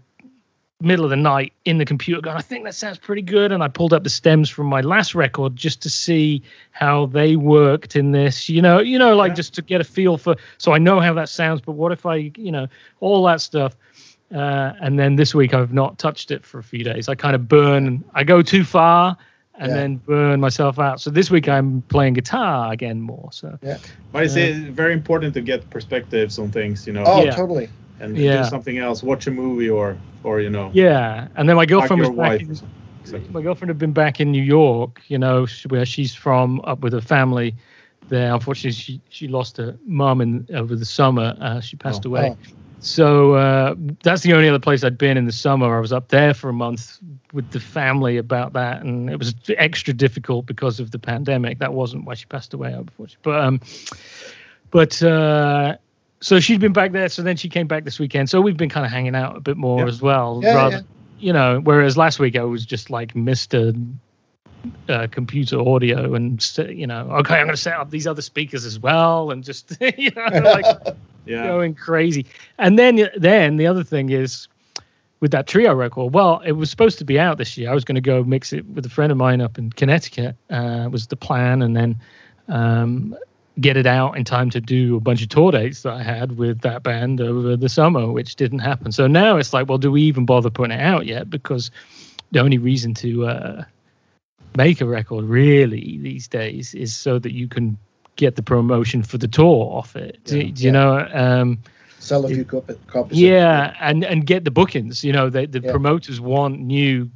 [0.82, 3.52] middle of the night in the computer going, I think that sounds pretty good.
[3.52, 6.42] And I pulled up the stems from my last record just to see
[6.72, 9.36] how they worked in this, you know, you know, like Yeah.
[9.36, 12.06] just to get a feel for, so I know how that sounds, but what if
[12.06, 12.68] I, you know,
[13.02, 13.76] all that stuff.
[14.34, 17.10] Uh, and then this week I've not touched it for a few days.
[17.10, 19.18] I kind of burn, I go too far
[19.56, 19.76] and Yeah.
[19.80, 21.02] then burn myself out.
[21.02, 23.30] So this week I'm playing guitar again more.
[23.34, 23.80] So yeah,
[24.14, 27.36] But it's uh, very important to get perspectives on things, you know, Oh, Yeah.
[27.36, 27.68] totally.
[28.00, 28.38] And Yeah.
[28.38, 31.28] do something else, watch a movie or, or you know, yeah.
[31.36, 32.70] And then my girlfriend was your back in, or.
[33.02, 33.34] Exactly.
[33.34, 36.94] my girlfriend had been back in New York, you know, where she's from, up with
[36.94, 37.56] her family
[38.10, 38.34] there.
[38.34, 41.36] Unfortunately, she she lost her mum in over the summer.
[41.40, 42.10] Uh, she passed Oh.
[42.10, 42.32] away.
[42.32, 42.38] Oh.
[42.82, 45.76] So uh, that's the only other place I'd been in the summer.
[45.76, 47.00] I was up there for a month
[47.34, 51.60] with the family about that, and it was extra difficult because of the pandemic.
[51.60, 53.20] That wasn't why she passed away, unfortunately.
[53.24, 53.60] But um,
[54.72, 55.76] but uh,
[56.22, 57.10] so she'd been back there.
[57.10, 58.30] So then she came back this weekend.
[58.30, 59.88] So we've been kind of hanging out a bit more Yeah.
[59.88, 60.40] as well.
[60.44, 60.82] Yeah, rather, yeah.
[61.20, 61.60] you know.
[61.64, 63.74] Whereas last week I was just like Mister
[64.90, 68.66] uh, computer audio and you know okay i'm going to set up these other speakers
[68.66, 70.66] as well and just you know like
[71.26, 71.48] Yeah.
[71.48, 72.26] going crazy
[72.58, 74.50] and then then the other thing is
[75.22, 77.86] with that trio record well it was supposed to be out this year i was
[77.86, 81.08] going to go mix it with a friend of mine up in connecticut uh, was
[81.08, 81.98] the plan and then
[82.50, 83.16] um,
[83.62, 86.38] get it out in time to do a bunch of tour dates that i had
[86.38, 89.92] with that band over the summer which didn't happen so now it's like well do
[89.92, 91.72] we even bother putting it out yet because
[92.32, 93.64] the only reason to uh,
[94.56, 97.78] make a record really these days is so that you can
[98.18, 100.20] get the promotion for the tour off it.
[100.26, 100.52] Do, Yeah.
[100.56, 101.08] you know?
[101.12, 101.60] Um,
[102.00, 103.18] Sell a few cop- copies.
[103.20, 105.04] yeah, and and get the bookings.
[105.04, 105.72] You know, the the Yeah.
[105.72, 107.10] promoters want new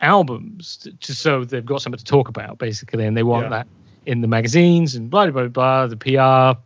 [0.00, 3.50] albums to, to so they've got something to talk about basically, and they want Yeah.
[3.50, 3.66] that
[4.08, 5.86] in the magazines and blah blah blah.
[5.86, 6.60] The PR,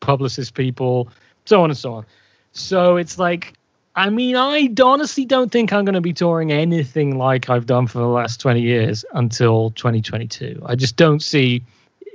[0.00, 1.08] publicist people,
[1.44, 2.06] so on and so on.
[2.52, 3.54] So it's like.
[3.96, 7.88] I mean, I honestly don't think I'm going to be touring anything like I've done
[7.88, 10.62] for the last 20 years until 2022.
[10.64, 11.64] I just don't see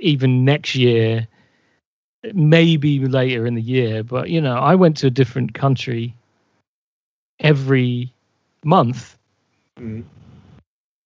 [0.00, 1.28] even next year,
[2.32, 4.02] maybe later in the year.
[4.02, 6.14] But, you know, I went to a different country
[7.38, 8.14] every
[8.64, 9.18] month,
[9.78, 10.04] Mm.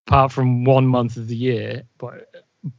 [0.06, 1.82] apart from one month of the year.
[1.98, 2.30] But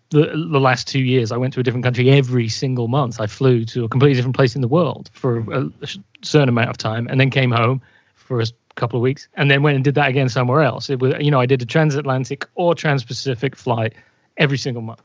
[0.09, 3.19] the, the last two years, I went to a different country every single month.
[3.19, 5.87] I flew to a completely different place in the world for a, a
[6.21, 7.81] certain amount of time, and then came home
[8.15, 8.45] for a
[8.75, 10.89] couple of weeks, and then went and did that again somewhere else.
[10.89, 13.93] It was, you know, I did a transatlantic or trans-Pacific flight
[14.37, 15.01] every single month.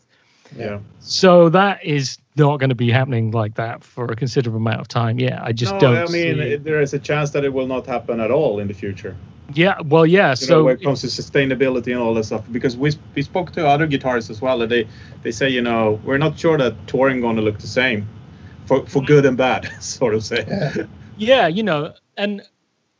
[0.56, 0.78] Yeah.
[1.00, 4.88] So that is not going to be happening like that for a considerable amount of
[4.88, 5.18] time.
[5.18, 6.08] Yeah, I just no, don't.
[6.08, 8.74] I mean, there is a chance that it will not happen at all in the
[8.74, 9.16] future.
[9.52, 10.30] Yeah, well, yeah.
[10.30, 13.22] You so know, when it comes to sustainability and all that stuff, because we we
[13.22, 14.88] spoke to other guitarists as well, and they
[15.22, 18.08] they say, you know, we're not sure that touring going to look the same,
[18.64, 19.06] for for mm.
[19.06, 20.44] good and bad, sort of say.
[20.48, 20.74] Yeah.
[21.16, 22.42] yeah, you know, and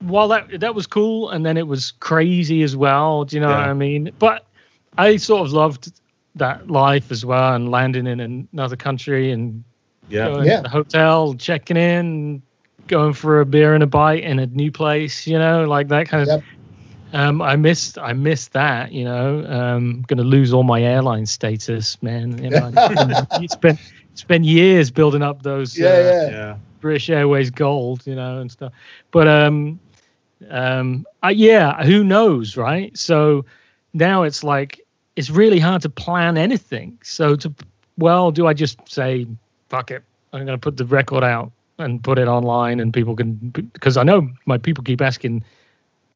[0.01, 3.25] while that that was cool, and then it was crazy as well.
[3.25, 4.11] Do you know what I mean?
[4.19, 4.47] But
[4.99, 5.93] I sort of loved
[6.37, 9.65] that life as well, and landing in another country and
[10.09, 10.29] Yeah.
[10.29, 10.57] going Yeah.
[10.57, 12.43] to the hotel, checking in,
[12.89, 15.27] going for a beer and a bite in a new place.
[15.27, 16.29] You know, like that kind of.
[16.29, 16.43] Yep.
[17.13, 18.93] Um, I missed I missed that.
[18.93, 22.43] You know, um, going to lose all my airline status, man.
[22.43, 22.73] You know,
[23.41, 23.79] you spent
[24.15, 25.79] spent years building up those.
[25.79, 26.31] Yeah, uh, yeah.
[26.31, 26.57] Yeah.
[26.81, 28.73] British Airways Gold, you know, and stuff.
[29.11, 29.81] But um,
[30.51, 32.97] um, I, yeah, who knows, right?
[32.97, 33.47] So
[33.95, 34.81] now it's like
[35.17, 36.99] it's really hard to plan anything.
[37.03, 37.55] So to
[37.97, 39.27] well, do I just say
[39.69, 40.03] fuck it?
[40.33, 43.35] I'm going to put the record out and put it online, and people can
[43.73, 45.45] because I know my people keep asking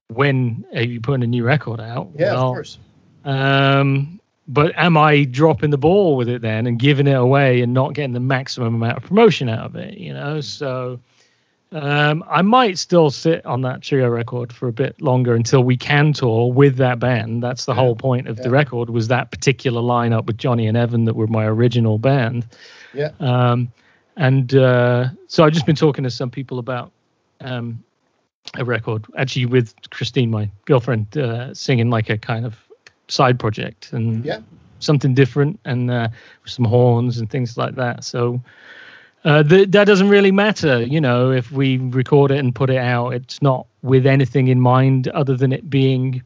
[0.08, 2.08] when are you putting a new record out?
[2.16, 2.78] Yeah, Well, of course.
[3.24, 7.74] um, but am I dropping the ball with it then and giving it away and
[7.74, 9.98] not getting the maximum amount of promotion out of it?
[9.98, 10.98] You know, so
[11.72, 15.76] um, I might still sit on that trio record for a bit longer until we
[15.76, 17.42] can tour with that band.
[17.42, 17.80] That's the Yeah.
[17.80, 21.26] whole point of the record was that particular lineup with Johnny and Evan that were
[21.26, 22.46] my original band.
[22.94, 23.10] Yeah.
[23.20, 23.68] Um,
[24.18, 26.90] and uh, so I've just been talking to some people about
[27.40, 27.82] um,
[28.58, 32.56] a record, actually with Christine, my girlfriend, uh, singing like a kind of
[33.08, 34.40] side project and Yeah.
[34.80, 36.08] something different and uh,
[36.42, 38.04] with some horns and things like that.
[38.04, 38.40] So
[39.24, 42.76] uh, th- that doesn't really matter, you know, if we record it and put it
[42.78, 43.14] out.
[43.14, 46.22] It's not with anything in mind other than it being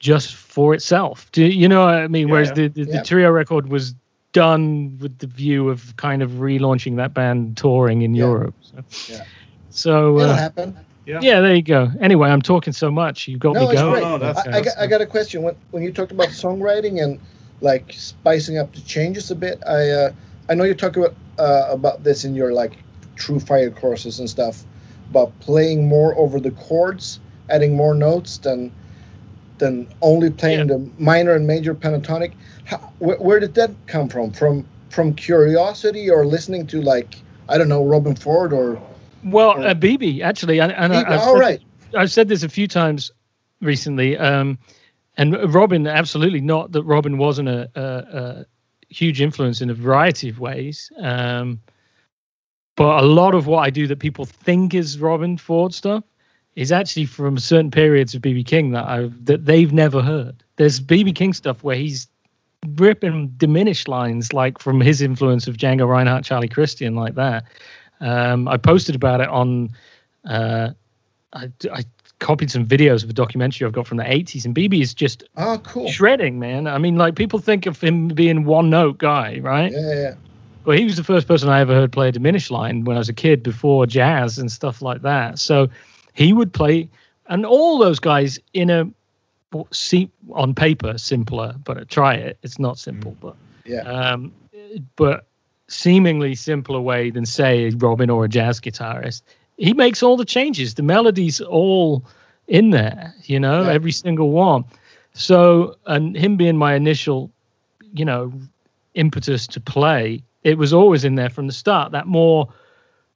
[0.00, 1.30] just for itself.
[1.32, 2.26] Do you know what I mean?
[2.28, 2.98] Yeah, Whereas the, the, Yeah.
[2.98, 3.94] the trio record was
[4.32, 8.24] done with the view of kind of relaunching that band touring in Yeah.
[8.24, 8.54] Europe.
[8.62, 9.24] So, Yeah.
[9.70, 10.76] so It'll uh, happen.
[11.04, 11.20] Yeah.
[11.20, 11.90] yeah, there you go.
[12.00, 13.26] Anyway, I'm talking so much.
[13.26, 13.90] You got No, me going.
[13.92, 14.02] great.
[14.04, 15.42] No, that's- I, I, got, I got a question.
[15.42, 17.18] When when you talked about songwriting and
[17.60, 20.12] like spicing up the changes a bit, I uh,
[20.48, 22.72] I know you talk about uh, about this in your like
[23.16, 24.64] TrueFire courses and stuff,
[25.10, 27.18] about playing more over the chords,
[27.50, 28.70] adding more notes than
[29.58, 32.32] than only playing the minor and major pentatonic.
[32.64, 34.32] How, where, where did that come from?
[34.32, 37.16] From from curiosity or listening to like
[37.48, 38.80] I don't know Robben Ford or
[39.24, 41.62] Well, Or- uh, BB actually, and, and I, All I've, right.
[41.96, 43.10] I've said this a few times
[43.60, 44.58] recently, um,
[45.16, 48.46] and Robben absolutely not that Robben wasn't a, a, a
[48.88, 51.60] huge influence in a variety of ways, um,
[52.76, 56.04] but a lot of what I do that people think is Robben Ford stuff
[56.54, 60.42] is actually from certain periods of BB King that I that they've never heard.
[60.56, 62.08] There's BB King stuff where he's
[62.76, 67.44] ripping diminished lines like from his influence of Django Reinhardt, Charlie Christian, like that.
[68.00, 69.70] Um, I posted about it on.
[70.24, 70.70] Uh,
[71.32, 71.84] I, I
[72.18, 75.24] copied some videos of a documentary I've got from the 80s, and BB is just
[75.36, 76.66] oh cool shredding, man.
[76.66, 79.72] I mean, like people think of him being one note guy, right?
[79.72, 80.14] yeah yeah, yeah.
[80.64, 83.00] Well, he was the first person I ever heard play a diminished line when I
[83.00, 85.40] was a kid before jazz and stuff like that.
[85.40, 85.68] So
[86.14, 86.88] he would play,
[87.26, 88.88] and all those guys in a
[89.70, 92.38] see on paper simpler, but try it.
[92.42, 93.80] It's not simple, but Yeah.
[93.82, 94.32] um,
[94.96, 95.26] but
[95.68, 99.22] seemingly simpler way than say Robben or a jazz guitarist.
[99.58, 100.74] He makes all the changes.
[100.74, 102.04] The melodies all
[102.48, 103.72] in there, you know, Yeah.
[103.72, 104.64] every single one.
[105.14, 107.30] So, and him being my initial,
[107.92, 108.32] you know,
[108.94, 111.92] impetus to play, it was always in there from the start.
[111.92, 112.48] That more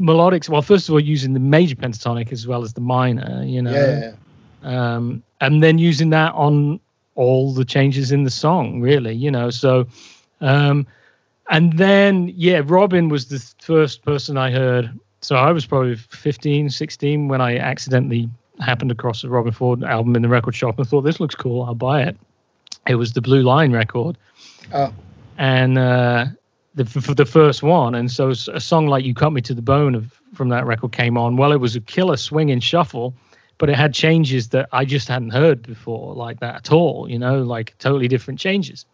[0.01, 0.49] melodic.
[0.49, 3.73] Well, first of all, using the major pentatonic as well as the minor, you know,
[3.73, 4.13] yeah.
[4.63, 6.81] um, and then using that on
[7.15, 9.51] all the changes in the song, really, you know.
[9.51, 9.87] So,
[10.41, 10.87] um,
[11.51, 14.99] and then yeah, Robben was the first person I heard.
[15.23, 18.29] So I was probably 15, 16 when I accidentally
[18.61, 21.63] happened across a Robben Ford album in the record shop and thought this looks cool,
[21.63, 22.17] I'll buy it.
[22.87, 24.17] It was the Blue Line record,
[24.73, 24.93] Oh,
[25.39, 26.27] and uh,
[26.77, 29.63] the for the first one, and so a song like "You Cut Me to the
[29.63, 31.37] Bone" of, from that record came on.
[31.37, 33.15] Well, it was a killer swinging shuffle,
[33.59, 37.11] but it had changes that I just hadn't heard before, like that at all.
[37.11, 38.85] You know, like totally different changes.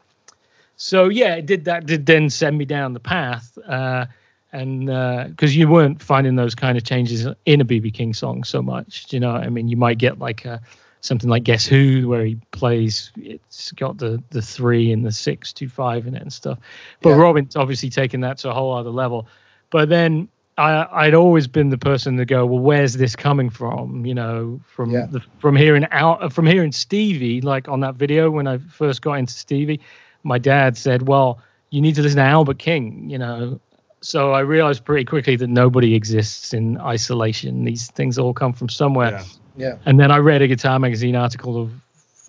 [0.76, 1.86] So yeah, it did that.
[1.86, 4.06] Did then send me down the path, uh,
[4.52, 4.86] and
[5.30, 9.12] because you weren't finding those kind of changes in a BB King song so much.
[9.12, 9.32] You know?
[9.32, 10.60] I mean, you might get like a
[11.02, 13.12] something like Guess Who, where he plays.
[13.16, 16.58] It's got the the three and the six two five in it and stuff.
[17.02, 17.16] But Yeah.
[17.16, 19.26] Robben's obviously taken that to a whole other level.
[19.70, 24.06] But then I I'd always been the person to go, well, where's this coming from?
[24.06, 25.06] You know, from Yeah.
[25.10, 29.14] the, from hearing out from hearing Stevie, like on that video when I first got
[29.14, 29.80] into Stevie,
[30.22, 33.10] my dad said, well, you need to listen to Albert King.
[33.10, 33.60] You know.
[34.04, 37.64] So I realized pretty quickly that nobody exists in isolation.
[37.64, 39.12] These things all come from somewhere.
[39.12, 39.24] Yeah.
[39.56, 39.76] Yeah.
[39.86, 41.70] And then I read a Guitar Magazine article of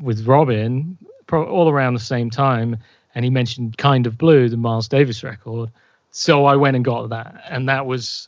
[0.02, 0.96] with Robben,
[1.28, 2.78] pro, all around the same time,
[3.16, 5.70] and he mentioned "Kind of Blue," the Miles Davis record.
[6.12, 8.28] So I went and got that, and that was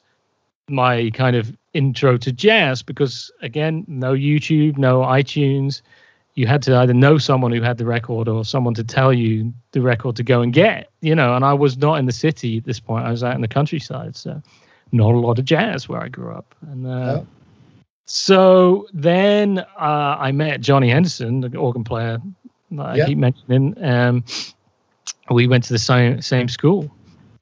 [0.67, 2.81] my kind of intro to jazz.
[2.81, 5.81] Because again, no YouTube, no iTunes.
[6.35, 9.53] You had to either know someone who had the record or someone to tell you
[9.71, 10.89] the record to go and get.
[11.01, 13.05] You know, and I was not in the city at this point.
[13.05, 14.41] I was out in the countryside, so
[14.91, 16.53] not a lot of jazz where I grew up.
[16.61, 17.27] And uh, Oh.
[18.05, 22.19] So then uh, I met Johnny Henderson, the organ player
[22.71, 23.05] that I Yeah.
[23.07, 23.75] keep mentioning.
[23.83, 24.23] Um,
[25.31, 26.89] we went to the same same school.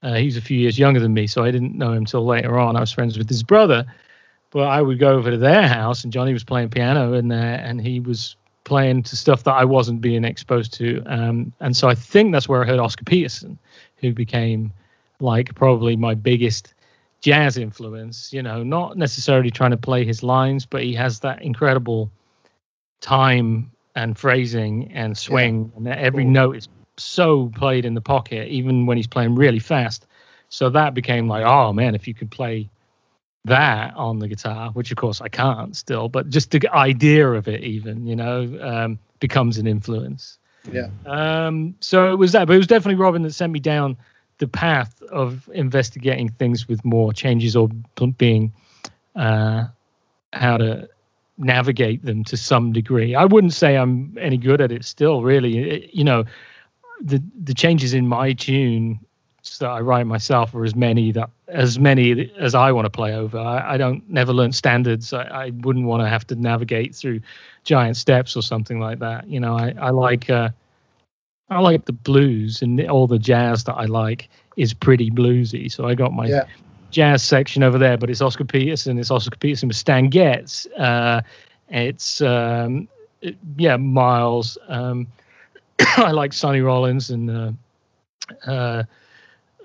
[0.02, 2.26] Uh, he was a few years younger than me, so I didn't know him till
[2.26, 2.76] later on.
[2.76, 3.85] I was friends with his brother,
[4.52, 7.60] but I would go over to their house, and Johnny was playing piano in there,
[7.64, 8.35] and he was
[8.65, 11.02] playing to stuff that I wasn't being exposed to.
[11.06, 13.57] Um, and so I think that's where I heard Oscar Peterson,
[13.98, 14.72] who became
[15.19, 16.73] like probably my biggest
[17.23, 18.31] jazz influence.
[18.31, 22.11] You know, not necessarily trying to play his lines, but he has that incredible
[23.01, 26.31] time and phrasing and swing, and every Cool.
[26.31, 26.67] note is
[26.97, 30.05] so played in the pocket, even when he's playing really fast.
[30.49, 32.69] So that became like, oh man, if you could play
[33.45, 37.47] that on the guitar, which of course I can't still, but just the idea of
[37.47, 40.37] it, even you know, um, becomes an influence.
[40.71, 40.89] Yeah.
[41.05, 43.97] Um, so it was that, but it was definitely Robben that sent me down
[44.39, 47.69] the path of investigating things with more changes or
[48.18, 48.51] being
[49.15, 49.65] uh,
[50.34, 50.88] how to
[51.38, 53.15] navigate them to some degree.
[53.15, 55.57] I wouldn't say I'm any good at it still, really.
[55.57, 56.26] It- you know,
[57.01, 58.99] the the changes in my tune
[59.60, 63.14] that I write myself are as many that as many as I want to play
[63.14, 63.38] over.
[63.38, 65.14] I, I don't never learn standards.
[65.14, 67.22] I, I wouldn't want to have to navigate through
[67.64, 69.27] giant steps or something like that.
[69.27, 70.49] You know, I, I like uh,
[71.49, 75.72] I like the blues and all the jazz that I like is pretty bluesy.
[75.72, 76.44] So I got my Yeah.
[76.91, 78.98] jazz section over there, but it's Oscar Peterson.
[78.99, 80.65] It's Oscar Peterson with Stan Getz.
[80.78, 81.22] Uh,
[81.70, 82.88] it's um,
[83.22, 84.57] it- yeah, Miles.
[84.68, 85.07] Um,
[85.98, 87.52] I like Sonny Rollins and uh,
[88.49, 88.84] uh,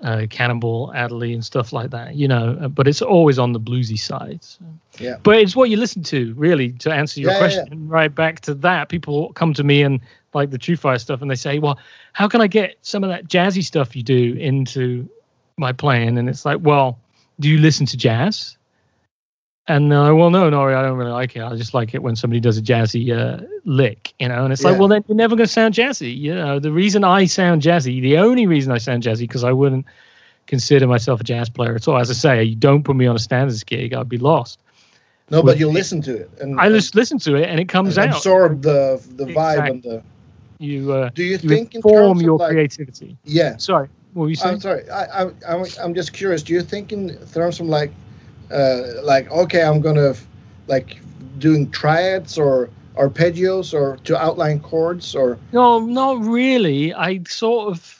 [0.01, 2.15] uh, Cannonball Adderley and stuff like that.
[2.15, 4.43] You know, uh, but it's always on the bluesy side.
[4.43, 4.63] so.
[4.99, 5.15] Yeah.
[5.23, 7.87] But it's what you listen to, really, to answer your Yeah, yeah, question.
[7.87, 9.99] Right back to that, people come to me and
[10.33, 11.79] like the TrueFire stuff, and they say, "Well,
[12.13, 15.09] how can I get some of that jazzy stuff you do into
[15.57, 16.99] my playing?" And it's like, "Well,
[17.39, 18.57] do you listen to jazz?"
[19.69, 21.43] And uh, well, no, no, I don't really like it.
[21.43, 24.43] I just like it when somebody does a jazzy uh, lick, you know.
[24.43, 26.17] And it's like, well, then you're never going to sound jazzy.
[26.17, 29.51] You know, the reason I sound jazzy, the only reason I sound jazzy, because I
[29.51, 29.85] wouldn't
[30.47, 31.99] consider myself a jazz player at all.
[31.99, 34.59] As I say, you don't put me on a standards gig, I'd be lost.
[35.29, 37.97] No, but you listen to it and I just listen to it, and it comes
[37.97, 38.17] and out.
[38.17, 40.03] absorb the the vibe and the.
[40.59, 43.17] You uh, Do you you think in inform your like, creativity.
[43.23, 43.55] yeah?
[43.57, 44.55] Sorry, what were you saying?
[44.55, 44.89] I'm sorry.
[44.89, 46.43] I, I, I'm, I'm just curious.
[46.43, 47.91] Do you think in terms of like,
[48.51, 50.15] uh, like okay, I'm gonna
[50.67, 50.99] like
[51.37, 56.93] doing triads or arpeggios or to outline chords or No, not really.
[56.93, 57.95] I sort of.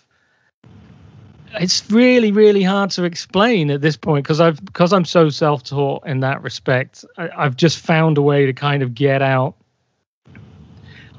[1.53, 6.06] It's really, really hard to explain at this point because I've because I'm so self-taught
[6.06, 7.06] in that respect.
[7.18, 9.56] I, I've just found a way to kind of get out.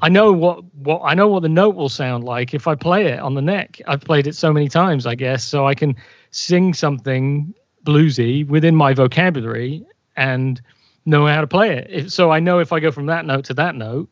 [0.01, 3.07] I know what what I know what the note will sound like if I play
[3.07, 3.79] it on the neck.
[3.87, 5.95] I've played it so many times, I guess, so I can
[6.31, 7.53] sing something
[7.85, 9.85] bluesy within my vocabulary
[10.15, 10.61] and
[11.05, 11.87] know how to play it.
[11.89, 14.09] If, so I know if I go from that note to that note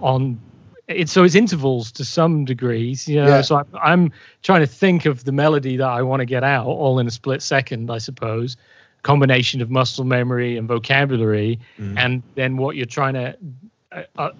[0.00, 0.40] on
[0.88, 3.28] it's so it's intervals to some degrees, you know.
[3.28, 3.40] Yeah.
[3.42, 4.12] So I'm, I'm
[4.42, 7.10] trying to think of the melody that I want to get out all in a
[7.10, 8.56] split second, I suppose.
[9.02, 11.94] Combination of muscle memory and vocabulary, Mm.
[11.98, 13.36] and then what you're trying to.
[13.92, 14.30] Uh,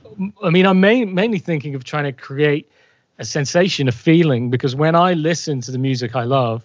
[0.43, 2.71] I mean, I'm main, mainly thinking of trying to create
[3.19, 6.65] a sensation, a feeling, because when I listen to the music I love,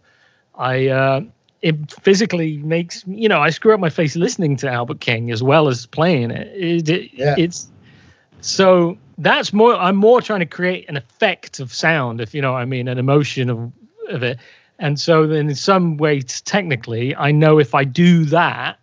[0.56, 1.22] I uh,
[1.62, 5.42] it physically makes you know I screw up my face listening to Albert King as
[5.42, 6.48] well as playing it.
[6.56, 7.36] It- it- Yeah.
[7.38, 7.70] It's
[8.42, 9.76] so that's more.
[9.76, 12.88] I'm more trying to create an effect of sound, if you know what I mean,
[12.88, 13.72] an emotion of
[14.10, 14.38] of it.
[14.80, 18.78] And so then, in some ways, technically, I know if I do that,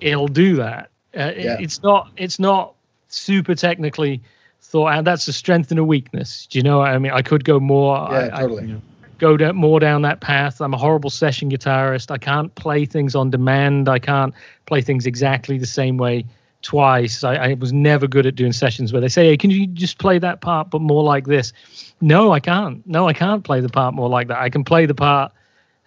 [0.00, 0.90] it'll do that.
[1.16, 1.56] Uh, it- Yeah.
[1.60, 2.10] it's not.
[2.16, 2.73] It's not
[3.14, 4.20] super technically
[4.60, 5.04] thought out.
[5.04, 6.46] That's a strength and a weakness.
[6.46, 7.12] Do you know what I mean?
[7.12, 7.96] I could go more.
[8.10, 8.80] yeah, I, I totally.
[9.18, 10.60] go down, more down that path.
[10.60, 12.10] I'm a horrible session guitarist.
[12.10, 13.88] I can't play things on demand.
[13.88, 14.34] I can't
[14.66, 16.24] play things exactly the same way
[16.62, 17.22] twice.
[17.22, 19.98] I, I was never good at doing sessions where they say, "Hey, can you just
[19.98, 21.52] play that part, but more like this?"
[22.00, 22.86] No, I can't.
[22.86, 24.38] No, I can't play the part more like that.
[24.38, 25.30] I can play the part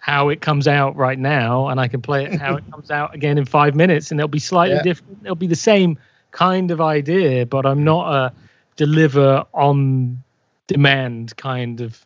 [0.00, 3.12] how it comes out right now, and I can play it how it comes out
[3.14, 4.82] again in five minutes, and it'll be slightly Yeah.
[4.82, 5.18] different.
[5.24, 5.98] It'll be the same
[6.38, 8.32] kind of idea, but I'm not a
[8.76, 10.22] deliver on
[10.68, 12.04] demand kind of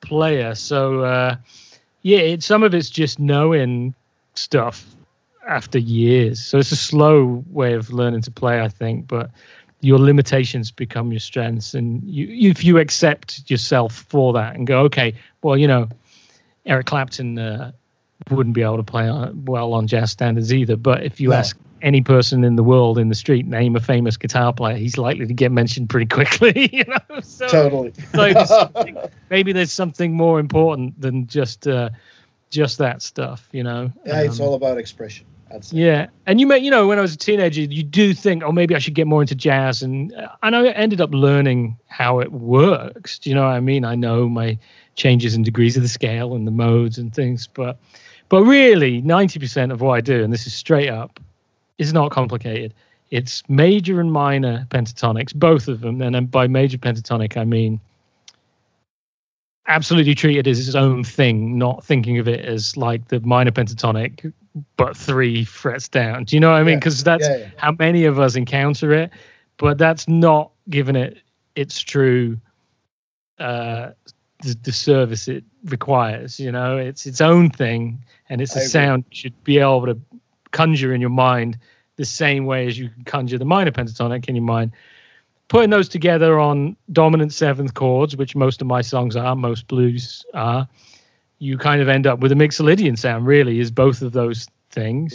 [0.00, 0.54] player.
[0.54, 1.36] So uh,
[2.02, 3.94] yeah, it, some of it's just knowing
[4.34, 4.86] stuff
[5.46, 6.40] after years.
[6.40, 9.30] So it's a slow way of learning to play, I think, but
[9.80, 14.80] your limitations become your strengths and you if you accept yourself for that and go
[14.80, 15.12] okay
[15.42, 15.86] well you know
[16.64, 17.70] eric clapton uh,
[18.30, 19.10] wouldn't be able to play
[19.44, 21.36] well on jazz standards either but if you No.
[21.36, 24.98] ask any person in the world in the street name a famous guitar player he's
[24.98, 27.92] likely to get mentioned pretty quickly you know so totally.
[28.12, 28.50] there's
[29.30, 31.90] maybe there's something more important than just uh
[32.50, 35.26] just that stuff you know yeah, it's Um, all about expression.
[35.70, 38.50] Yeah, and you may, you know, when I was a teenager, you do think, oh,
[38.50, 42.18] maybe I should get more into jazz, and uh, and I ended up learning how
[42.18, 43.20] it works.
[43.20, 43.84] Do you know what I mean?
[43.84, 44.58] I know my
[44.96, 47.78] changes and degrees of the scale and the modes and things, but
[48.28, 51.20] but really, ninety percent of what I do, and this is straight up,
[51.78, 52.74] is not complicated.
[53.10, 57.80] It's major and minor pentatonics, both of them, and then by major pentatonic, I mean
[59.66, 63.50] absolutely treat it as its own thing, not thinking of it as like the minor
[63.50, 64.32] pentatonic,
[64.76, 66.24] but three frets down.
[66.24, 66.74] Do you know what I mean?
[66.74, 66.78] Yeah.
[66.78, 67.50] Because that's Yeah, yeah.
[67.56, 69.10] how many of us encounter it,
[69.56, 71.18] but that's not giving it
[71.56, 72.38] its true
[73.38, 73.90] uh
[74.42, 76.38] the, the service it requires.
[76.38, 79.98] You know, it's its own thing, and it's a sound you should be able to
[80.54, 81.58] conjure in your mind
[81.96, 84.72] the same way as you can conjure the minor pentatonic in your mind
[85.48, 90.24] putting those together on dominant seventh chords, which most of my songs are, most blues
[90.34, 90.66] are,
[91.38, 93.26] you kind of end up with a mixolydian sound.
[93.26, 95.14] Really, is both of those things.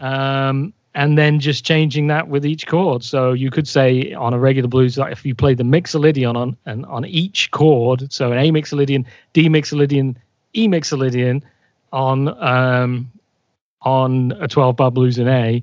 [0.00, 3.04] Um, and then just changing that with each chord.
[3.04, 6.56] So you could say on a regular blues, like if you play the mixolydian on
[6.64, 9.04] and on each chord, so an A mixolydian,
[9.34, 10.16] D mixolydian,
[10.54, 11.42] E mixolydian
[11.92, 13.10] on um,
[13.86, 15.62] on a 12 bar blues in A,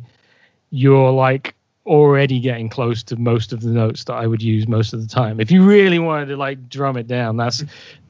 [0.72, 1.54] you're like
[1.86, 5.14] already getting close to most of the notes that I would use most of the
[5.14, 5.42] time.
[5.42, 7.66] If you really wanted to like drum it down, that's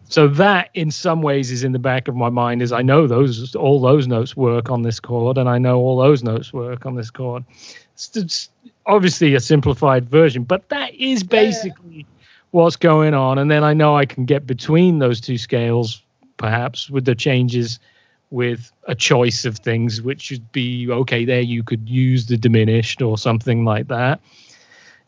[0.09, 3.07] so that in some ways is in the back of my mind is I know
[3.07, 6.85] those all those notes work on this chord and I know all those notes work
[6.85, 7.43] on this chord.
[7.95, 8.49] It's, it's
[8.85, 12.05] obviously a simplified version, but that is basically
[12.51, 13.39] what's going on.
[13.39, 16.03] And then I know I can get between those two scales,
[16.37, 17.79] perhaps with the changes
[18.33, 21.23] with a choice of things, which should be okay.
[21.23, 24.19] There, you could use the diminished or something like that.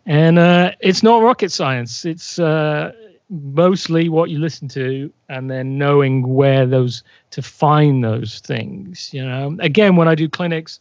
[0.06, 2.06] And uh, it's not rocket science.
[2.06, 2.92] It's uh,
[3.32, 9.12] mostly what you listen to, and then knowing where those to find those things.
[9.12, 10.80] You know, again, when I do clinics,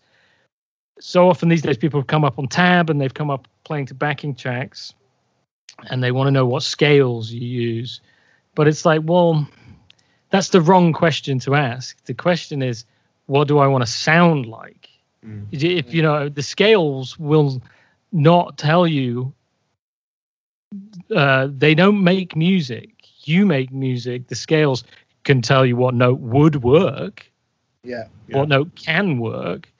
[1.00, 3.86] so often these days people have come up on tab and they've come up playing
[3.86, 4.92] to backing tracks,
[5.88, 8.02] and they want to know what scales you use.
[8.54, 9.48] But it's like, well,
[10.34, 11.96] that's the wrong question to ask.
[12.06, 12.84] The question is,
[13.26, 14.88] what do I want to sound like?
[15.24, 15.46] Mm.
[15.52, 17.62] If you know, the scales will
[18.10, 19.32] not tell you.
[21.14, 22.90] Uh, they don't make music.
[23.22, 24.26] You make music.
[24.26, 24.82] The scales
[25.22, 27.30] can tell you what note would work,
[27.84, 28.08] Yeah.
[28.26, 28.38] Yeah.
[28.38, 29.72] what note can work,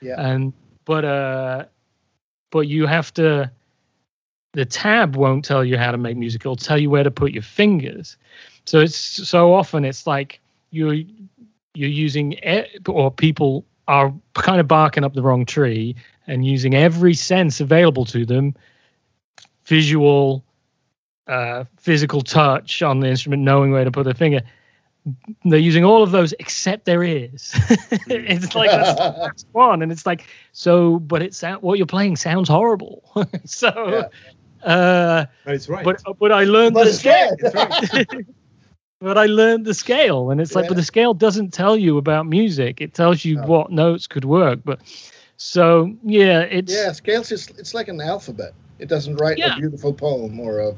[0.00, 0.16] Yeah.
[0.18, 0.52] and
[0.86, 1.66] but uh,
[2.50, 3.52] but you have to.
[4.54, 6.42] The tab won't tell you how to make music.
[6.42, 8.16] It'll tell you where to put your fingers.
[8.66, 10.94] So it's so often it's like you're
[11.74, 15.96] you're using e- or people are kind of barking up the wrong tree
[16.26, 18.54] and using every sense available to them
[19.64, 20.44] visual
[21.26, 24.40] uh, physical touch on the instrument knowing where to put their finger.
[25.44, 27.54] They're using all of those except their ears.
[28.06, 32.48] It's like that's, that's one and it's like so but it's what you're playing sounds
[32.48, 33.02] horrible.
[33.44, 34.04] So
[34.62, 35.84] uh But it's right.
[35.84, 38.26] but but i learned But the it's scale good.
[39.00, 40.68] But I learned the scale, and it's like, Yeah.
[40.68, 42.80] but the scale doesn't tell you about music.
[42.80, 43.42] It tells you No.
[43.46, 44.60] what notes could work.
[44.64, 44.80] But
[45.38, 48.52] so yeah, it's yeah, scales is it's like an alphabet.
[48.78, 49.56] It doesn't write Yeah.
[49.56, 50.74] a beautiful poem or a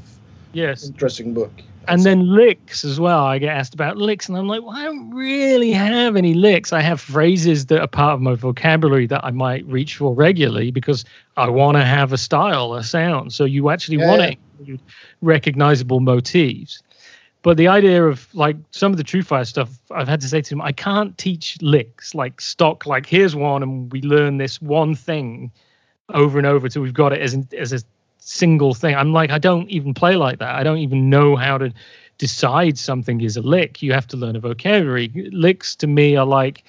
[0.53, 1.51] yes, interesting book.
[1.89, 3.25] and then licks as well.
[3.25, 6.73] I get asked about licks, and I'm like, well, I don't really have any licks.
[6.73, 10.71] I have phrases that are part of my vocabulary that I might reach for regularly
[10.71, 11.05] because
[11.37, 13.33] I want to have a style, a sound.
[13.33, 14.37] So you actually Yeah, want
[14.67, 14.79] to
[15.23, 16.81] recognizable motifs.
[17.43, 20.55] But the idea of like some of the TrueFire stuff, I've had to say to
[20.55, 22.87] him, I can't teach licks like stock.
[22.87, 25.51] Like here's one, and we learn this one thing
[26.11, 27.81] over and over till we've got it as as a
[28.19, 28.95] single thing.
[28.95, 30.55] I'm like, I don't even play like that.
[30.55, 31.73] I don't even know how to
[32.19, 33.83] decide something is a lick.
[33.83, 35.11] You have to learn a vocabulary.
[35.33, 36.65] Licks to me are like,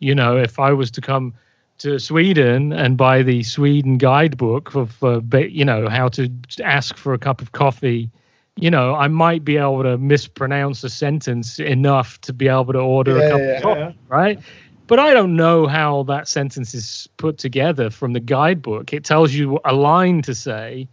[0.00, 1.34] you know, if I was to come
[1.78, 6.28] to Sweden and buy the Sweden guidebook of, uh, you know, how to
[6.62, 8.10] ask for a cup of coffee,
[8.56, 12.78] you know, I might be able to mispronounce a sentence enough to be able to
[12.80, 13.92] order Yeah, a cup yeah, of coffee, Yeah.
[14.08, 14.38] right?
[14.86, 18.92] But I don't know how that sentence is put together from the guidebook.
[18.92, 20.88] It tells you a line to say,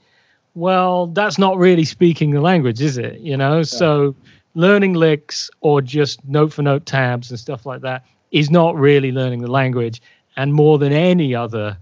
[0.54, 3.20] well, that's not really speaking the language, is it?
[3.20, 4.16] You know, so
[4.56, 9.12] learning licks or just note for note tabs and stuff like that is not really
[9.12, 10.02] learning the language.
[10.36, 11.78] And more than any other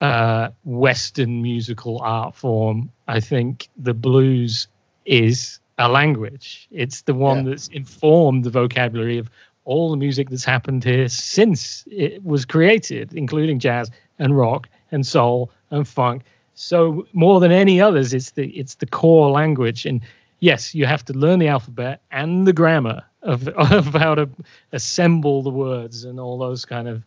[0.00, 4.68] uh, Western musical art form, I think the blues
[5.04, 6.68] is a language.
[6.70, 7.50] It's the one Yeah.
[7.50, 9.30] that's informed the vocabulary of
[9.64, 15.06] all the music that's happened here since it was created, including jazz and rock and
[15.06, 16.22] soul and funk.
[16.54, 19.86] So more than any others, it's the it's the core language.
[19.86, 20.00] And
[20.40, 24.28] yes, you have to learn the alphabet and the grammar of, of how to
[24.72, 27.02] assemble the words and all those kind of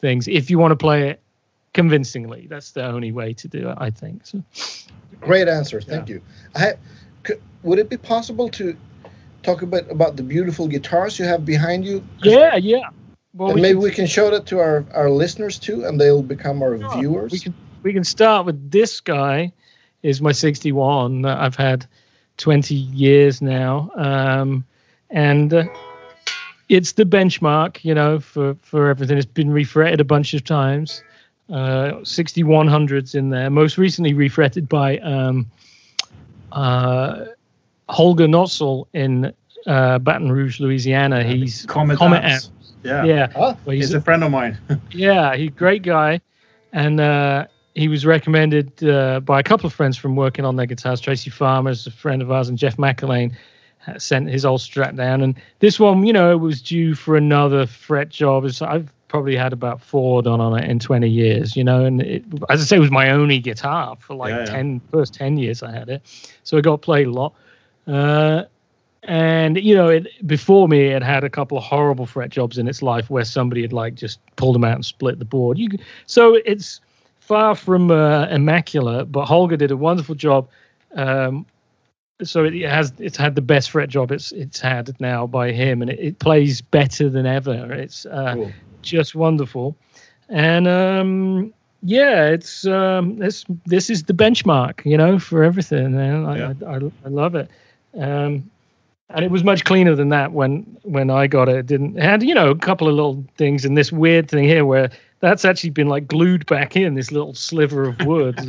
[0.00, 0.26] things.
[0.26, 1.20] If you want to play it
[1.74, 4.26] convincingly, that's the only way to do it, I think.
[4.26, 4.42] So,
[5.20, 5.80] Great answer.
[5.80, 6.20] Thank you.
[6.54, 6.74] I,
[7.22, 8.76] could, would it be possible to
[9.42, 12.02] talk a bit about the beautiful guitars you have behind you?
[12.22, 12.88] yeah, yeah.
[13.34, 16.22] Well, we maybe can- we can show that to our, our listeners too, and they'll
[16.22, 16.88] become our Sure.
[16.88, 17.32] viewers.
[17.32, 19.52] We can we can start with this guy.
[20.02, 21.84] Is my 61 that I've had
[22.36, 24.64] 20 years now, um,
[25.10, 25.64] and uh,
[26.68, 29.16] it's the benchmark, you know, for for everything.
[29.18, 31.02] It's been refretted a bunch of times.
[31.50, 33.50] Uh, 6100s in there.
[33.50, 35.46] Most recently refretted by um,
[36.52, 39.32] Holger Notzel in
[39.66, 41.24] uh, Baton Rouge, Louisiana.
[41.24, 42.50] He's Comet, Comet Amps.
[42.82, 43.04] Yeah.
[43.04, 43.32] yeah.
[43.34, 44.56] Ah, Well, he's He's a friend of mine.
[44.90, 46.20] yeah, he's a great guy,
[46.72, 50.66] and uh, he was recommended uh, by a couple of friends from working on their
[50.66, 51.00] guitars.
[51.00, 53.34] Tracy Farmer's a friend of ours, and Jeff McErlain
[53.86, 55.22] uh, sent his old Strat down.
[55.22, 58.44] And this one, you know, was due for another fret job.
[58.44, 61.84] It's, I've probably had about four done on it in 20 years, you know.
[61.84, 64.44] And it, as I say, it was my only guitar for like Yeah, yeah.
[64.44, 66.02] 10 first 10 years I had it,
[66.44, 67.34] so it got played a lot.
[67.86, 68.44] Uh,
[69.04, 72.68] and you know, it before me, it had a couple of horrible fret jobs in
[72.68, 75.58] its life where somebody had like just pulled them out and split the board.
[75.58, 75.68] You,
[76.06, 76.80] so it's
[77.20, 80.48] far from uh, immaculate, but Holger did a wonderful job.
[80.94, 81.46] Um,
[82.22, 85.82] so it has it's had the best fret job it's it's had now by him,
[85.82, 87.72] and it, it plays better than ever.
[87.72, 88.52] It's uh, Cool.
[88.82, 89.76] Just wonderful,
[90.28, 91.52] and um,
[91.82, 96.52] yeah, it's um, this this is the benchmark, you know, for everything, and I Yeah.
[96.66, 97.50] I, I, I love it.
[97.98, 98.50] Um,
[99.10, 101.56] and it was much cleaner than that when when I got it.
[101.56, 104.44] It didn't it had you know a couple of little things and this weird thing
[104.44, 104.90] here where
[105.20, 108.38] that's actually been like glued back in this little sliver of wood.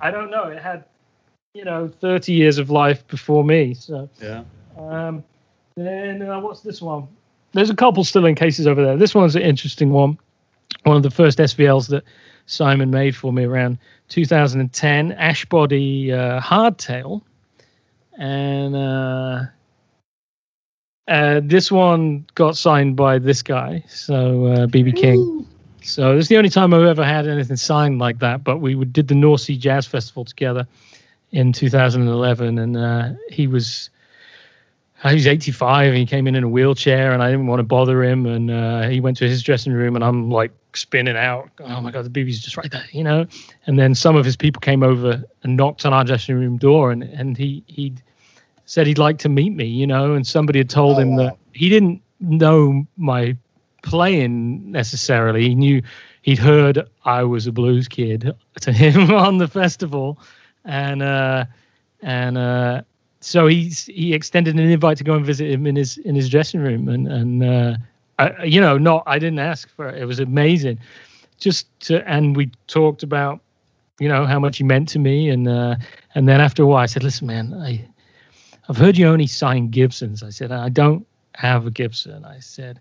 [0.00, 0.44] I don't know.
[0.48, 0.84] It had
[1.54, 3.74] you know 30 years of life before me.
[3.74, 4.44] So Yeah.
[4.78, 5.24] um,
[5.76, 7.08] then uh, what's this one?
[7.52, 8.96] There's a couple still in cases over there.
[8.96, 10.18] This one's an interesting one.
[10.84, 12.04] One of the first SVLs that
[12.46, 17.22] Simon made for me around 2010, Ashbody uh, Hardtail,
[18.18, 19.44] and uh,
[21.08, 25.46] uh, this one got signed by this guy, so uh, BB King.
[25.82, 28.44] So this is the only time I've ever had anything signed like that.
[28.44, 30.66] But we did the North Sea Jazz Festival together
[31.32, 33.90] in 2011, and uh, he was
[35.08, 37.64] he was 85 and he came in in a wheelchair and I didn't want to
[37.64, 41.50] bother him and uh, he went to his dressing room and I'm like spinning out.
[41.60, 43.26] Oh my god the BB's just right there you know?
[43.66, 46.92] And then some of his people came over and knocked on our dressing room door
[46.92, 47.94] and and he he
[48.64, 50.14] said he'd like to meet me you know?
[50.14, 51.24] And somebody had told Oh, him wow.
[51.24, 53.36] that he didn't know my
[53.82, 55.42] playing necessarily.
[55.48, 55.82] He knew
[56.22, 60.20] he'd heard I was a blues kid to him on the festival
[60.64, 61.46] and uh
[62.02, 62.82] and uh
[63.22, 66.28] so he's he extended an invite to go and visit him in his in his
[66.28, 66.88] dressing room.
[66.88, 67.76] And and uh
[68.18, 70.02] I, you know not i didn't ask for it.
[70.02, 70.78] It was amazing.
[71.38, 73.40] Just to and we talked about
[74.00, 75.30] you know how much he meant to me.
[75.30, 75.76] And uh
[76.14, 77.84] and then after a while i said listen man i
[78.68, 80.22] i've heard you only sign gibsons.
[80.22, 82.24] I said i don't have a gibson.
[82.24, 82.80] I said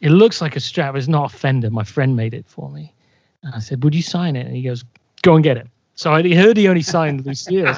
[0.00, 0.94] it looks like a strap.
[0.94, 1.68] It's not a fender.
[1.68, 2.94] My friend made it for me.
[3.42, 4.46] And i said would you sign it?
[4.46, 4.84] And he goes
[5.22, 5.66] go and get it
[6.00, 7.76] so I heard he only signed Lucille's.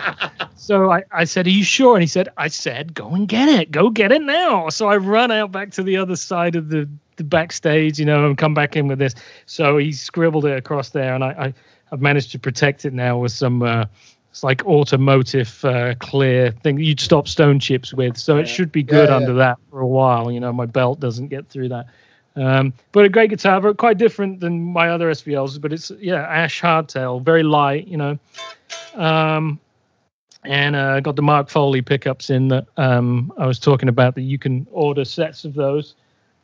[0.55, 1.97] So I, I said, Are you sure?
[1.97, 3.73] And he said, I said, Go and get it.
[3.73, 4.69] Go get it now.
[4.69, 8.25] So I run out back to the other side of the, the backstage, you know,
[8.25, 9.17] and come back in with this.
[9.47, 11.55] So he scribbled it across there, and I, I,
[11.91, 13.61] I've managed to protect it now with some.
[13.61, 13.87] Uh,
[14.31, 18.85] it's like automotive uh, clear thing you'd stop stone chips with, so it should be
[18.85, 19.17] good Yeah, yeah.
[19.17, 20.31] under that for a while.
[20.31, 21.87] You know, my belt doesn't get through that.
[22.35, 25.61] Um, but a great guitar, but quite different than my other SVLs.
[25.61, 28.19] But it's yeah, ash hardtail, very light, you know.
[28.95, 29.61] Um,
[30.45, 34.23] and uh, got the Mark Foley pickups in that um, I was talking about that
[34.23, 35.95] you can order sets of those.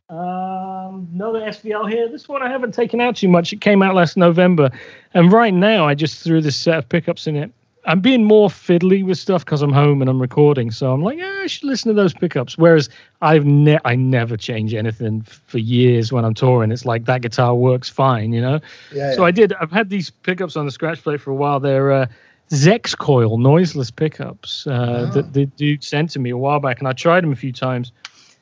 [0.08, 2.08] Um, another SVL here.
[2.08, 3.52] This one I haven't taken out too much.
[3.52, 4.70] It came out last November,
[5.14, 7.52] and right now I just threw this set of pickups in it.
[7.88, 11.16] I'm being more fiddly with stuff because I'm home and I'm recording, so I'm like,
[11.18, 12.58] yeah, I should listen to those pickups.
[12.58, 12.88] Whereas
[13.22, 16.70] I've ne- I never change anything for years when I'm touring.
[16.70, 18.60] It's like that guitar works fine, you know.
[18.92, 19.14] Yeah.
[19.14, 19.54] So I did.
[19.54, 21.60] I've had these pickups on the scratch plate for a while.
[21.60, 22.06] They're uh,
[22.50, 25.12] Zexcoil noiseless pickups uh, Oh.
[25.12, 27.52] that the dude sent to me a while back, and I tried them a few
[27.52, 27.92] times.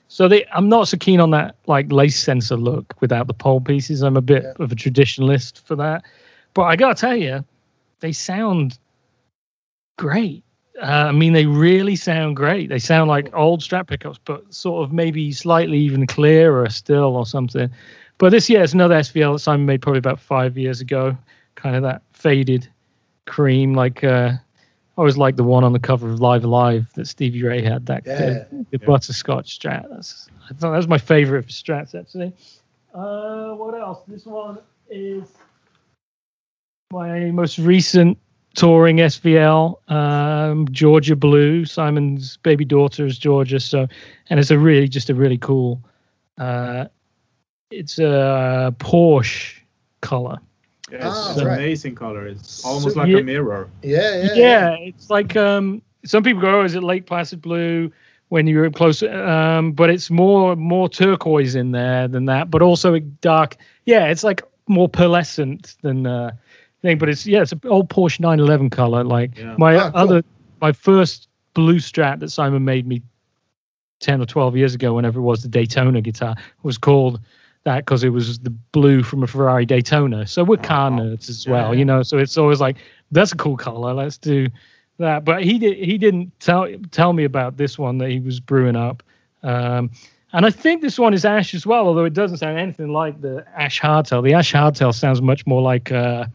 [0.08, 3.60] So they, I'm not so keen on that like lace sensor look without the pole
[3.60, 4.02] pieces.
[4.02, 4.64] I'm a bit Yeah.
[4.64, 6.04] of a traditionalist for that.
[6.54, 7.44] But I gotta tell you,
[8.00, 8.78] they sound
[9.96, 10.44] great.
[10.80, 12.68] Uh, I mean, they really sound great.
[12.68, 17.24] They sound like old Strat pickups, but sort of maybe slightly even clearer still or
[17.24, 17.70] something.
[18.18, 21.16] But this, yeah, it's another SVL that Simon made probably about five years ago.
[21.54, 22.68] Kind of that faded
[23.26, 27.06] cream, like uh, I always like the one on the cover of Live Alive that
[27.06, 27.86] Stevie Ray had.
[27.86, 28.44] That Yeah.
[28.50, 29.86] the, the butterscotch Strat.
[29.90, 32.32] That's I thought that was my favorite of Strats actually.
[32.94, 34.00] Uh, what else?
[34.06, 34.58] This one
[34.90, 35.32] is
[36.92, 38.18] my most recent
[38.56, 41.64] touring SVL, um, Georgia Blue.
[41.64, 43.86] Simon's baby daughter is Georgia, so
[44.30, 45.80] and it's a really just a really cool.
[46.38, 46.86] Uh,
[47.70, 49.60] it's a Porsche
[50.00, 50.38] color.
[50.90, 51.58] Yeah, Ah, it's an right.
[51.58, 52.26] amazing color.
[52.26, 53.18] It's almost So- like Yeah.
[53.18, 53.68] a mirror.
[53.82, 57.92] yeah, yeah, Yeah, it's like um, some people go, oh, "Is it Lake Placid blue?"
[58.28, 62.98] When you're close, um, but it's more more turquoise in there than that, but also
[63.20, 63.56] dark.
[63.84, 66.32] Yeah, it's like more pearlescent than uh,
[66.82, 69.04] thing, but it's yeah, it's an old Porsche 911 color.
[69.04, 69.54] Like Yeah.
[69.58, 70.00] my Ah, cool.
[70.00, 70.22] other,
[70.60, 73.02] my first blue Strat that Simon made me
[74.00, 77.20] ten or twelve years ago, whenever it was the Daytona guitar, was called
[77.64, 80.26] that because it was the blue from a Ferrari Daytona.
[80.26, 81.78] So we're car Oh, nerds as yeah, well, yeah.
[81.78, 82.02] you know.
[82.02, 82.76] So it's always like
[83.10, 83.92] that's a cool color.
[83.94, 84.48] Let's do
[84.98, 85.24] that.
[85.24, 88.76] But he did he didn't tell tell me about this one that he was brewing
[88.76, 89.02] up.
[89.42, 89.90] Um,
[90.32, 93.20] and I think this one is ash as well, although it doesn't sound anything like
[93.20, 94.22] the ash hardtail.
[94.22, 96.26] The ash hardtail sounds much more like uh,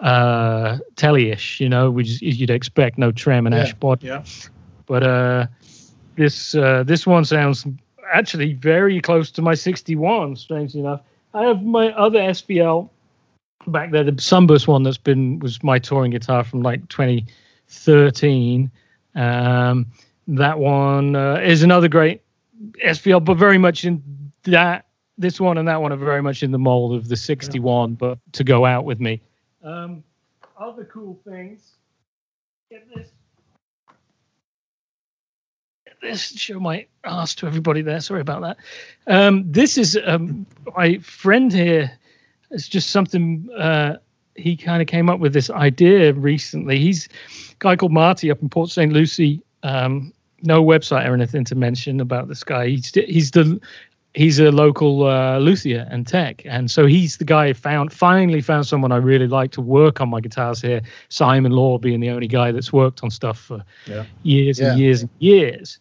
[0.00, 3.62] uh, telly-ish, you know, which is- you'd expect, no trem and Yeah.
[3.62, 4.06] ash body.
[4.06, 4.22] Yeah.
[4.86, 5.46] But uh,
[6.16, 7.66] this uh, this one sounds
[8.12, 10.36] actually very close to my 61.
[10.36, 11.00] Strangely enough,
[11.34, 12.88] I have my other SVL
[13.66, 18.70] back there, the Sunburst one that's been was my touring guitar from like 2013.
[19.14, 19.86] Um,
[20.28, 22.22] that one uh, is another great
[22.84, 24.02] SVL, but very much in
[24.44, 24.86] that.
[25.18, 28.18] This one and that one are very much in the mold of the 61, but
[28.32, 29.20] to go out with me.
[29.62, 30.02] Um,
[30.58, 31.74] other cool things.
[32.70, 33.08] Get this
[36.02, 38.00] this show my ass to everybody there.
[38.00, 38.56] Sorry about that.
[39.06, 40.46] Um, this is um,
[40.76, 41.90] my friend here.
[42.50, 43.96] It's just something uh,
[44.34, 46.78] he kind of came up with this idea recently.
[46.78, 48.92] He's a guy called Marty up in Port St.
[48.92, 49.42] Lucie.
[49.62, 50.12] Um,
[50.42, 52.68] no website or anything to mention about this guy.
[52.68, 53.60] He's he's the
[54.14, 58.40] he's a local uh, luthier and tech, and so he's the guy who found finally
[58.40, 60.82] found someone I really like to work on my guitars here.
[61.08, 64.04] Simon Law being the only guy that's worked on stuff for Yeah.
[64.22, 64.70] years Yeah.
[64.72, 65.78] and years and years.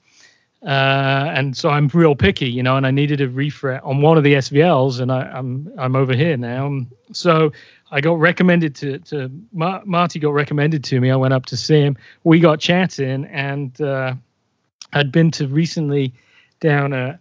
[0.62, 4.18] Uh, and so I'm real picky, you know, and I needed a refret on one
[4.18, 6.82] of the SVLs, and I, I'm I'm over here now.
[7.14, 7.54] So
[7.92, 11.12] I got recommended to to Mar- Marty got recommended to me.
[11.12, 11.96] I went up to see him.
[12.26, 14.16] We got chatting, and uh,
[14.92, 16.14] I'd been to recently
[16.60, 17.18] down a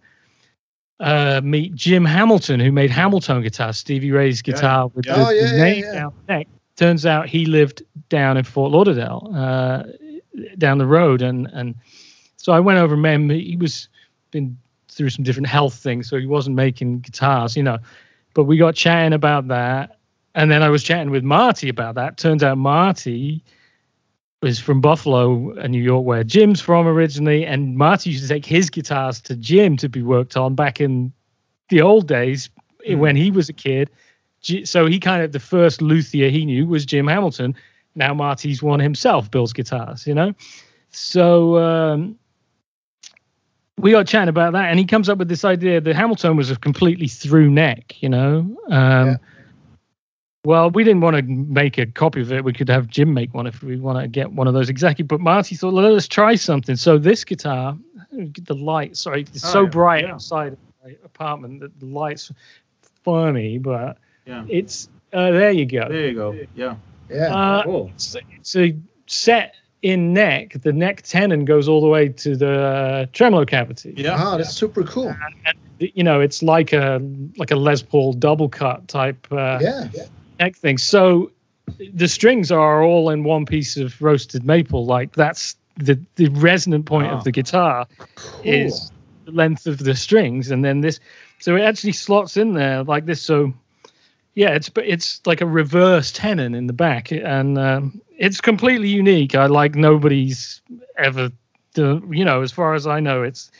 [0.99, 4.53] uh, meet Jim Hamilton, who made Hamilton guitar, Stevie Ray's Yeah.
[4.53, 5.15] guitar with Yeah.
[5.15, 5.93] the, Oh, yeah, the yeah, name yeah.
[5.93, 6.47] down the neck.
[6.75, 9.83] Turns out he lived down in Fort Lauderdale, uh,
[10.57, 11.75] down the road, and and
[12.37, 13.29] so I went over and met him.
[13.29, 13.89] He was
[14.31, 14.57] been
[14.87, 17.77] through some different health things, so he wasn't making guitars, you know.
[18.33, 19.97] But we got chatting about that,
[20.35, 22.17] and then I was chatting with Marty about that.
[22.17, 23.43] Turns out Marty
[24.41, 28.45] was from Buffalo, uh, New York, where Jim's from originally, and Marty used to take
[28.45, 31.11] his guitars to Jim to be worked on back in
[31.69, 32.49] the old days
[32.87, 32.99] Hmm.
[32.99, 33.89] when he was a kid.
[34.63, 37.53] So he kind of the first luthier he knew was Jim Hamilton.
[37.95, 40.33] Now Marty's one himself, builds guitars, you know.
[40.91, 42.17] So um,
[43.77, 46.49] we got chatting about that, and he comes up with this idea that Hamilton was
[46.49, 48.57] a completely through neck, you know.
[48.69, 49.15] Um, Yeah.
[50.45, 52.43] Well, we didn't want to make a copy of it.
[52.45, 55.03] We could have Jim make one if we want to get one of those exactly.
[55.03, 56.77] But Marty thought, let us try something.
[56.77, 57.77] So this guitar,
[58.11, 60.13] the light, sorry, it's Oh, so yeah, bright yeah.
[60.13, 62.31] outside of my apartment that the lights
[63.03, 64.45] funny, but Yeah.
[64.47, 65.89] it's uh, there you go.
[65.89, 66.31] There you go.
[66.55, 66.75] Yeah.
[67.09, 67.35] Yeah.
[67.35, 67.91] Uh, Cool.
[67.95, 70.53] it's, it's a set in neck.
[70.61, 73.93] The neck tenon goes all the way to the uh, tremolo cavity.
[73.97, 74.15] Yeah.
[74.17, 75.13] Ah, that's super cool.
[75.45, 77.01] And, you know, it's like a
[77.37, 79.87] like a Les Paul double cut type uh, Yeah.
[80.39, 80.77] Neck thing.
[80.77, 81.31] So
[81.93, 84.85] the strings are all in one piece of roasted maple.
[84.85, 87.13] Like that's the the resonant point Ah.
[87.13, 88.43] of the guitar Cool.
[88.43, 88.91] is
[89.25, 90.99] the length of the strings, and then this
[91.39, 93.21] so it actually slots in there like this.
[93.21, 93.53] So
[94.35, 98.89] yeah, it's but it's like a reverse tenon in the back, and um, it's completely
[98.89, 99.35] unique.
[99.35, 100.61] I like nobody's
[100.97, 101.29] ever,
[101.73, 103.51] done, you know, as far as I know, it's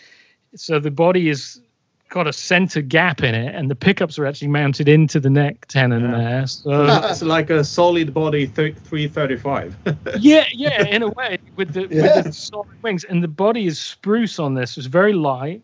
[0.55, 1.61] so the body is
[2.09, 5.65] got a center gap in it, and the pickups are actually mounted into the neck
[5.67, 6.17] tenon Yeah.
[6.17, 6.47] there.
[6.47, 9.75] So it's like a solid body th- 335.
[10.19, 12.15] yeah, yeah, in a way, with the Yeah.
[12.17, 14.77] with the solid wings, and the body is spruce on this.
[14.77, 15.61] It's very light,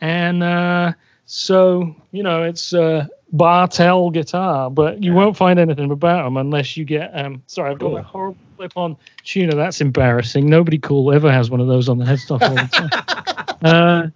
[0.00, 0.92] and uh,
[1.26, 6.76] so you know it's a Bartel guitar, but you won't find anything about them unless
[6.76, 7.10] you get.
[7.18, 7.96] Um, sorry, I've got Cool.
[7.98, 9.54] a horrible clip-on tuner.
[9.56, 10.48] That's embarrassing.
[10.48, 13.56] Nobody cool ever has one of those on the headstock all the time.
[13.62, 14.08] uh,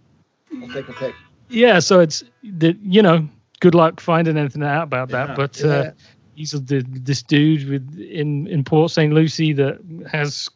[0.63, 1.15] I'll take a pic.
[1.49, 3.29] Yeah, so it's the you know
[3.61, 5.35] good luck finding anything out about that, Yeah.
[5.35, 5.65] but.
[5.65, 5.91] Uh,
[6.39, 9.13] he's the, this dude with in in Port St.
[9.13, 9.81] Lucie that
[10.11, 10.49] has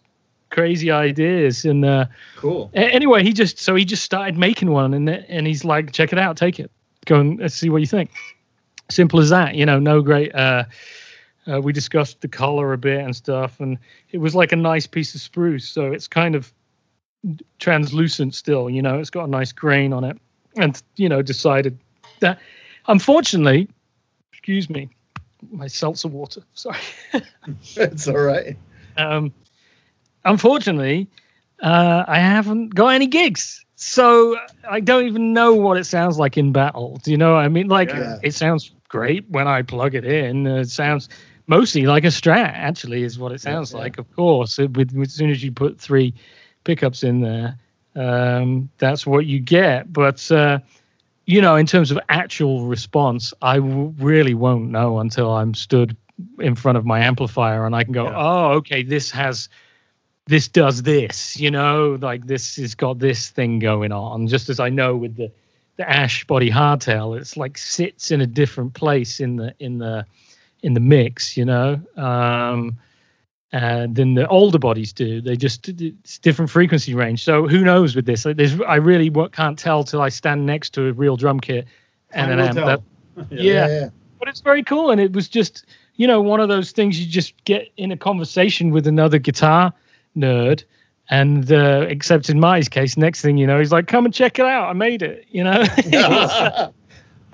[0.52, 2.04] crazy ideas and uh,
[2.36, 2.70] cool.
[2.74, 6.18] anyway he just so he just started making one and and he's like check it
[6.18, 6.70] out take it
[7.06, 8.10] go and see what you think
[8.90, 10.62] simple as that you know no great uh,
[11.50, 13.78] uh we discussed the color a bit and stuff and
[14.10, 16.52] it was like a nice piece of spruce so it's kind of
[17.58, 20.18] translucent still you know it's got a nice grain on it
[20.56, 21.78] and you know decided
[22.20, 22.38] that
[22.88, 23.68] unfortunately
[24.32, 24.88] excuse me
[25.50, 26.78] my seltzer water sorry
[27.76, 28.56] It's all right.
[28.96, 29.32] um,
[30.24, 31.08] unfortunately,
[31.60, 34.36] uh, I haven't got any gigs, so
[34.68, 37.00] I don't even know what it sounds like in battle.
[37.02, 37.68] Do you know what I mean?
[37.68, 38.18] Like, Yeah.
[38.22, 40.46] it sounds great when I plug it in.
[40.46, 41.08] It sounds
[41.46, 43.78] mostly like a Strat, actually, is what it sounds yeah.
[43.78, 43.98] like.
[43.98, 46.14] Of course, It- with, with- as soon as you put three
[46.64, 47.58] pickups in there,
[47.94, 49.92] um, that's what you get.
[49.92, 50.58] But uh,
[51.26, 55.96] you know, in terms of actual response, I w- really won't know until I'm stood
[56.38, 58.14] in front of my amplifier and I can go, Yeah.
[58.16, 59.48] oh, okay, this has,
[60.26, 64.26] this does this, you know, like this has got this thing going on.
[64.26, 65.30] Just as I know with the,
[65.76, 70.06] the ash body hardtail, it's like sits in a different place in the in the
[70.62, 71.80] in the mix, you know.
[71.96, 72.76] Um,
[73.52, 75.20] uh, than the older bodies do.
[75.20, 77.22] They just it's different frequency range.
[77.22, 78.24] So who knows with this?
[78.24, 81.40] Like, there's I really what can't tell till I stand next to a real drum
[81.40, 81.66] kit
[82.12, 82.54] and an amp.
[82.54, 82.82] That,
[83.30, 83.68] yeah.
[83.68, 83.88] yeah.
[84.18, 85.66] but it's very cool, and it was just
[85.96, 89.72] you know one of those things you just get in a conversation with another guitar
[90.16, 90.64] nerd.
[91.10, 94.38] And uh, except in my case, next thing you know, he's like, "Come and check
[94.38, 94.70] it out!
[94.70, 95.64] I made it." You know.
[95.90, 96.72] so,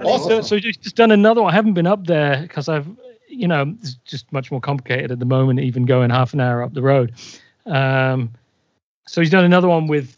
[0.00, 0.42] Awesome.
[0.42, 1.52] so just, just done another one.
[1.52, 2.88] I haven't been up there because I've,
[3.38, 6.62] you know, it's just much more complicated at the moment, even going half an hour
[6.62, 7.12] up the road.
[7.66, 8.32] Um,
[9.06, 10.16] so he's done another one with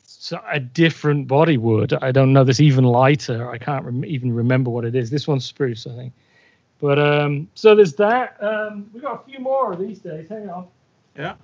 [0.50, 1.92] a different body wood.
[2.00, 2.44] I don't know.
[2.44, 3.50] That's even lighter.
[3.50, 5.10] I can't rem- even remember what it is.
[5.10, 6.14] This one's spruce, I think.
[6.80, 8.42] But um, so there's that.
[8.42, 10.28] Um, we got a few more of these days.
[10.30, 10.66] Hang on.
[11.16, 11.34] Yeah.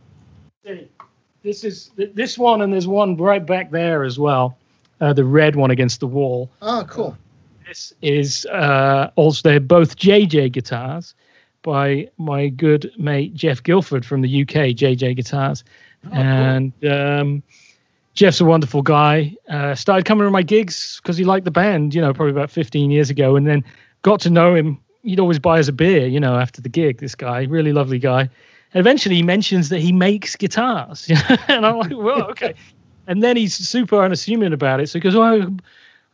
[0.65, 0.89] See,
[1.43, 4.57] this is th- this one, and there's one right back there as well.
[5.01, 6.51] Uh, the red one against the wall.
[6.63, 7.19] Oh, cool.
[7.69, 11.15] This is uh, also they're both JJ guitars
[11.67, 15.65] by my good mate Jeff Guilford from the UK, JJ Guitars,
[16.07, 16.19] Oh, cool.
[16.19, 17.43] and um,
[18.15, 19.35] Jeff's a wonderful guy.
[19.51, 22.51] Uh, started coming to my gigs because he liked the band, you know, probably about
[22.51, 23.65] 15 years ago, and then
[24.03, 24.79] got to know him.
[25.03, 26.99] He'd always buy us a beer, you know, after the gig.
[26.99, 28.21] This guy, really lovely guy.
[28.73, 31.09] And eventually, he mentions that he makes guitars,
[31.49, 32.55] and I'm like, well, okay.
[33.09, 34.89] And then he's super unassuming about it.
[34.89, 35.57] So he goes, "Oh,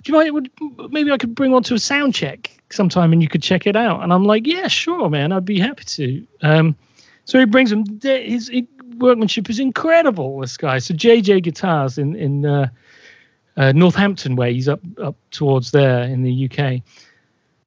[0.03, 0.33] do you mind?
[0.33, 3.67] Would maybe I could bring one to a sound check sometime, and you could check
[3.67, 5.33] it out." And I'm like, "Yeah, sure, man.
[5.33, 6.77] I'd be happy to." Um,
[7.25, 7.85] so he brings him.
[8.03, 8.63] His his
[8.99, 10.41] workmanship is incredible.
[10.41, 10.79] This guy.
[10.79, 12.69] So JJ Guitars in in uh,
[13.57, 14.55] uh, Northampton way.
[14.55, 16.83] He's up up towards there in the UK.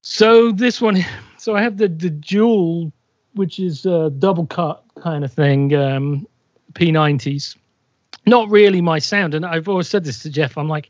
[0.01, 1.03] So this one,
[1.37, 2.91] so I have the the dual,
[3.33, 6.27] which is a double cut kind of thing, um,
[6.73, 7.55] P90s.
[8.27, 10.57] Not really my sound, and I've always said this to Jeff.
[10.57, 10.89] I'm like,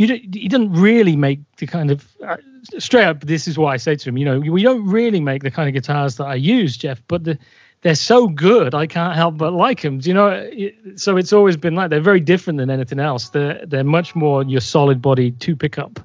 [0.00, 2.36] you don't, he doesn't really make the kind of uh,
[2.78, 3.20] straight up.
[3.20, 4.16] This is what I say to him.
[4.16, 7.24] You know, we don't really make the kind of guitars that I use, Jeff, but
[7.24, 7.38] the,
[7.82, 9.98] they're so good, I can't help but like them.
[9.98, 10.28] Do you know?
[10.28, 13.28] It- So it's always been like they're very different than anything else.
[13.28, 16.00] They're they're much more your solid body two pickup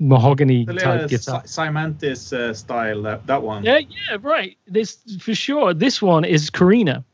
[0.00, 1.42] mahogany The type little guitar.
[1.42, 3.64] Symantis uh, style, that, that one.
[3.64, 4.56] Yeah, yeah, right.
[4.66, 5.74] This for sure.
[5.74, 7.04] This one is Korina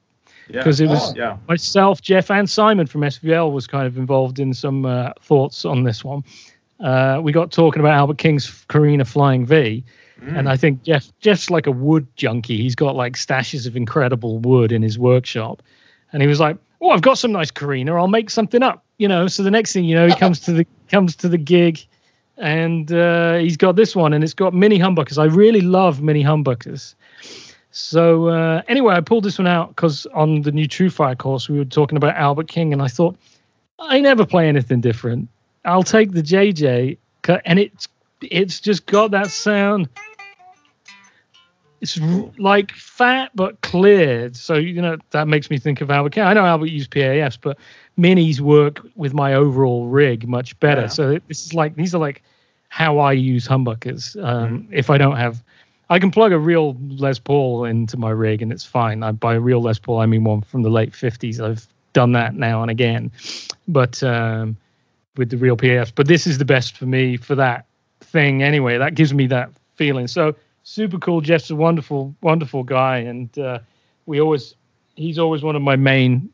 [0.48, 0.58] Yeah.
[0.58, 1.14] because it was Oh.
[1.16, 1.36] Yeah.
[1.48, 5.84] myself, Jeff, and Simon from SVL was kind of involved in some uh, thoughts on
[5.84, 6.22] this one.
[6.80, 9.84] Uh, we got talking about Albert King's Korina Flying V,
[10.22, 10.38] Mm.
[10.38, 12.56] and I think Jeff Jeff's like a wood junkie.
[12.58, 15.60] He's got like stashes of incredible wood in his workshop,
[16.12, 17.96] and he was like, "Oh, I've got some nice Korina.
[17.98, 19.26] I'll make something up." You know.
[19.26, 21.80] So the next thing you know, he comes to the comes to the gig,
[22.38, 25.18] and uh, he's got this one, and it's got mini humbuckers.
[25.18, 26.94] I really love mini humbuckers.
[27.76, 31.58] So uh, anyway, I pulled this one out because on the new TrueFire course we
[31.58, 33.16] were talking about Albert King, and I thought
[33.80, 35.28] I never play anything different.
[35.64, 36.96] I'll take the JJ,
[37.44, 37.88] and it's
[38.20, 39.88] it's just got that sound.
[41.80, 41.98] It's
[42.38, 44.32] like fat but clear.
[44.34, 46.10] So you know that makes me think of Albert.
[46.10, 46.22] King.
[46.22, 47.58] I know Albert used PAFs, but
[47.98, 50.82] minis work with my overall rig much better.
[50.82, 50.86] Yeah.
[50.86, 52.22] So this is like these are like
[52.68, 54.16] how I use humbuckers.
[54.22, 55.42] Um, If I don't have,
[55.94, 59.04] I can plug a real Les Paul into my rig and it's fine.
[59.04, 61.38] I by a real Les Paul, I mean one from the late '50s.
[61.38, 63.12] I've done that now and again,
[63.68, 64.56] but um,
[65.16, 65.92] with the real PAFs.
[65.94, 67.66] But this is the best for me for that
[68.00, 68.76] thing anyway.
[68.76, 70.08] That gives me that feeling.
[70.08, 70.34] So
[70.64, 71.20] super cool.
[71.20, 73.60] Jeff's a wonderful, wonderful guy, and uh,
[74.06, 74.56] we always
[74.96, 76.28] he's always one of my main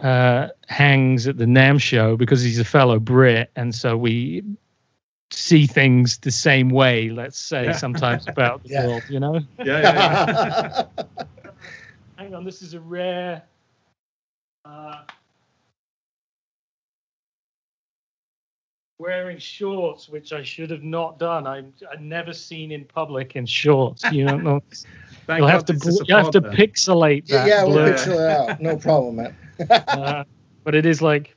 [0.00, 4.44] uh, hangs at the NAMM show because he's a fellow Brit, and so we
[5.32, 7.10] see things the same way.
[7.10, 7.72] Let's say Yeah.
[7.72, 8.86] sometimes about the Yeah.
[8.86, 9.40] world, you know.
[9.58, 10.84] Yeah, yeah, yeah.
[12.18, 13.42] Hang on, this is a rare.
[14.64, 15.02] Uh,
[18.98, 21.46] wearing shorts, which I should have not done.
[21.46, 24.04] I'm I've never seen in public in shorts.
[24.04, 24.60] You don't know.
[25.26, 26.56] Thank You'll have to this is a you have to pod then.
[26.56, 27.94] pixelate yeah, that yeah, we'll blur.
[27.94, 28.60] pixel it out.
[28.60, 29.36] No problem, man.
[29.88, 30.24] Uh,
[30.64, 31.36] but it is like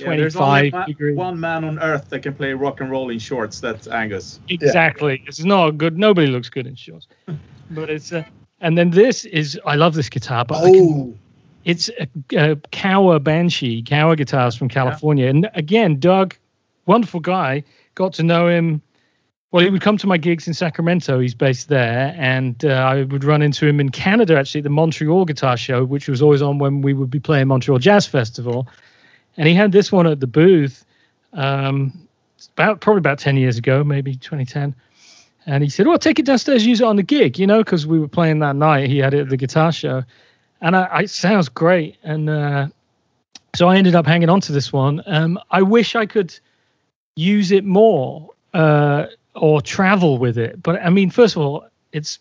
[0.00, 3.10] Yeah, there's only 25 ma- one man on earth that can play rock and roll
[3.10, 3.60] in shorts.
[3.60, 4.40] That's Angus.
[4.48, 5.22] Exactly.
[5.26, 5.98] It's not good.
[5.98, 7.06] Nobody looks good in shorts.
[7.70, 8.24] But it's uh,
[8.62, 11.14] and then this is I love this guitar, but I can, Oh,
[11.64, 15.26] it's a, a Kauer Banshee, Kauer guitars from California.
[15.26, 16.34] And again, Doug,
[16.86, 17.62] wonderful guy,
[17.94, 18.80] got to know him.
[19.50, 21.20] Well, he would come to my gigs in Sacramento.
[21.20, 24.70] He's based there, and uh, I would run into him in Canada actually at the
[24.70, 28.66] Montreal Guitar Show, which was always on when we would be playing Montreal Jazz Festival.
[29.38, 30.84] And he had this one at the booth,
[31.32, 32.06] um,
[32.52, 34.74] about probably about ten years ago, maybe 2010.
[35.46, 37.86] And he said, "Well, take it downstairs, use it on the gig, you know, because
[37.86, 38.90] we were playing that night.
[38.90, 40.02] He had it at the guitar show,
[40.60, 41.96] and I, I it sounds great.
[42.02, 42.66] And uh,
[43.54, 45.02] so I ended up hanging on to this one.
[45.06, 46.38] Um, I wish I could
[47.16, 50.62] use it more uh, or travel with it.
[50.62, 52.18] But I mean, first of all, it's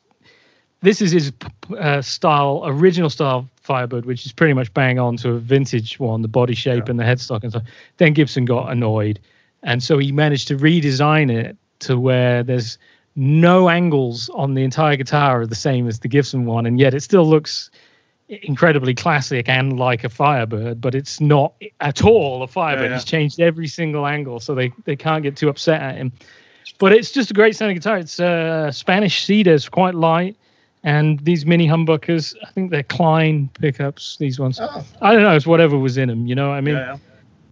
[0.81, 1.34] this is his
[1.77, 6.22] uh, style, original style Firebird, which is pretty much bang on to a vintage one,
[6.22, 6.91] the body shape Yeah.
[6.91, 7.64] and the headstock and stuff.
[7.98, 9.19] Then Gibson got annoyed,
[9.64, 12.77] and so he managed to redesign it to where there's
[13.15, 16.94] no angles on the entire guitar are the same as the Gibson one, and yet
[16.94, 17.69] it still looks
[18.30, 22.85] incredibly classic and like a Firebird, but it's not at all a Firebird.
[22.85, 22.95] Yeah, yeah.
[22.95, 26.11] He's changed every single angle, so they they can't get too upset at him.
[26.80, 27.98] But it's just a great sounding guitar.
[27.98, 30.35] It's uh, Spanish cedar, it's quite light,
[30.88, 34.15] and these mini humbuckers, I think they're Klein pickups.
[34.18, 36.26] These ones, oh, I don't know, it's whatever was in them.
[36.26, 36.97] You know, what I mean, yeah, yeah.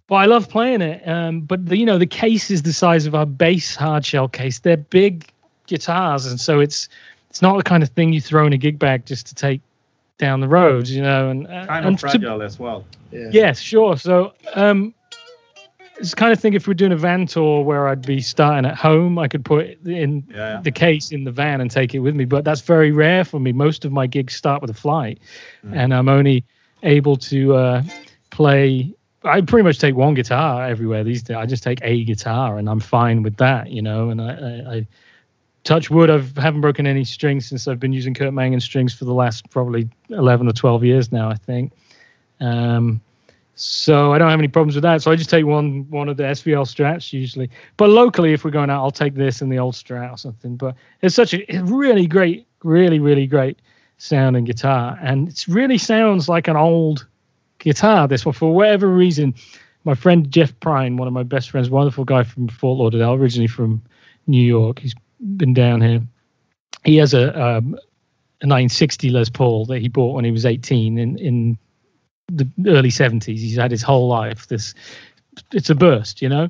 [0.07, 1.05] but I love playing it.
[1.05, 4.29] Um, but the, you know, the case is the size of our bass hard shell
[4.29, 4.59] case.
[4.59, 5.25] They're big
[5.67, 6.87] guitars, and so it's
[7.29, 9.59] it's not the kind of thing you throw in a gig bag just to take
[10.17, 10.87] down the road.
[10.87, 12.85] You know, and uh, kind and of to- fragile as well.
[13.11, 13.27] yeah.
[13.33, 13.97] Yes, sure.
[13.97, 14.93] So, um,
[15.97, 18.75] it's kind of thing if we're doing a van tour where I'd be starting at
[18.75, 20.59] home, I could put in yeah.
[20.61, 22.25] the case in the van and take it with me.
[22.25, 23.51] But that's very rare for me.
[23.53, 25.19] Most of my gigs start with a flight,
[25.65, 25.75] Mm.
[25.75, 26.43] and I'm only
[26.83, 27.83] able to uh,
[28.29, 28.93] play.
[29.23, 31.37] I pretty much take one guitar everywhere these days.
[31.37, 34.09] I just take a guitar, and I'm fine with that, you know.
[34.09, 34.87] And I, I, I
[35.63, 36.09] touch wood.
[36.09, 39.49] I haven't broken any strings since I've been using Curt Mangan strings for the last
[39.49, 41.71] probably 11 or 12 years now, I think.
[42.39, 43.01] Um,
[43.55, 45.01] so I don't have any problems with that.
[45.01, 47.49] So I just take one one of the SVL strats usually.
[47.77, 50.57] But locally, if we're going out, I'll take this and the old strat or something.
[50.57, 53.59] But it's such a really great, really really great
[53.97, 57.07] sounding guitar, and it really sounds like an old
[57.59, 58.07] guitar.
[58.09, 59.33] This one, for whatever reason,
[59.85, 63.47] my friend Jeff Prine, one of my best friends, wonderful guy from Fort Lauderdale, originally
[63.47, 63.81] from
[64.27, 64.79] New York.
[64.79, 64.95] He's
[65.37, 66.01] been down here.
[66.83, 67.79] He has a um,
[68.41, 71.57] a 960 Les Paul that he bought when he was 18 in in
[72.27, 73.25] the early 70s.
[73.37, 74.47] He's had his whole life.
[74.47, 74.73] This
[75.53, 76.49] it's a burst, you know.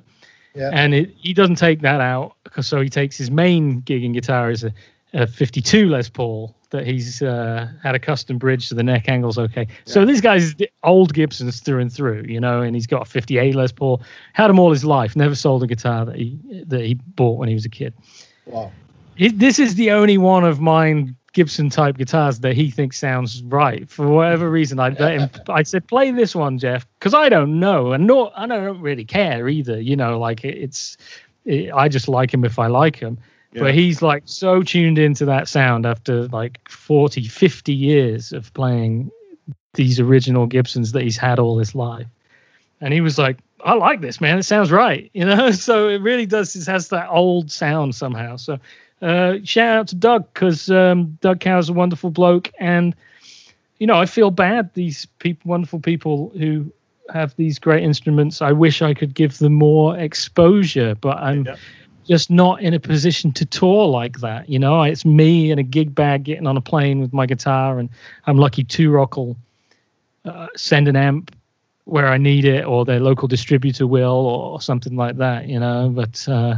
[0.53, 0.69] Yeah.
[0.73, 4.49] And it, he doesn't take that out, 'cause- so he takes his main gigging guitar
[4.52, 4.72] is a,
[5.14, 9.38] a 52 Les Paul that he's uh, had a custom bridge so the neck angle's
[9.38, 9.68] okay.
[9.85, 10.06] So Yeah.
[10.06, 13.53] this guy's the old Gibsons through and through, you know, and he's got a 58
[13.56, 14.02] Les Paul.
[14.34, 15.15] Had him all his life.
[15.15, 16.38] Never sold a guitar that he
[16.68, 17.93] that he bought when he was a kid.
[18.45, 18.72] Wow.
[19.18, 23.43] It, this is the only one of mine Gibson type guitars that he thinks sounds
[23.43, 24.79] right for whatever reason.
[24.79, 25.29] I let him.
[25.49, 29.03] I said, play this one, Jeff, because I don't know, and no, I don't really
[29.03, 29.79] care either.
[29.79, 30.97] You know, like it, it's.
[31.43, 33.19] It, I just like him if I like him.
[33.51, 33.63] Yeah.
[33.63, 39.11] But he's like so tuned into that sound after like 40, 50 years of playing
[39.73, 42.07] these original Gibsons that he's had all his life.
[42.79, 44.37] And he was like, I like this, man.
[44.37, 45.11] It sounds right.
[45.13, 46.55] You know, so it really does.
[46.55, 48.37] It has that old sound somehow.
[48.37, 48.57] So
[49.01, 52.95] uh, shout out to Doug because um, Doug Kauer's a wonderful bloke, and
[53.80, 56.72] you know I feel bad these people, wonderful people who
[57.13, 58.41] have these great instruments.
[58.41, 61.55] I wish I could give them more exposure, but I'm Yeah.
[62.07, 64.49] just not in a position to tour like that.
[64.49, 67.80] You know, it's me in a gig bag getting on a plane with my guitar,
[67.80, 67.89] and
[68.27, 69.38] I'm lucky Two-Rock will
[70.26, 71.35] uh, send an amp
[71.85, 75.47] where I need it, or their local distributor will, or something like that.
[75.47, 76.55] You know, but uh,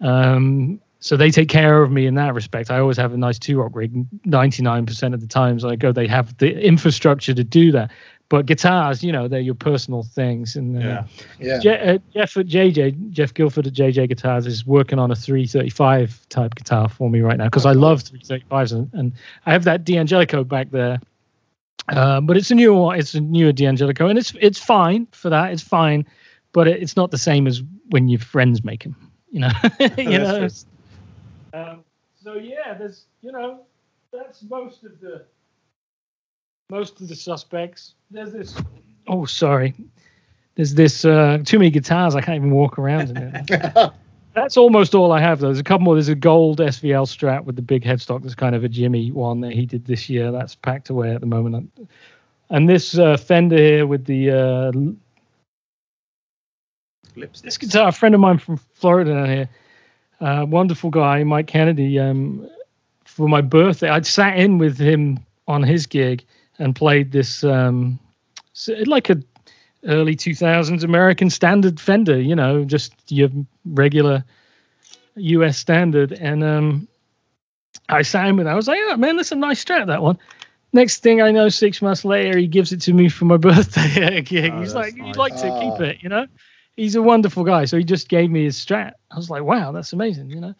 [0.00, 2.68] um, so they take care of me in that respect.
[2.68, 3.92] I always have a nice Two-Rock rig.
[4.24, 7.92] Ninety nine percent of the times I go, they have the infrastructure to do that.
[8.28, 10.56] But guitars, you know, they're your personal things.
[10.56, 11.04] And uh, Yeah.
[11.38, 11.58] Yeah.
[11.60, 16.28] Je- uh, Jeff at JJ, Jeff Guilford at JJ Guitars is working on a 335
[16.28, 19.12] type guitar for me right now because I love 335s and, and
[19.46, 20.98] I have that D'Angelico back there.
[21.88, 22.98] Uh, but it's a newer one.
[22.98, 25.52] It's a newer D'Angelico, and it's it's fine for that.
[25.52, 26.04] It's fine,
[26.50, 28.96] but it, it's not the same as when your friends make them.
[29.30, 29.52] You know,
[29.96, 30.40] you know.
[30.40, 30.66] That's
[31.56, 31.84] Um,
[32.22, 33.60] so yeah, there's you know
[34.12, 35.24] that's most of the
[36.70, 37.94] most of the suspects.
[38.10, 38.60] There's this.
[39.08, 39.74] Oh, sorry.
[40.56, 42.14] There's this uh, too many guitars.
[42.14, 43.92] I can't even walk around in it.
[44.34, 45.40] That's almost all I have.
[45.40, 45.48] Though.
[45.48, 45.94] There's a couple more.
[45.94, 48.22] There's a gold SVL Strat with the big headstock.
[48.22, 50.32] There's kind of a Jimmy one that he did this year.
[50.32, 51.70] That's packed away at the moment.
[52.50, 54.72] And this uh, Fender here with the uh,
[57.16, 57.44] Lipstick.
[57.44, 59.48] this guitar, a friend of mine from Florida down here,
[60.20, 61.98] uh, wonderful guy, Mike Kennedy.
[61.98, 62.48] Um,
[63.04, 66.24] for my birthday, I'd sat in with him on his gig
[66.58, 67.98] and played this, um,
[68.86, 69.22] like a
[69.84, 73.28] early 2000s American standard Fender, you know, just your
[73.64, 74.24] regular
[75.16, 76.12] US standard.
[76.12, 76.88] And um,
[77.88, 78.46] I sat in with.
[78.46, 80.18] I was like, "Oh man, that's a nice Strat, that one."
[80.72, 84.02] Next thing I know, six months later, he gives it to me for my birthday
[84.04, 84.52] at a gig.
[84.52, 85.06] Oh, He's like, nice.
[85.06, 85.84] "You'd like to keep Oh.
[85.84, 86.26] it, you know?"
[86.76, 88.92] He's a wonderful guy, so he just gave me his Strat.
[89.10, 90.54] I was like, "Wow, that's amazing," you know.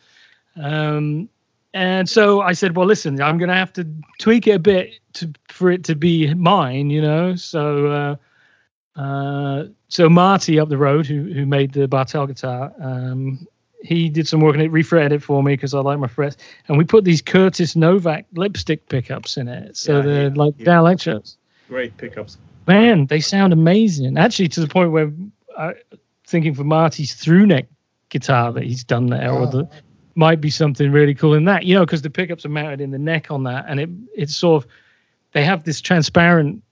[0.56, 1.28] Um,
[1.74, 3.86] and so I said, "Well, listen, I'm going to have to
[4.18, 7.86] tweak it a bit to for it to be mine, you know." So,
[8.96, 13.46] uh, uh, so Marty up the road, who who made the Bartel guitar, um,
[13.82, 16.36] he did some work on it, refretted it for me because I like my frets,
[16.68, 20.54] and we put these Curtis Novak lipstick pickups in it, so Yeah, they're yeah, like
[20.58, 20.64] yeah.
[21.68, 22.38] Great pickups.
[22.66, 24.16] Man, they sound amazing.
[24.16, 25.12] Actually, to the point where
[25.58, 25.74] I
[26.26, 27.66] thinking for Marty's through neck
[28.08, 29.68] guitar that he's done there, or the
[30.14, 32.90] might be something really cool in that, you know, because the pickups are mounted in
[32.90, 34.70] the neck on that, and it it's sort of
[35.32, 36.62] they have this transparent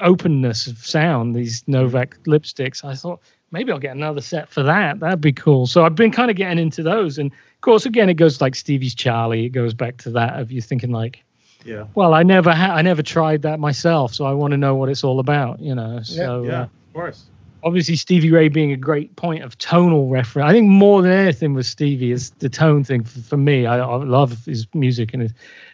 [0.00, 1.34] openness of sound.
[1.34, 2.84] These Novak lipsticks.
[2.84, 3.20] I thought
[3.50, 5.00] maybe I'll get another set for that.
[5.00, 5.66] That'd be cool.
[5.66, 8.54] So I've been kind of getting into those, and of course, again, it goes like
[8.54, 9.46] Stevie's Charlie.
[9.46, 11.22] It goes back to that of you thinking like,
[11.64, 11.84] Yeah.
[11.94, 14.88] well, I never ha- I never tried that myself, so I want to know what
[14.88, 16.00] it's all about, you know.
[16.02, 16.60] So Yeah.
[16.60, 17.24] uh, Of course.
[17.62, 20.48] Obviously Stevie Ray being a great point of tonal reference.
[20.48, 23.66] I think more than anything with Stevie is the tone thing for, for me.
[23.66, 25.32] I, I love his music and his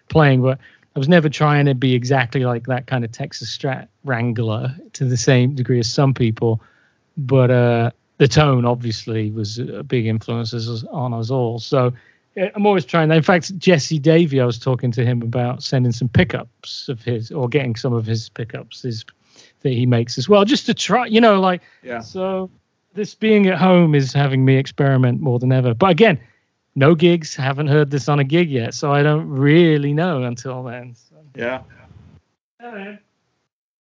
[0.09, 0.59] playing, but
[0.95, 5.05] I was never trying to be exactly like that kind of Texas Strat Wrangler to
[5.05, 6.61] the same degree as some people.
[7.17, 10.55] But uh, the tone obviously was a big influence
[10.91, 11.59] on us all.
[11.59, 11.93] So
[12.37, 13.17] I'm always trying that.
[13.17, 17.31] In fact, Jesse Davey, I was talking to him about sending some pickups of his
[17.31, 19.05] or getting some of his pickups his,
[19.65, 21.99] that he makes as well, just to try, you know, like Yeah.
[22.01, 22.49] so
[22.95, 25.75] this being at home is having me experiment more than ever.
[25.75, 26.21] But again,
[26.77, 27.35] no gigs.
[27.35, 30.95] Haven't heard this on a gig yet, so I don't really know until then.
[30.95, 31.63] So, Yeah.
[32.63, 32.97] yeah,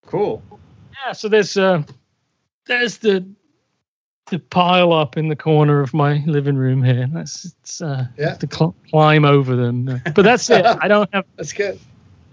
[0.07, 0.43] Cool.
[1.07, 1.13] Yeah.
[1.13, 1.83] So there's uh,
[2.67, 3.25] there's the
[4.31, 7.07] the pile up in the corner of my living room here.
[7.13, 8.35] That's it's uh, Yeah.
[8.35, 10.01] to cl- climb over them.
[10.15, 10.65] But that's it.
[10.83, 11.79] I don't have That's good.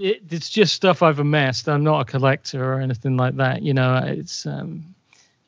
[0.02, 1.70] It, it's just stuff I've amassed.
[1.70, 3.62] I'm not a collector or anything like that.
[3.62, 4.96] You know, it's um,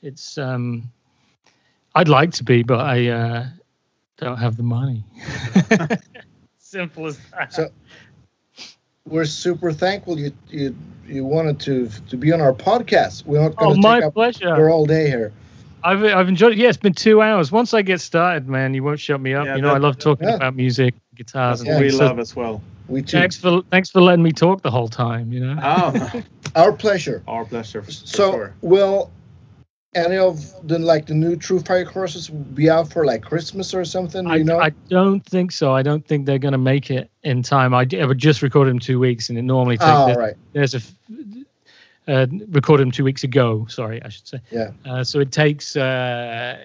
[0.01, 0.84] it's um,
[1.95, 3.47] I'd like to be, but I uh,
[4.17, 5.03] don't have the money.
[6.59, 7.53] Simple as that.
[7.53, 7.71] So-
[9.05, 10.75] We're super thankful you you
[11.07, 13.25] you wanted to to be on our podcast.
[13.25, 14.55] We're not oh, going to my take up pleasure.
[14.55, 15.34] your all day here.
[15.84, 16.59] I've I've enjoyed it.
[16.59, 17.51] Yeah, it's been two hours.
[17.51, 19.45] Once I get started, man, you won't shut me up.
[19.45, 20.35] Yeah, you know, I love talking yeah.
[20.35, 21.89] about music, guitars, That's and what we.
[21.89, 22.61] So love as well.
[22.88, 23.18] We too.
[23.18, 25.31] thanks for thanks for letting me talk the whole time.
[25.31, 25.60] You know.
[25.64, 26.22] Oh,
[26.55, 27.23] Our pleasure.
[27.27, 27.81] our pleasure.
[27.81, 28.53] For So sure.
[28.61, 29.10] will
[29.95, 30.38] any of
[30.68, 34.27] the like the new TrueFire courses be out for like Christmas or something?
[34.27, 34.60] I, you know?
[34.60, 35.73] I don't think so.
[35.73, 37.73] I don't think they're going to make it in time.
[37.73, 39.89] I would just recorded them two weeks, and it normally takes.
[39.89, 40.35] oh, there's, right.
[40.53, 40.95] there's a f-
[42.07, 43.65] uh, recorded them two weeks ago.
[43.69, 44.39] Sorry, I should say.
[44.51, 44.72] Yeah.
[44.85, 46.57] Uh, so it takes uh,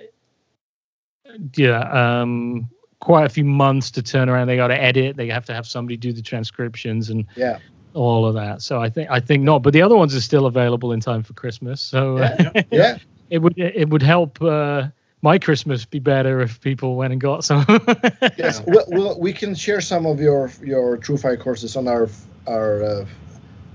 [1.57, 1.81] yeah
[2.23, 2.69] um,
[3.01, 4.49] quite a few months to turn around.
[4.49, 5.17] They got to edit.
[5.17, 7.59] They have to have somebody do the transcriptions and Yeah.
[7.95, 8.63] all of that.
[8.63, 9.63] So I think I think not.
[9.63, 11.81] But the other ones are still available in time for Christmas.
[11.81, 12.63] So uh, Yeah.
[12.71, 12.99] Yeah.
[13.31, 14.41] it would it would help.
[14.43, 14.89] Uh,
[15.21, 17.65] my Christmas be better if people went and got some.
[18.37, 18.63] Yes.
[18.67, 22.09] Well, well, we can share some of your your TrueFire courses on our
[22.47, 23.07] our uh,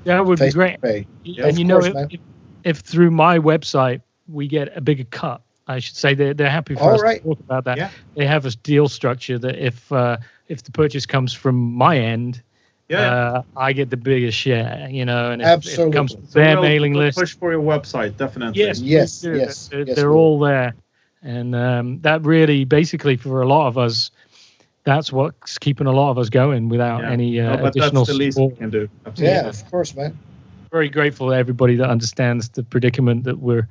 [0.06, 0.82] That would be Facebook great.
[0.82, 1.08] page.
[1.24, 2.20] Yeah, and you know, if, if,
[2.64, 6.76] if through my website we get a bigger cut I should say they're they're happy
[6.76, 7.22] for All us right.
[7.22, 7.78] to talk about that.
[7.78, 7.90] Yeah.
[8.16, 10.18] They have a deal structure that if uh,
[10.50, 12.42] if the purchase comes from my end,
[12.90, 13.00] Yeah.
[13.00, 14.88] uh, I get the biggest share.
[14.92, 16.26] You know, and if, if it comes Absolutely.
[16.28, 18.60] to So their we'll- mailing we'll list, Push for your website, definitely.
[18.62, 19.38] Yes, Yes, please do.
[19.40, 20.22] yes, They're, yes, they're we will.
[20.22, 20.74] all there,
[21.22, 24.12] and um, that really, basically, for a lot of us,
[24.84, 27.12] that's what's keeping a lot of us going without Yeah.
[27.12, 28.60] any No, uh, but additional that's the least we support.
[28.60, 28.90] can do.
[29.06, 29.34] Absolutely.
[29.34, 30.18] Yeah, of course, man.
[30.74, 33.68] Very grateful to everybody that understands the predicament that we're, li-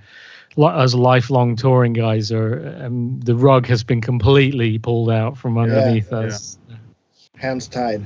[0.58, 2.84] as lifelong touring guys, are.
[2.84, 6.18] Um, the rug has been completely pulled out from underneath Yeah.
[6.18, 6.58] us.
[7.36, 8.04] Hands tied.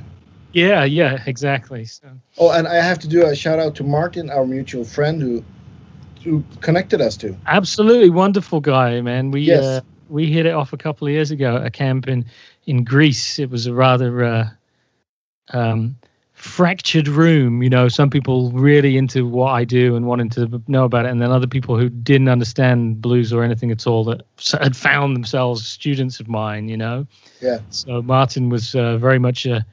[0.53, 1.85] Yeah, yeah, exactly.
[1.85, 2.07] So.
[2.37, 5.43] Oh, and I have to do a shout out to Martin, our mutual friend, who
[6.23, 7.35] who connected us to.
[7.45, 9.31] Absolutely wonderful guy, man.
[9.31, 9.63] We Yes.
[9.63, 12.25] uh, we hit it off a couple of years ago at a camp in
[12.65, 13.39] in Greece.
[13.39, 14.49] It was a rather uh,
[15.53, 15.95] um,
[16.37, 17.63] fractured room.
[17.63, 21.09] You know, some people really into what I do and wanting to know about it,
[21.11, 24.21] and then other people who didn't understand blues or anything at all that
[24.61, 26.69] had found themselves students of mine.
[26.69, 27.07] You know.
[27.41, 27.59] Yeah.
[27.71, 29.65] So Martin was uh, very much a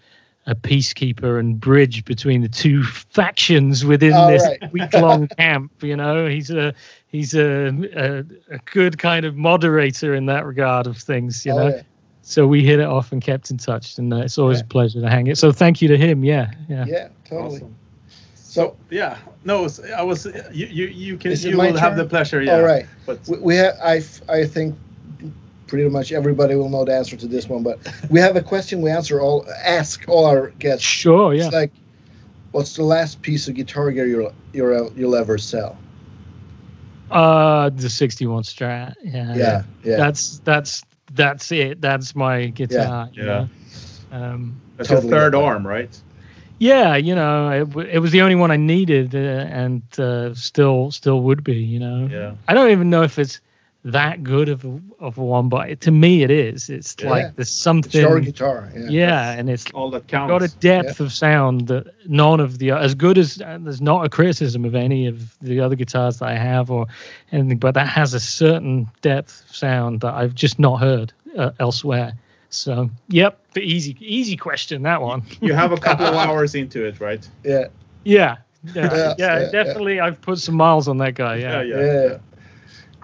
[0.46, 4.72] a peacekeeper and bridge between the two factions within All this right.
[4.72, 5.72] week-long camp.
[5.82, 6.74] You know, he's a
[7.08, 8.24] he's a, a
[8.54, 11.44] a good kind of moderator in that regard of things.
[11.46, 11.82] You Oh, know, yeah.
[12.24, 14.64] So we hit it off and kept in touch, and uh, it's always Yeah.
[14.64, 15.36] a pleasure to hang it.
[15.38, 16.24] So thank you to him.
[16.24, 16.84] Yeah, yeah.
[16.88, 17.56] yeah, totally.
[17.56, 17.76] Awesome.
[18.34, 19.18] So, Yeah.
[19.44, 20.26] No, I was.
[20.52, 21.32] You you, you can.
[21.32, 22.40] You my will have the pleasure.
[22.42, 22.54] Yeah.
[22.56, 22.86] all right.
[23.04, 23.76] But We, we have.
[23.82, 24.74] I think
[25.66, 27.78] pretty much everybody will know the answer to this one, but
[28.10, 30.84] we have a question we answer all ask all our guests.
[30.84, 31.34] Sure.
[31.34, 31.46] Yeah.
[31.46, 31.72] It's like,
[32.52, 35.76] what's the last piece of guitar gear you'll you'll, you'll ever sell?
[37.10, 38.94] Uh, the '61 Strat.
[39.02, 39.34] Yeah.
[39.34, 39.96] Yeah, yeah.
[39.96, 40.82] That's that's
[41.14, 41.80] that's it.
[41.80, 43.08] That's my guitar.
[43.14, 43.26] you Yeah.
[43.26, 43.50] know.
[44.10, 45.54] Um, that's Totally your third get that.
[45.54, 46.02] arm, right?
[46.58, 50.90] yeah, you know, it, it was the only one I needed, uh, and uh, still
[50.92, 51.56] still would be.
[51.56, 52.10] You know.
[52.10, 52.36] Yeah.
[52.48, 53.40] I don't even know if it's
[53.86, 56.70] that good of a, of a one, but to me it is.
[56.70, 57.10] It's Yeah.
[57.10, 57.88] like there's something.
[57.90, 58.10] It's something.
[58.10, 58.70] your guitar.
[58.74, 58.88] Yeah.
[58.88, 60.30] yeah, and it's All that counts.
[60.30, 64.04] got a depth of sound that none of the as good as and there's not
[64.06, 66.86] a criticism of any of the other guitars that I have or
[67.30, 71.50] anything, but that has a certain depth of sound that I've just not heard uh,
[71.60, 72.14] elsewhere.
[72.48, 75.22] So, yep, the easy easy question that one.
[75.42, 77.28] You have a couple of hours into it, right?
[77.42, 77.66] Yeah.
[78.04, 78.36] Yeah.
[78.74, 79.50] Yeah, Yeah, yeah, yeah, yeah.
[79.50, 80.00] definitely.
[80.00, 81.36] I've put some miles on that guy.
[81.36, 81.80] Yeah, yeah.
[81.80, 82.18] Yeah.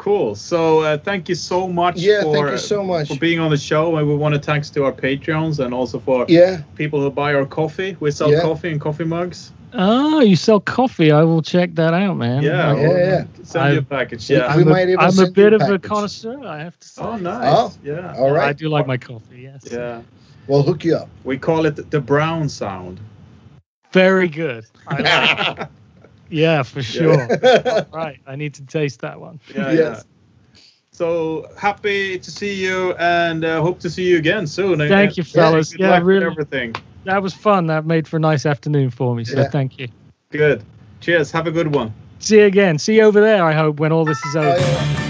[0.01, 0.35] Cool.
[0.35, 3.09] So uh, thank you so much Yeah, for thank you so much.
[3.09, 5.99] for being on the show, and we want to thanks to our Patreons and also
[6.01, 6.63] for Yeah.
[6.75, 7.99] people who buy our coffee.
[8.01, 8.41] We sell Yeah.
[8.41, 9.53] coffee and coffee mugs.
[9.75, 11.13] Oh, you sell coffee?
[11.13, 12.43] I will check that out, man.
[12.43, 13.25] Yeah, Yeah, yeah.
[13.43, 14.27] Send you a I- package.
[14.31, 14.57] We- Yeah.
[14.57, 16.61] we I'm, a, might even I'm a send you bit a of a connoisseur, I
[16.61, 17.03] have to say.
[17.03, 17.55] Oh, nice.
[17.55, 17.73] Oh.
[17.85, 18.15] Yeah.
[18.17, 18.49] All right.
[18.49, 19.41] I do like my coffee.
[19.43, 19.69] Yes.
[19.71, 20.01] Yeah.
[20.47, 21.11] We'll hook you up.
[21.25, 23.01] We call it the brown sound.
[23.93, 24.65] Very good.
[24.89, 25.69] I like it.
[26.31, 27.29] Yeah, for sure.
[27.43, 27.85] Yeah.
[27.93, 28.19] right.
[28.27, 29.41] I need to taste that one.
[29.55, 29.77] Yeah, Yes.
[30.05, 30.61] yeah.
[30.93, 34.79] So happy to see you, and uh, hope to see you again soon.
[34.79, 35.71] Thank you, fellas.
[35.71, 36.27] Good Yeah, luck with really.
[36.27, 36.75] everything.
[37.05, 37.67] That was fun.
[37.69, 39.25] That made for a nice afternoon for me.
[39.25, 39.49] So Yeah.
[39.49, 39.89] thank you.
[40.31, 40.63] Good.
[41.01, 41.31] Cheers.
[41.33, 41.95] Have a good one.
[42.19, 42.79] See you again.
[42.79, 44.59] See you over there, I hope, when all this is Oh, over.
[44.61, 45.07] yeah.